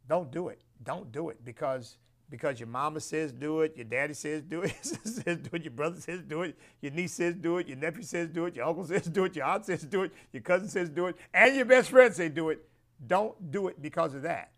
Don't 0.08 0.30
do 0.30 0.48
it. 0.48 0.60
Don't 0.82 1.10
do 1.12 1.30
it 1.30 1.44
because 1.44 1.98
because 2.30 2.58
your 2.58 2.66
mama 2.68 3.00
says 3.00 3.32
do 3.32 3.60
it, 3.60 3.76
your 3.76 3.84
daddy 3.84 4.14
says 4.14 4.42
do 4.42 4.62
it, 4.62 4.74
says 4.82 5.38
do 5.38 5.50
it, 5.52 5.62
your 5.62 5.70
brother 5.70 6.00
says 6.00 6.22
do 6.22 6.42
it, 6.42 6.56
your 6.80 6.90
niece 6.90 7.12
says 7.12 7.34
do 7.36 7.58
it, 7.58 7.68
your 7.68 7.76
nephew 7.76 8.02
says 8.02 8.28
do 8.28 8.46
it, 8.46 8.56
your 8.56 8.66
uncle 8.66 8.84
says 8.84 9.02
do 9.02 9.24
it, 9.24 9.36
your 9.36 9.44
aunt 9.44 9.64
says 9.66 9.82
do 9.82 10.02
it, 10.02 10.12
your 10.32 10.42
cousin 10.42 10.68
says 10.68 10.88
do 10.88 11.06
it, 11.06 11.16
and 11.32 11.54
your 11.54 11.64
best 11.64 11.90
friend 11.90 12.14
say 12.14 12.28
do 12.28 12.48
it. 12.48 12.66
Don't 13.06 13.52
do 13.52 13.68
it 13.68 13.80
because 13.80 14.14
of 14.14 14.22
that. 14.22 14.50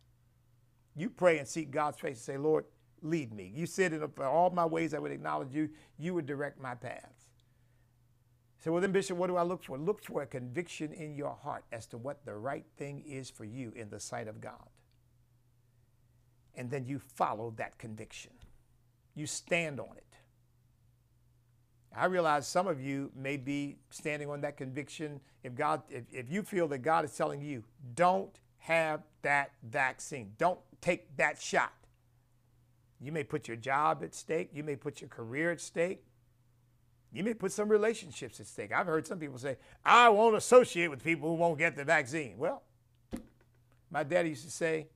You 0.97 1.11
pray 1.11 1.38
and 1.38 1.47
seek 1.47 1.70
God's 1.70 1.99
face 1.99 2.16
and 2.16 2.24
say, 2.24 2.38
Lord, 2.38 2.64
lead 3.03 3.34
me. 3.34 3.53
You 3.55 3.66
said 3.66 3.92
in 3.92 4.03
all 4.22 4.51
my 4.51 4.64
ways 4.64 4.94
I 4.94 4.99
would 4.99 5.12
acknowledge 5.12 5.53
you. 5.53 5.68
You 5.99 6.14
would 6.14 6.26
direct 6.26 6.61
my 6.61 6.74
paths. 6.74 7.24
So, 8.59 8.72
well, 8.72 8.80
then, 8.80 8.92
Bishop, 8.92 9.16
what 9.16 9.28
do 9.28 9.36
I 9.36 9.42
look 9.42 9.62
for? 9.62 9.78
Look 9.78 10.03
for 10.03 10.22
a 10.22 10.26
conviction 10.26 10.92
in 10.92 11.14
your 11.14 11.36
heart 11.42 11.64
as 11.70 11.86
to 11.88 11.99
what 11.99 12.24
the 12.24 12.34
right 12.34 12.64
thing 12.78 13.03
is 13.07 13.30
for 13.30 13.44
you 13.44 13.72
in 13.76 13.90
the 13.90 14.01
sight 14.01 14.28
of 14.28 14.40
God. 14.40 14.66
And 16.57 16.70
then 16.70 16.84
you 16.86 16.98
follow 16.98 17.52
that 17.57 17.78
conviction. 17.78 18.32
You 19.14 19.26
stand 19.26 19.80
on 19.80 19.96
it. 19.96 20.04
I 21.96 22.07
realize 22.07 22.46
some 22.46 22.66
of 22.66 22.80
you 22.80 23.11
may 23.16 23.38
be 23.38 23.78
standing 23.88 24.28
on 24.28 24.42
that 24.42 24.57
conviction. 24.57 25.20
If 25.42 25.54
God, 25.54 25.82
if, 25.88 26.04
if 26.12 26.30
you 26.30 26.42
feel 26.42 26.68
that 26.68 26.78
God 26.78 27.04
is 27.07 27.16
telling 27.16 27.40
you, 27.40 27.64
don't 27.94 28.38
have 28.59 29.02
that 29.22 29.52
vaccine, 29.62 30.32
don't 30.36 30.61
take 30.82 31.16
that 31.16 31.40
shot. 31.40 31.72
You 33.00 33.12
may 33.12 33.24
put 33.24 33.48
your 33.48 33.57
job 33.57 34.02
at 34.02 34.14
stake. 34.14 34.50
You 34.52 34.62
may 34.62 34.76
put 34.76 35.00
your 35.00 35.09
career 35.09 35.50
at 35.52 35.61
stake. 35.61 36.04
You 37.12 37.24
may 37.24 37.34
put 37.34 37.52
some 37.52 37.68
relationships 37.68 38.40
at 38.40 38.46
stake. 38.46 38.72
I've 38.72 38.86
heard 38.86 39.07
some 39.07 39.18
people 39.18 39.38
say, 39.38 39.57
I 39.84 40.09
won't 40.09 40.36
associate 40.36 40.88
with 40.88 41.02
people 41.02 41.30
who 41.30 41.36
won't 41.36 41.59
get 41.59 41.76
the 41.76 41.84
vaccine. 41.84 42.36
Well, 42.36 42.62
my 43.90 44.02
daddy 44.02 44.30
used 44.30 44.44
to 44.44 44.50
say, 44.50 44.88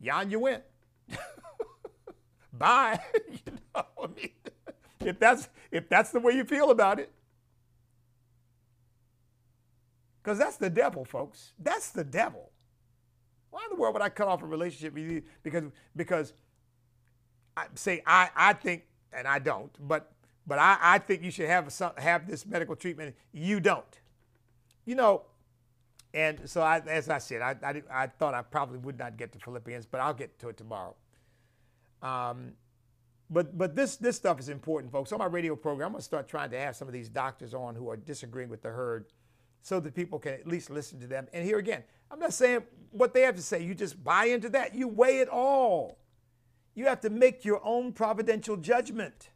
Yon, 0.00 0.30
you 0.30 0.40
went. 0.40 0.64
Bye. 2.52 3.00
you 3.30 3.38
know, 3.74 3.84
I 4.02 4.06
mean, 4.06 4.30
if 5.00 5.18
that's 5.18 5.48
if 5.70 5.88
that's 5.88 6.10
the 6.10 6.20
way 6.20 6.32
you 6.32 6.44
feel 6.44 6.70
about 6.70 7.00
it. 7.00 7.10
Because 10.22 10.38
that's 10.38 10.56
the 10.56 10.70
devil, 10.70 11.04
folks. 11.04 11.52
That's 11.58 11.90
the 11.90 12.04
devil. 12.04 12.50
Why 13.50 13.60
in 13.64 13.76
the 13.76 13.80
world 13.80 13.94
would 13.94 14.02
I 14.02 14.08
cut 14.08 14.26
off 14.26 14.42
a 14.42 14.46
relationship 14.46 14.94
with 14.94 15.10
you? 15.10 15.22
Because 15.42 15.64
because 15.94 16.32
I 17.56 17.66
say 17.74 18.02
I, 18.06 18.30
I 18.34 18.52
think, 18.54 18.84
and 19.12 19.28
I 19.28 19.38
don't, 19.38 19.70
but 19.86 20.10
but 20.46 20.58
I, 20.58 20.76
I 20.80 20.98
think 20.98 21.22
you 21.22 21.30
should 21.30 21.48
have 21.48 21.72
some, 21.72 21.92
have 21.98 22.26
this 22.26 22.46
medical 22.46 22.74
treatment. 22.74 23.14
You 23.32 23.60
don't. 23.60 24.00
You 24.84 24.94
know, 24.94 25.22
and 26.14 26.48
so 26.48 26.62
I, 26.62 26.78
as 26.86 27.10
I 27.10 27.18
said, 27.18 27.42
I, 27.42 27.56
I, 27.62 27.82
I, 27.92 28.06
thought 28.06 28.34
I 28.34 28.42
probably 28.42 28.78
would 28.78 28.96
not 28.96 29.16
get 29.16 29.32
to 29.32 29.38
Philippians, 29.40 29.84
but 29.84 30.00
I'll 30.00 30.14
get 30.14 30.38
to 30.38 30.48
it 30.48 30.56
tomorrow. 30.56 30.94
Um, 32.02 32.52
but 33.28 33.58
but 33.58 33.74
this 33.74 33.96
this 33.96 34.16
stuff 34.16 34.38
is 34.38 34.48
important, 34.48 34.92
folks. 34.92 35.10
On 35.10 35.18
my 35.18 35.26
radio 35.26 35.56
program, 35.56 35.86
I'm 35.86 35.92
gonna 35.92 36.02
start 36.02 36.28
trying 36.28 36.50
to 36.50 36.58
have 36.58 36.76
some 36.76 36.86
of 36.86 36.94
these 36.94 37.08
doctors 37.08 37.52
on 37.52 37.74
who 37.74 37.90
are 37.90 37.96
disagreeing 37.96 38.48
with 38.48 38.62
the 38.62 38.68
herd, 38.68 39.06
so 39.62 39.80
that 39.80 39.94
people 39.94 40.20
can 40.20 40.34
at 40.34 40.46
least 40.46 40.70
listen 40.70 41.00
to 41.00 41.08
them. 41.08 41.26
And 41.32 41.44
here 41.44 41.58
again, 41.58 41.82
I'm 42.12 42.20
not 42.20 42.32
saying 42.32 42.62
what 42.92 43.12
they 43.12 43.22
have 43.22 43.34
to 43.34 43.42
say. 43.42 43.64
You 43.64 43.74
just 43.74 44.04
buy 44.04 44.26
into 44.26 44.48
that. 44.50 44.74
You 44.74 44.86
weigh 44.86 45.18
it 45.18 45.28
all. 45.28 45.98
You 46.76 46.86
have 46.86 47.00
to 47.00 47.10
make 47.10 47.44
your 47.44 47.60
own 47.64 47.92
providential 47.92 48.56
judgment. 48.56 49.30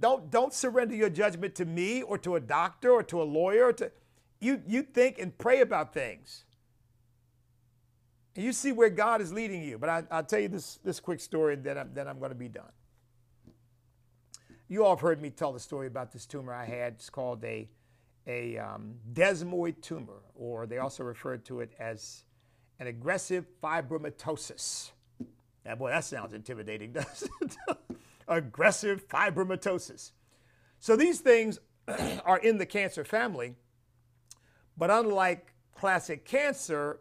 Don't 0.00 0.28
don't 0.30 0.52
surrender 0.52 0.96
your 0.96 1.10
judgment 1.10 1.54
to 1.56 1.64
me 1.64 2.02
or 2.02 2.18
to 2.18 2.34
a 2.34 2.40
doctor 2.40 2.90
or 2.90 3.04
to 3.04 3.22
a 3.22 3.24
lawyer. 3.24 3.66
Or 3.66 3.72
to 3.74 3.92
you 4.40 4.62
you 4.66 4.82
think 4.82 5.18
and 5.18 5.36
pray 5.36 5.60
about 5.60 5.92
things. 5.92 6.44
And 8.38 8.44
you 8.44 8.52
see 8.52 8.70
where 8.70 8.88
God 8.88 9.20
is 9.20 9.32
leading 9.32 9.64
you. 9.64 9.78
But 9.78 9.88
I, 9.88 10.16
will 10.16 10.22
tell 10.22 10.38
you 10.38 10.46
this, 10.46 10.78
this 10.84 11.00
quick 11.00 11.18
story 11.18 11.56
that 11.56 11.76
I'm, 11.76 11.92
that 11.94 12.06
I'm 12.06 12.20
going 12.20 12.30
to 12.30 12.36
be 12.36 12.48
done. 12.48 12.70
You 14.68 14.84
all 14.84 14.90
have 14.90 15.00
heard 15.00 15.20
me 15.20 15.30
tell 15.30 15.52
the 15.52 15.58
story 15.58 15.88
about 15.88 16.12
this 16.12 16.24
tumor 16.24 16.54
I 16.54 16.64
had. 16.64 16.92
It's 16.92 17.10
called 17.10 17.42
a, 17.42 17.68
a 18.28 18.58
um, 18.58 18.94
desmoid 19.12 19.82
tumor, 19.82 20.22
or 20.36 20.66
they 20.66 20.78
also 20.78 21.02
refer 21.02 21.36
to 21.38 21.62
it 21.62 21.72
as 21.80 22.22
an 22.78 22.86
aggressive 22.86 23.44
fibromatosis. 23.60 24.92
Yeah, 25.66 25.74
boy, 25.74 25.90
that 25.90 26.04
sounds 26.04 26.32
intimidating, 26.32 26.92
doesn't 26.92 27.30
it? 27.42 27.78
aggressive 28.28 29.08
fibromatosis. 29.08 30.12
So 30.78 30.94
these 30.94 31.18
things 31.18 31.58
are 32.24 32.38
in 32.38 32.58
the 32.58 32.66
cancer 32.66 33.02
family, 33.02 33.56
but 34.78 34.90
unlike 34.90 35.52
classic 35.74 36.24
cancer, 36.24 37.00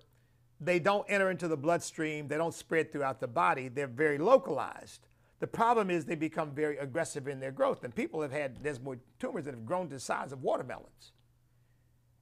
they 0.60 0.80
don't 0.80 1.06
enter 1.08 1.30
into 1.30 1.48
the 1.48 1.58
bloodstream, 1.58 2.28
they 2.28 2.38
don't 2.38 2.54
spread 2.54 2.92
throughout 2.92 3.20
the 3.20 3.28
body, 3.28 3.68
they're 3.68 3.88
very 3.88 4.18
localized. 4.18 5.08
The 5.40 5.48
problem 5.48 5.92
is 5.92 6.06
they 6.06 6.16
become 6.16 6.52
very 6.52 6.78
aggressive 6.78 7.28
in 7.28 7.40
their 7.40 7.52
growth, 7.52 7.84
and 7.84 7.94
people 7.94 8.22
have 8.22 8.32
had 8.32 8.64
desmoid 8.64 9.00
tumors 9.20 9.46
that 9.46 9.54
have 9.54 9.66
grown 9.66 9.88
to 9.90 9.96
the 9.96 10.00
size 10.00 10.32
of 10.32 10.42
watermelons. 10.42 11.12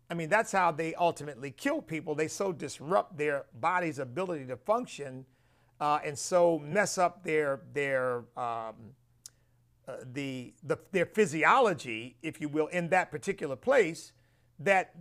I 0.10 0.14
mean, 0.14 0.30
that's 0.30 0.52
how 0.52 0.72
they 0.72 0.94
ultimately 0.96 1.52
kill 1.52 1.82
people. 1.82 2.14
They 2.14 2.28
so 2.28 2.52
disrupt 2.52 3.18
their 3.18 3.46
body's 3.60 4.00
ability 4.00 4.46
to 4.48 4.58
function 4.58 5.26
uh, 5.80 6.00
and 6.04 6.18
so 6.18 6.60
mess 6.60 6.98
up 6.98 7.24
their, 7.24 7.62
their, 7.74 8.18
um, 8.38 8.76
uh, 9.88 9.98
the, 10.14 10.54
the, 10.64 10.78
their 10.92 11.06
physiology, 11.06 12.18
if 12.22 12.40
you 12.40 12.50
will, 12.50 12.68
in 12.68 12.90
that 12.90 13.12
particular 13.12 13.56
place 13.56 14.12
that 14.60 14.96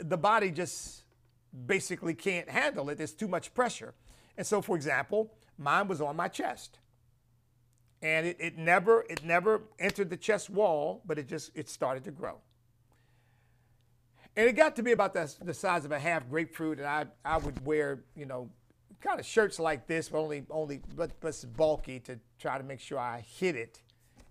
the 0.00 0.16
body 0.16 0.50
just 0.50 1.02
basically 1.66 2.14
can't 2.14 2.48
handle 2.48 2.88
it. 2.90 2.98
There's 2.98 3.12
too 3.12 3.28
much 3.28 3.54
pressure. 3.54 3.94
And 4.36 4.46
so, 4.46 4.62
for 4.62 4.76
example, 4.76 5.32
mine 5.58 5.88
was 5.88 6.00
on 6.00 6.16
my 6.16 6.28
chest. 6.28 6.78
And 8.00 8.26
it, 8.26 8.36
it 8.40 8.58
never 8.58 9.04
it 9.08 9.24
never 9.24 9.62
entered 9.78 10.10
the 10.10 10.16
chest 10.16 10.50
wall, 10.50 11.02
but 11.06 11.18
it 11.18 11.28
just 11.28 11.52
it 11.54 11.68
started 11.68 12.02
to 12.04 12.10
grow. 12.10 12.38
And 14.34 14.48
it 14.48 14.54
got 14.54 14.74
to 14.76 14.82
be 14.82 14.92
about 14.92 15.14
the, 15.14 15.32
the 15.42 15.54
size 15.54 15.84
of 15.84 15.92
a 15.92 15.98
half 15.98 16.28
grapefruit, 16.28 16.78
and 16.78 16.86
I, 16.86 17.04
I 17.22 17.36
would 17.36 17.64
wear, 17.66 18.00
you 18.16 18.24
know, 18.24 18.48
kind 19.02 19.20
of 19.20 19.26
shirts 19.26 19.58
like 19.58 19.86
this, 19.86 20.08
but 20.08 20.18
only 20.18 20.44
only 20.50 20.80
but, 20.96 21.12
but 21.20 21.44
bulky 21.56 22.00
to 22.00 22.18
try 22.38 22.58
to 22.58 22.64
make 22.64 22.80
sure 22.80 22.98
I 22.98 23.20
hit 23.20 23.56
it 23.56 23.80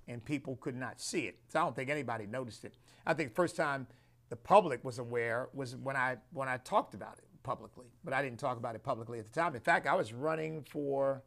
and 0.08 0.24
people 0.24 0.58
could 0.58 0.76
not 0.76 1.00
see 1.00 1.22
it. 1.22 1.38
So 1.48 1.60
I 1.60 1.64
don't 1.64 1.76
think 1.76 1.90
anybody 1.90 2.26
noticed 2.26 2.66
it. 2.66 2.74
I 3.06 3.14
think 3.14 3.30
the 3.30 3.36
first 3.36 3.56
time 3.56 3.88
the 4.32 4.38
public 4.38 4.84
was 4.86 4.98
aware 4.98 5.50
was 5.54 5.76
when 5.76 5.98
I 5.98 6.16
when 6.32 6.48
I 6.48 6.56
talked 6.58 6.96
about 6.96 7.18
it 7.18 7.26
publicly, 7.44 7.88
but 8.06 8.14
I 8.14 8.24
didn't 8.24 8.40
talk 8.40 8.58
about 8.58 8.76
it 8.76 8.82
publicly 8.82 9.20
at 9.20 9.32
the 9.32 9.40
time. 9.40 9.54
In 9.56 9.62
fact, 9.62 9.86
I 9.86 9.94
was 9.94 10.14
running 10.14 10.64
for 10.64 11.22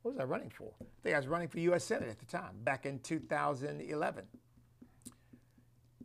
what 0.00 0.14
was 0.14 0.20
I 0.20 0.24
running 0.24 0.48
for? 0.48 0.72
I 0.80 0.86
think 1.02 1.14
I 1.14 1.18
was 1.18 1.28
running 1.28 1.48
for 1.48 1.60
U.S. 1.60 1.84
Senate 1.84 2.08
at 2.08 2.18
the 2.18 2.24
time, 2.24 2.54
back 2.64 2.86
in 2.86 3.00
2011. 3.00 4.24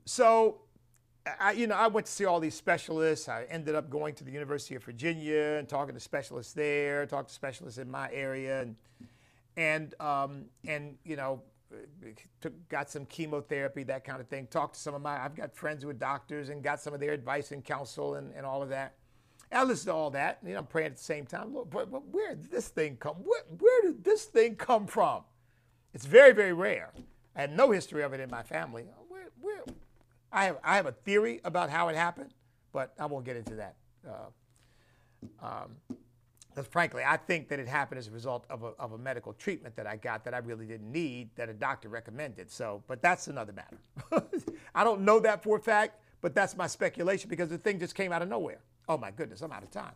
So, 0.06 0.60
I, 1.40 1.54
you 1.54 1.66
know, 1.66 1.76
I 1.76 1.88
went 1.88 2.06
to 2.08 2.12
see 2.12 2.26
all 2.26 2.42
these 2.42 2.56
specialists. 2.56 3.30
I 3.30 3.46
ended 3.50 3.74
up 3.74 3.90
going 3.90 4.14
to 4.16 4.26
the 4.26 4.32
University 4.32 4.76
of 4.76 4.84
Virginia 4.84 5.56
and 5.58 5.68
talking 5.68 5.96
to 5.96 6.00
specialists 6.00 6.52
there, 6.52 7.06
talked 7.06 7.30
to 7.30 7.34
specialists 7.34 7.80
in 7.80 7.90
my 7.90 8.12
area, 8.12 8.62
and 8.64 8.76
and 9.56 10.02
um, 10.02 10.46
and 10.68 10.98
you 11.06 11.16
know, 11.16 11.42
took, 12.42 12.70
got 12.70 12.90
some 12.90 13.06
chemotherapy, 13.06 13.84
that 13.84 14.04
kind 14.04 14.20
of 14.22 14.28
thing. 14.28 14.48
Talked 14.48 14.76
to 14.76 14.80
some 14.80 14.94
of 14.94 15.02
my, 15.02 15.24
I've 15.24 15.36
got 15.36 15.56
friends 15.56 15.84
who 15.84 15.90
are 15.90 15.94
doctors 15.94 16.50
and 16.50 16.64
got 16.64 16.82
some 16.82 16.94
of 16.94 17.00
their 17.00 17.14
advice 17.14 17.52
and 17.52 17.64
counsel 17.64 18.16
and, 18.16 18.34
and 18.36 18.46
all 18.46 18.62
of 18.62 18.70
that. 18.70 18.96
And 19.52 19.62
I 19.62 19.64
listened 19.64 19.88
to 19.88 19.94
all 19.94 20.10
that. 20.12 20.40
You 20.46 20.54
know, 20.54 20.60
I'm 20.60 20.66
praying 20.66 20.88
at 20.88 20.98
the 20.98 21.04
same 21.04 21.26
time. 21.26 21.54
Lord, 21.54 21.70
but, 21.70 21.92
but 21.92 22.08
where 22.08 22.36
did 22.36 22.52
this 22.52 22.68
thing 22.68 22.98
come? 22.98 23.16
Where, 23.18 23.44
where 23.58 23.82
did 23.84 24.04
this 24.04 24.26
thing 24.26 24.56
come 24.56 24.88
from? 24.88 25.24
It's 25.94 26.06
very, 26.06 26.34
very 26.34 26.54
rare. 26.54 26.92
I 27.36 27.42
had 27.42 27.56
no 27.56 27.72
history 27.72 28.04
of 28.04 28.14
it 28.14 28.20
in 28.20 28.30
my 28.30 28.44
family. 28.44 28.86
Where, 29.08 29.30
where? 29.40 29.64
I 30.32 30.46
have, 30.46 30.58
I 30.64 30.76
have 30.76 30.86
a 30.86 30.92
theory 30.92 31.40
about 31.44 31.70
how 31.70 31.88
it 31.88 31.96
happened, 31.96 32.34
but 32.74 32.94
I 33.00 33.06
won't 33.06 33.26
get 33.26 33.38
into 33.38 33.56
that. 33.56 33.76
Uh, 34.08 35.46
um, 35.46 35.98
because 36.58 36.72
frankly, 36.72 37.04
I 37.06 37.18
think 37.18 37.50
that 37.50 37.60
it 37.60 37.68
happened 37.68 38.00
as 38.00 38.08
a 38.08 38.12
result 38.12 38.44
of 38.50 38.64
a, 38.64 38.72
of 38.80 38.94
a 38.94 38.98
medical 38.98 39.32
treatment 39.34 39.76
that 39.76 39.86
I 39.86 39.96
got 39.96 40.24
that 40.26 40.34
I 40.34 40.40
really 40.40 40.66
didn't 40.66 40.92
need, 40.92 41.30
that 41.36 41.50
a 41.50 41.54
doctor 41.54 41.88
recommended. 41.88 42.50
So, 42.50 42.82
but 42.88 43.00
that's 43.00 43.28
another 43.28 43.54
matter. 43.54 43.78
I 44.74 44.84
don't 44.84 45.02
know 45.02 45.20
that 45.20 45.44
for 45.44 45.58
a 45.58 45.60
fact, 45.60 46.00
but 46.20 46.34
that's 46.34 46.58
my 46.58 46.66
speculation 46.66 47.30
because 47.30 47.50
the 47.50 47.60
thing 47.60 47.78
just 47.78 47.94
came 47.94 48.12
out 48.12 48.24
of 48.24 48.28
nowhere. 48.28 48.58
Oh 48.90 48.98
my 48.98 49.12
goodness, 49.12 49.42
I'm 49.42 49.52
out 49.52 49.62
of 49.62 49.70
time. 49.70 49.94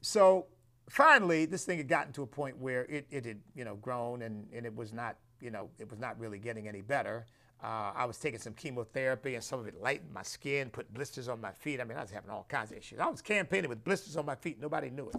So 0.00 0.46
finally, 0.90 1.44
this 1.44 1.64
thing 1.64 1.78
had 1.78 1.86
gotten 1.86 2.12
to 2.14 2.22
a 2.22 2.26
point 2.26 2.58
where 2.58 2.82
it, 2.86 3.06
it 3.12 3.24
had, 3.24 3.38
you 3.54 3.64
know, 3.64 3.76
grown 3.76 4.22
and, 4.22 4.48
and 4.52 4.66
it 4.66 4.74
was 4.74 4.92
not, 4.92 5.14
you 5.40 5.52
know, 5.52 5.70
it 5.78 5.88
was 5.88 6.00
not 6.00 6.18
really 6.18 6.40
getting 6.40 6.66
any 6.66 6.80
better. 6.80 7.24
Uh, 7.62 7.92
I 7.94 8.04
was 8.04 8.18
taking 8.18 8.40
some 8.40 8.54
chemotherapy 8.54 9.36
and 9.36 9.44
some 9.44 9.60
of 9.60 9.68
it 9.68 9.80
lightened 9.80 10.12
my 10.12 10.24
skin, 10.24 10.70
put 10.70 10.92
blisters 10.92 11.28
on 11.28 11.40
my 11.40 11.52
feet. 11.52 11.80
I 11.80 11.84
mean, 11.84 11.98
I 11.98 12.00
was 12.00 12.10
having 12.10 12.30
all 12.30 12.46
kinds 12.48 12.72
of 12.72 12.78
issues. 12.78 12.98
I 12.98 13.06
was 13.06 13.22
campaigning 13.22 13.68
with 13.68 13.84
blisters 13.84 14.16
on 14.16 14.26
my 14.26 14.34
feet. 14.34 14.60
Nobody 14.60 14.90
knew 14.90 15.08
it 15.08 15.14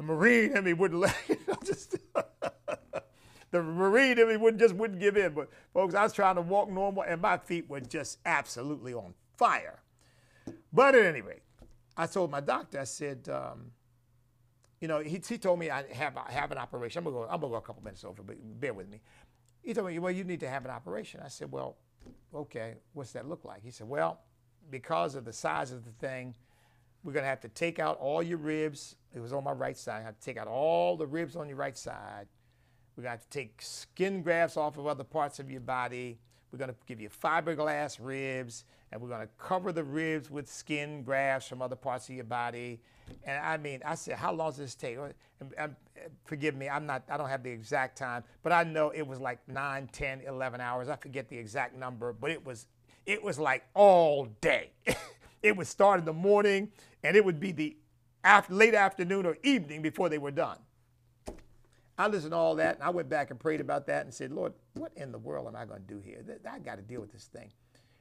the 0.00 0.06
Marine 0.06 0.56
in 0.56 0.64
me 0.64 0.72
wouldn't 0.72 0.98
let 0.98 1.14
just 1.66 1.94
the 3.50 3.62
Marine 3.62 4.18
in 4.18 4.28
me 4.28 4.38
wouldn't 4.38 4.58
just 4.58 4.74
wouldn't 4.74 4.98
give 4.98 5.18
in. 5.18 5.34
But 5.34 5.50
folks, 5.74 5.94
I 5.94 6.02
was 6.02 6.14
trying 6.14 6.36
to 6.36 6.40
walk 6.40 6.70
normal 6.70 7.02
and 7.02 7.20
my 7.20 7.36
feet 7.36 7.68
were 7.68 7.80
just 7.80 8.16
absolutely 8.24 8.94
on 8.94 9.12
fire. 9.36 9.82
But 10.72 10.94
at 10.94 11.04
any 11.04 11.20
rate, 11.20 11.42
I 11.98 12.06
told 12.06 12.30
my 12.30 12.40
doctor, 12.40 12.80
I 12.80 12.84
said, 12.84 13.28
um, 13.30 13.72
you 14.80 14.88
know, 14.88 15.00
he, 15.00 15.20
he 15.28 15.36
told 15.36 15.58
me 15.58 15.68
I 15.68 15.84
have, 15.92 16.16
I 16.16 16.32
have 16.32 16.50
an 16.50 16.56
operation. 16.56 17.00
I'm 17.00 17.04
gonna, 17.04 17.26
go, 17.26 17.30
I'm 17.30 17.38
gonna 17.38 17.52
go 17.52 17.56
a 17.56 17.60
couple 17.60 17.84
minutes 17.84 18.02
over, 18.02 18.22
but 18.22 18.36
bear 18.58 18.72
with 18.72 18.88
me. 18.88 19.02
He 19.60 19.74
told 19.74 19.88
me, 19.88 19.98
well, 19.98 20.12
you 20.12 20.24
need 20.24 20.40
to 20.40 20.48
have 20.48 20.64
an 20.64 20.70
operation. 20.70 21.20
I 21.22 21.28
said, 21.28 21.52
well, 21.52 21.76
okay, 22.34 22.76
what's 22.94 23.12
that 23.12 23.28
look 23.28 23.44
like? 23.44 23.62
He 23.62 23.70
said, 23.70 23.86
well, 23.86 24.20
because 24.70 25.14
of 25.14 25.26
the 25.26 25.32
size 25.34 25.72
of 25.72 25.84
the 25.84 25.92
thing, 25.92 26.34
we're 27.02 27.12
going 27.12 27.24
to 27.24 27.28
have 27.28 27.40
to 27.40 27.48
take 27.48 27.78
out 27.78 27.98
all 27.98 28.22
your 28.22 28.38
ribs. 28.38 28.96
It 29.14 29.20
was 29.20 29.32
on 29.32 29.44
my 29.44 29.52
right 29.52 29.76
side. 29.76 30.00
I 30.00 30.04
have 30.04 30.18
to 30.18 30.24
take 30.24 30.36
out 30.36 30.46
all 30.46 30.96
the 30.96 31.06
ribs 31.06 31.36
on 31.36 31.48
your 31.48 31.56
right 31.56 31.76
side. 31.76 32.26
We're 32.96 33.02
going 33.02 33.16
to 33.16 33.18
have 33.18 33.28
to 33.28 33.30
take 33.30 33.62
skin 33.62 34.22
grafts 34.22 34.56
off 34.56 34.76
of 34.76 34.86
other 34.86 35.04
parts 35.04 35.38
of 35.38 35.50
your 35.50 35.60
body. 35.60 36.18
We're 36.52 36.58
going 36.58 36.70
to 36.70 36.76
give 36.86 37.00
you 37.00 37.08
fiberglass 37.08 37.98
ribs, 38.00 38.64
and 38.90 39.00
we're 39.00 39.08
going 39.08 39.20
to 39.20 39.28
cover 39.38 39.72
the 39.72 39.84
ribs 39.84 40.30
with 40.30 40.50
skin 40.50 41.02
grafts 41.02 41.48
from 41.48 41.62
other 41.62 41.76
parts 41.76 42.08
of 42.08 42.16
your 42.16 42.24
body. 42.24 42.80
And 43.24 43.42
I 43.42 43.56
mean, 43.56 43.80
I 43.84 43.94
said, 43.94 44.16
how 44.16 44.32
long 44.32 44.50
does 44.50 44.58
this 44.58 44.74
take? 44.74 44.98
And, 44.98 45.14
and, 45.56 45.76
forgive 46.24 46.56
me, 46.56 46.68
I'm 46.68 46.86
not, 46.86 47.04
I 47.08 47.16
don't 47.16 47.28
have 47.28 47.42
the 47.42 47.50
exact 47.50 47.98
time, 47.98 48.24
but 48.42 48.52
I 48.52 48.64
know 48.64 48.90
it 48.90 49.06
was 49.06 49.20
like 49.20 49.38
9, 49.48 49.88
10, 49.92 50.22
11 50.26 50.60
hours. 50.60 50.88
I 50.88 50.96
forget 50.96 51.28
the 51.28 51.36
exact 51.36 51.76
number, 51.76 52.12
but 52.12 52.30
it 52.30 52.44
was, 52.44 52.66
it 53.06 53.22
was 53.22 53.38
like 53.38 53.64
all 53.74 54.26
day. 54.40 54.72
it 55.42 55.56
would 55.56 55.66
start 55.66 56.00
in 56.00 56.04
the 56.04 56.12
morning, 56.12 56.70
and 57.02 57.16
it 57.16 57.24
would 57.24 57.40
be 57.40 57.52
the 57.52 57.76
after, 58.24 58.54
late 58.54 58.74
afternoon 58.74 59.26
or 59.26 59.36
evening 59.42 59.82
before 59.82 60.08
they 60.08 60.18
were 60.18 60.30
done. 60.30 60.58
I 61.98 62.06
listened 62.06 62.32
to 62.32 62.36
all 62.36 62.54
that, 62.56 62.76
and 62.76 62.84
I 62.84 62.90
went 62.90 63.08
back 63.08 63.30
and 63.30 63.38
prayed 63.38 63.60
about 63.60 63.86
that 63.88 64.04
and 64.04 64.14
said, 64.14 64.32
Lord, 64.32 64.54
what 64.74 64.92
in 64.96 65.12
the 65.12 65.18
world 65.18 65.46
am 65.46 65.56
I 65.56 65.66
going 65.66 65.82
to 65.82 65.86
do 65.86 66.00
here? 66.00 66.24
I 66.50 66.58
got 66.58 66.76
to 66.76 66.82
deal 66.82 67.00
with 67.00 67.12
this 67.12 67.24
thing. 67.24 67.50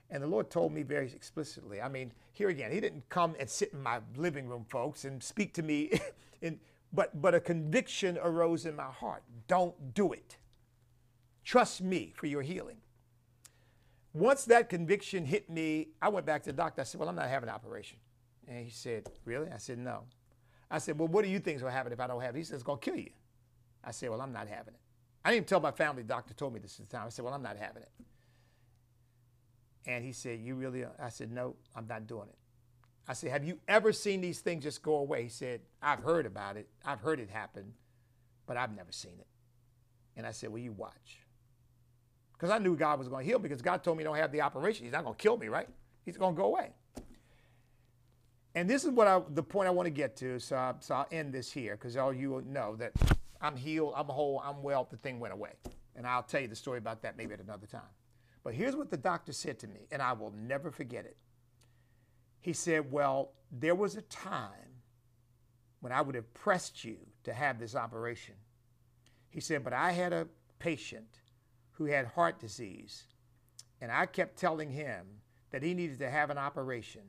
And 0.10 0.24
the 0.24 0.28
Lord 0.28 0.50
told 0.50 0.72
me 0.72 0.84
very 0.84 1.08
explicitly. 1.08 1.82
I 1.82 1.90
mean, 1.90 2.12
here 2.32 2.50
again, 2.50 2.72
He 2.72 2.80
didn't 2.80 3.08
come 3.10 3.36
and 3.40 3.50
sit 3.50 3.74
in 3.74 3.84
my 3.84 4.00
living 4.16 4.48
room, 4.48 4.66
folks, 4.70 5.06
and 5.06 5.22
speak 5.22 5.54
to 5.56 5.64
me, 5.64 6.00
but, 6.94 7.22
but 7.22 7.36
a 7.36 7.40
conviction 7.40 8.18
arose 8.22 8.66
in 8.66 8.76
my 8.76 8.84
heart. 8.84 9.24
Don't 9.48 9.94
do 9.94 10.14
it. 10.14 10.38
Trust 11.44 11.82
me 11.82 12.14
for 12.16 12.28
your 12.28 12.42
healing. 12.42 12.78
Once 14.14 14.46
that 14.46 14.70
conviction 14.70 15.26
hit 15.26 15.50
me, 15.50 15.90
I 16.02 16.10
went 16.10 16.26
back 16.26 16.44
to 16.44 16.52
the 16.52 16.58
doctor. 16.58 16.82
I 16.82 16.84
said, 16.84 17.00
Well, 17.00 17.10
I'm 17.10 17.16
not 17.16 17.30
having 17.30 17.50
an 17.50 17.56
operation. 17.56 17.98
And 18.48 18.64
he 18.66 18.72
said, 18.72 19.08
Really? 19.26 19.50
I 19.52 19.58
said, 19.58 19.78
No. 19.78 20.04
I 20.72 20.80
said, 20.80 20.98
Well, 20.98 21.08
what 21.08 21.24
do 21.24 21.30
you 21.30 21.40
think 21.40 21.58
is 21.58 21.62
going 21.62 21.72
to 21.72 21.78
happen 21.78 21.94
if 21.94 22.00
I 22.00 22.08
don't 22.08 22.22
have 22.22 22.36
it? 22.36 22.40
He 22.40 22.44
said, 22.44 22.56
It's 22.56 22.64
going 22.64 22.80
to 22.80 22.86
kill 22.86 23.00
you. 23.00 23.12
I 23.84 23.92
said, 23.92 24.10
Well, 24.10 24.22
I'm 24.22 24.34
not 24.34 24.48
having 24.48 24.74
it. 24.74 24.80
I 25.24 25.30
didn't 25.30 25.38
even 25.38 25.48
tell 25.48 25.60
my 25.60 25.72
family. 25.72 26.02
The 26.02 26.08
doctor 26.08 26.34
told 26.34 26.54
me 26.54 26.60
this 26.60 26.80
at 26.80 26.90
the 26.90 26.98
time. 26.98 27.06
I 27.06 27.10
said, 27.10 27.24
Well, 27.24 27.34
I'm 27.34 27.44
not 27.44 27.58
having 27.58 27.84
it. 27.84 27.92
And 29.86 30.04
he 30.04 30.12
said, 30.12 30.40
You 30.40 30.56
really 30.56 30.84
are? 30.84 30.96
I 31.00 31.10
said, 31.10 31.32
No, 31.32 31.56
I'm 31.76 31.88
not 31.88 32.08
doing 32.08 32.30
it. 32.30 32.38
I 33.08 33.14
said, 33.14 33.32
Have 33.32 33.44
you 33.44 33.60
ever 33.68 33.94
seen 33.94 34.22
these 34.22 34.40
things 34.40 34.64
just 34.64 34.82
go 34.82 34.96
away? 34.96 35.24
He 35.24 35.30
said, 35.30 35.62
I've 35.82 36.00
heard 36.00 36.26
about 36.26 36.58
it. 36.58 36.68
I've 36.84 37.02
heard 37.02 37.20
it 37.20 37.30
happen, 37.30 37.74
but 38.48 38.58
I've 38.58 38.76
never 38.76 38.92
seen 38.92 39.14
it. 39.20 39.28
And 40.16 40.26
I 40.26 40.32
said, 40.32 40.50
Well, 40.50 40.62
you 40.62 40.72
watch. 40.72 41.20
Because 42.40 42.52
I 42.52 42.58
knew 42.58 42.78
God 42.78 43.00
was 43.00 43.10
going 43.10 43.26
to 43.26 43.30
heal 43.30 43.38
because 43.38 43.62
God 43.62 43.84
told 43.84 43.98
me 43.98 44.06
don't 44.06 44.16
have 44.16 44.32
the 44.32 44.42
operation. 44.42 44.86
He's 44.86 44.94
not 44.94 45.04
going 45.04 45.16
to 45.16 45.22
kill 45.22 45.36
me, 45.36 45.50
right? 45.50 45.68
He's 46.06 46.16
going 46.16 46.36
to 46.36 46.38
go 46.38 46.46
away. 46.46 46.72
And 48.56 48.70
this 48.70 48.86
is 48.86 48.92
what 48.92 49.08
I, 49.08 49.22
the 49.30 49.44
point 49.44 49.68
I 49.68 49.72
want 49.72 49.88
to 49.88 49.92
get 49.92 50.16
to. 50.18 50.40
So, 50.40 50.56
I, 50.56 50.74
so 50.80 50.96
I'll 50.96 51.08
end 51.12 51.34
this 51.34 51.52
here 51.52 51.76
because 51.76 51.98
all 51.98 52.14
you 52.14 52.42
know 52.48 52.78
that 52.78 52.94
I'm 53.42 53.58
healed, 53.58 53.94
I'm 53.96 54.06
whole, 54.06 54.42
I'm 54.44 54.64
well, 54.64 54.88
the 54.90 54.96
thing 54.96 55.20
went 55.20 55.34
away. 55.34 55.52
And 55.98 56.08
I'll 56.08 56.24
tell 56.24 56.40
you 56.40 56.48
the 56.48 56.56
story 56.56 56.78
about 56.78 57.02
that 57.02 57.18
maybe 57.18 57.34
at 57.34 57.42
another 57.42 57.68
time. 57.68 57.82
But 58.42 58.54
here's 58.54 58.76
what 58.76 58.90
the 58.90 58.98
doctor 58.98 59.34
said 59.34 59.60
to 59.60 59.68
me, 59.68 59.82
and 59.92 60.02
I 60.02 60.14
will 60.14 60.32
never 60.32 60.72
forget 60.72 61.04
it. 61.04 61.18
He 62.40 62.54
said, 62.54 62.90
Well, 62.90 63.34
there 63.52 63.76
was 63.76 63.98
a 63.98 64.02
time 64.04 64.54
when 65.82 65.92
I 65.92 66.02
would 66.02 66.16
have 66.16 66.34
pressed 66.34 66.86
you 66.86 66.98
to 67.26 67.34
have 67.34 67.60
this 67.60 67.76
operation. 67.76 68.36
He 69.30 69.42
said, 69.42 69.62
But 69.62 69.74
I 69.74 69.92
had 69.92 70.14
a 70.14 70.26
patient 70.58 71.19
who 71.80 71.86
had 71.86 72.06
heart 72.06 72.40
disease, 72.40 73.06
and 73.82 73.92
I 73.92 74.06
kept 74.06 74.38
telling 74.38 74.70
him 74.70 75.08
that 75.50 75.64
he 75.64 75.74
needed 75.74 75.98
to 76.00 76.10
have 76.10 76.30
an 76.30 76.38
operation, 76.38 77.02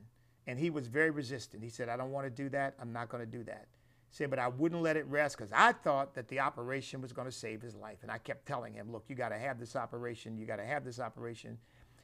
and 0.47 0.57
he 0.57 0.71
was 0.71 0.87
very 0.87 1.11
resistant. 1.11 1.63
He 1.63 1.69
said, 1.69 1.89
I 1.89 1.97
don't 1.97 2.11
want 2.11 2.25
to 2.25 2.31
do 2.31 2.49
that. 2.49 2.73
I'm 2.81 2.91
not 2.91 3.09
going 3.09 3.23
to 3.23 3.29
do 3.29 3.43
that 3.43 3.67
He 4.09 4.15
said, 4.15 4.29
but 4.29 4.39
I 4.39 4.47
wouldn't 4.47 4.81
let 4.81 4.97
it 4.97 5.05
rest 5.07 5.37
because 5.37 5.51
I 5.53 5.73
thought 5.73 6.15
that 6.15 6.27
the 6.29 6.39
operation 6.39 7.01
was 7.01 7.13
going 7.13 7.27
to 7.27 7.31
save 7.31 7.61
his 7.61 7.75
life. 7.75 7.99
And 8.01 8.09
I 8.11 8.17
kept 8.17 8.45
telling 8.47 8.73
him, 8.73 8.91
look, 8.91 9.03
you 9.09 9.15
got 9.15 9.29
to 9.29 9.37
have 9.37 9.59
this 9.59 9.75
operation. 9.75 10.37
You 10.37 10.45
got 10.45 10.55
to 10.55 10.65
have 10.65 10.83
this 10.83 10.99
operation. 10.99 11.57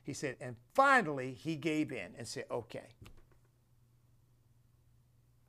He 0.03 0.13
said, 0.13 0.35
and 0.39 0.55
finally 0.73 1.33
he 1.33 1.55
gave 1.55 1.91
in 1.91 2.11
and 2.17 2.27
said, 2.27 2.45
okay. 2.51 2.95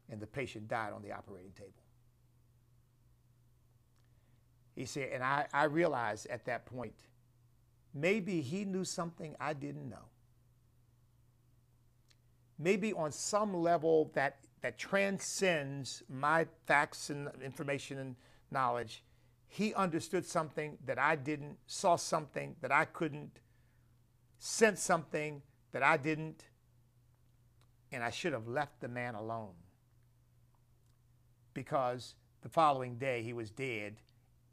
And 0.08 0.20
the 0.20 0.26
patient 0.26 0.68
died 0.68 0.92
on 0.92 1.02
the 1.02 1.12
operating 1.12 1.52
table. 1.52 1.82
He 4.78 4.86
said, 4.86 5.10
and 5.12 5.24
I, 5.24 5.46
I 5.52 5.64
realized 5.64 6.28
at 6.28 6.44
that 6.44 6.64
point, 6.64 6.94
maybe 7.92 8.40
he 8.40 8.64
knew 8.64 8.84
something 8.84 9.34
I 9.40 9.52
didn't 9.52 9.88
know. 9.88 10.06
Maybe 12.60 12.92
on 12.92 13.10
some 13.10 13.54
level 13.54 14.12
that 14.14 14.38
that 14.62 14.78
transcends 14.78 16.04
my 16.08 16.46
facts 16.66 17.10
and 17.10 17.28
information 17.44 17.98
and 17.98 18.16
knowledge. 18.52 19.02
He 19.48 19.74
understood 19.74 20.24
something 20.24 20.78
that 20.86 20.98
I 20.98 21.16
didn't, 21.16 21.58
saw 21.66 21.96
something 21.96 22.54
that 22.60 22.70
I 22.70 22.84
couldn't, 22.84 23.40
sensed 24.38 24.84
something 24.84 25.42
that 25.72 25.82
I 25.82 25.96
didn't, 25.96 26.44
and 27.90 28.04
I 28.04 28.10
should 28.10 28.32
have 28.32 28.46
left 28.46 28.80
the 28.80 28.88
man 28.88 29.14
alone. 29.14 29.54
Because 31.54 32.14
the 32.42 32.48
following 32.48 32.96
day 32.96 33.22
he 33.22 33.32
was 33.32 33.50
dead, 33.50 33.96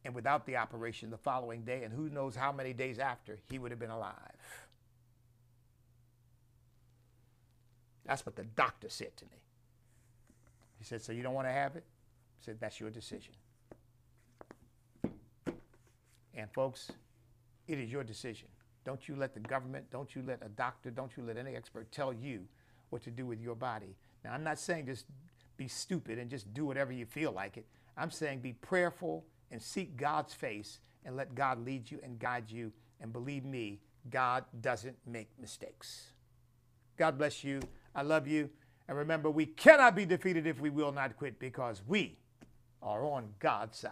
and 0.05 0.13
without 0.13 0.45
the 0.45 0.55
operation, 0.55 1.09
the 1.09 1.17
following 1.17 1.63
day, 1.63 1.83
and 1.83 1.91
who 1.91 2.09
knows 2.09 2.35
how 2.35 2.51
many 2.51 2.73
days 2.73 2.99
after, 2.99 3.39
he 3.49 3.57
would 3.57 3.71
have 3.71 3.79
been 3.79 3.89
alive. 3.89 4.13
That's 8.05 8.23
what 8.23 8.35
the 8.35 8.43
doctor 8.43 8.87
said 8.87 9.17
to 9.17 9.25
me. 9.25 9.41
He 10.77 10.85
said, 10.85 11.01
So 11.01 11.11
you 11.11 11.23
don't 11.23 11.33
want 11.33 11.47
to 11.47 11.51
have 11.51 11.75
it? 11.75 11.83
I 11.87 12.45
said, 12.45 12.57
That's 12.59 12.79
your 12.79 12.91
decision. 12.91 13.33
And 16.35 16.51
folks, 16.53 16.91
it 17.67 17.79
is 17.79 17.91
your 17.91 18.03
decision. 18.03 18.47
Don't 18.83 19.07
you 19.09 19.15
let 19.15 19.33
the 19.33 19.39
government, 19.39 19.89
don't 19.89 20.15
you 20.15 20.21
let 20.21 20.43
a 20.45 20.49
doctor, 20.49 20.91
don't 20.91 21.17
you 21.17 21.23
let 21.23 21.35
any 21.37 21.55
expert 21.55 21.91
tell 21.91 22.13
you 22.13 22.41
what 22.91 23.01
to 23.03 23.09
do 23.09 23.25
with 23.25 23.41
your 23.41 23.55
body. 23.55 23.95
Now, 24.23 24.33
I'm 24.33 24.43
not 24.43 24.59
saying 24.59 24.85
just 24.85 25.05
be 25.57 25.67
stupid 25.67 26.19
and 26.19 26.29
just 26.29 26.53
do 26.53 26.63
whatever 26.65 26.93
you 26.93 27.07
feel 27.07 27.31
like 27.31 27.57
it. 27.57 27.65
I'm 27.97 28.11
saying 28.11 28.41
be 28.41 28.53
prayerful 28.53 29.25
and 29.51 29.61
seek 29.61 29.97
God's 29.97 30.33
face 30.33 30.79
and 31.05 31.15
let 31.15 31.35
God 31.35 31.65
lead 31.65 31.89
you 31.89 31.99
and 32.03 32.19
guide 32.19 32.49
you. 32.49 32.71
And 33.01 33.13
believe 33.13 33.45
me, 33.45 33.79
God 34.09 34.45
doesn't 34.61 34.97
make 35.05 35.29
mistakes. 35.39 36.07
God 36.97 37.17
bless 37.17 37.43
you. 37.43 37.61
I 37.93 38.01
love 38.01 38.27
you. 38.27 38.49
And 38.87 38.97
remember, 38.97 39.29
we 39.29 39.45
cannot 39.45 39.95
be 39.95 40.05
defeated 40.05 40.45
if 40.45 40.59
we 40.59 40.69
will 40.69 40.91
not 40.91 41.17
quit 41.17 41.39
because 41.39 41.81
we 41.87 42.17
are 42.81 43.03
on 43.05 43.33
God's 43.39 43.79
side. 43.79 43.91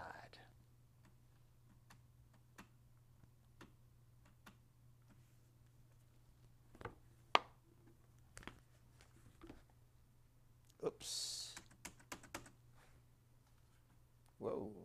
Oops. 10.85 11.53
Whoa. 14.39 14.82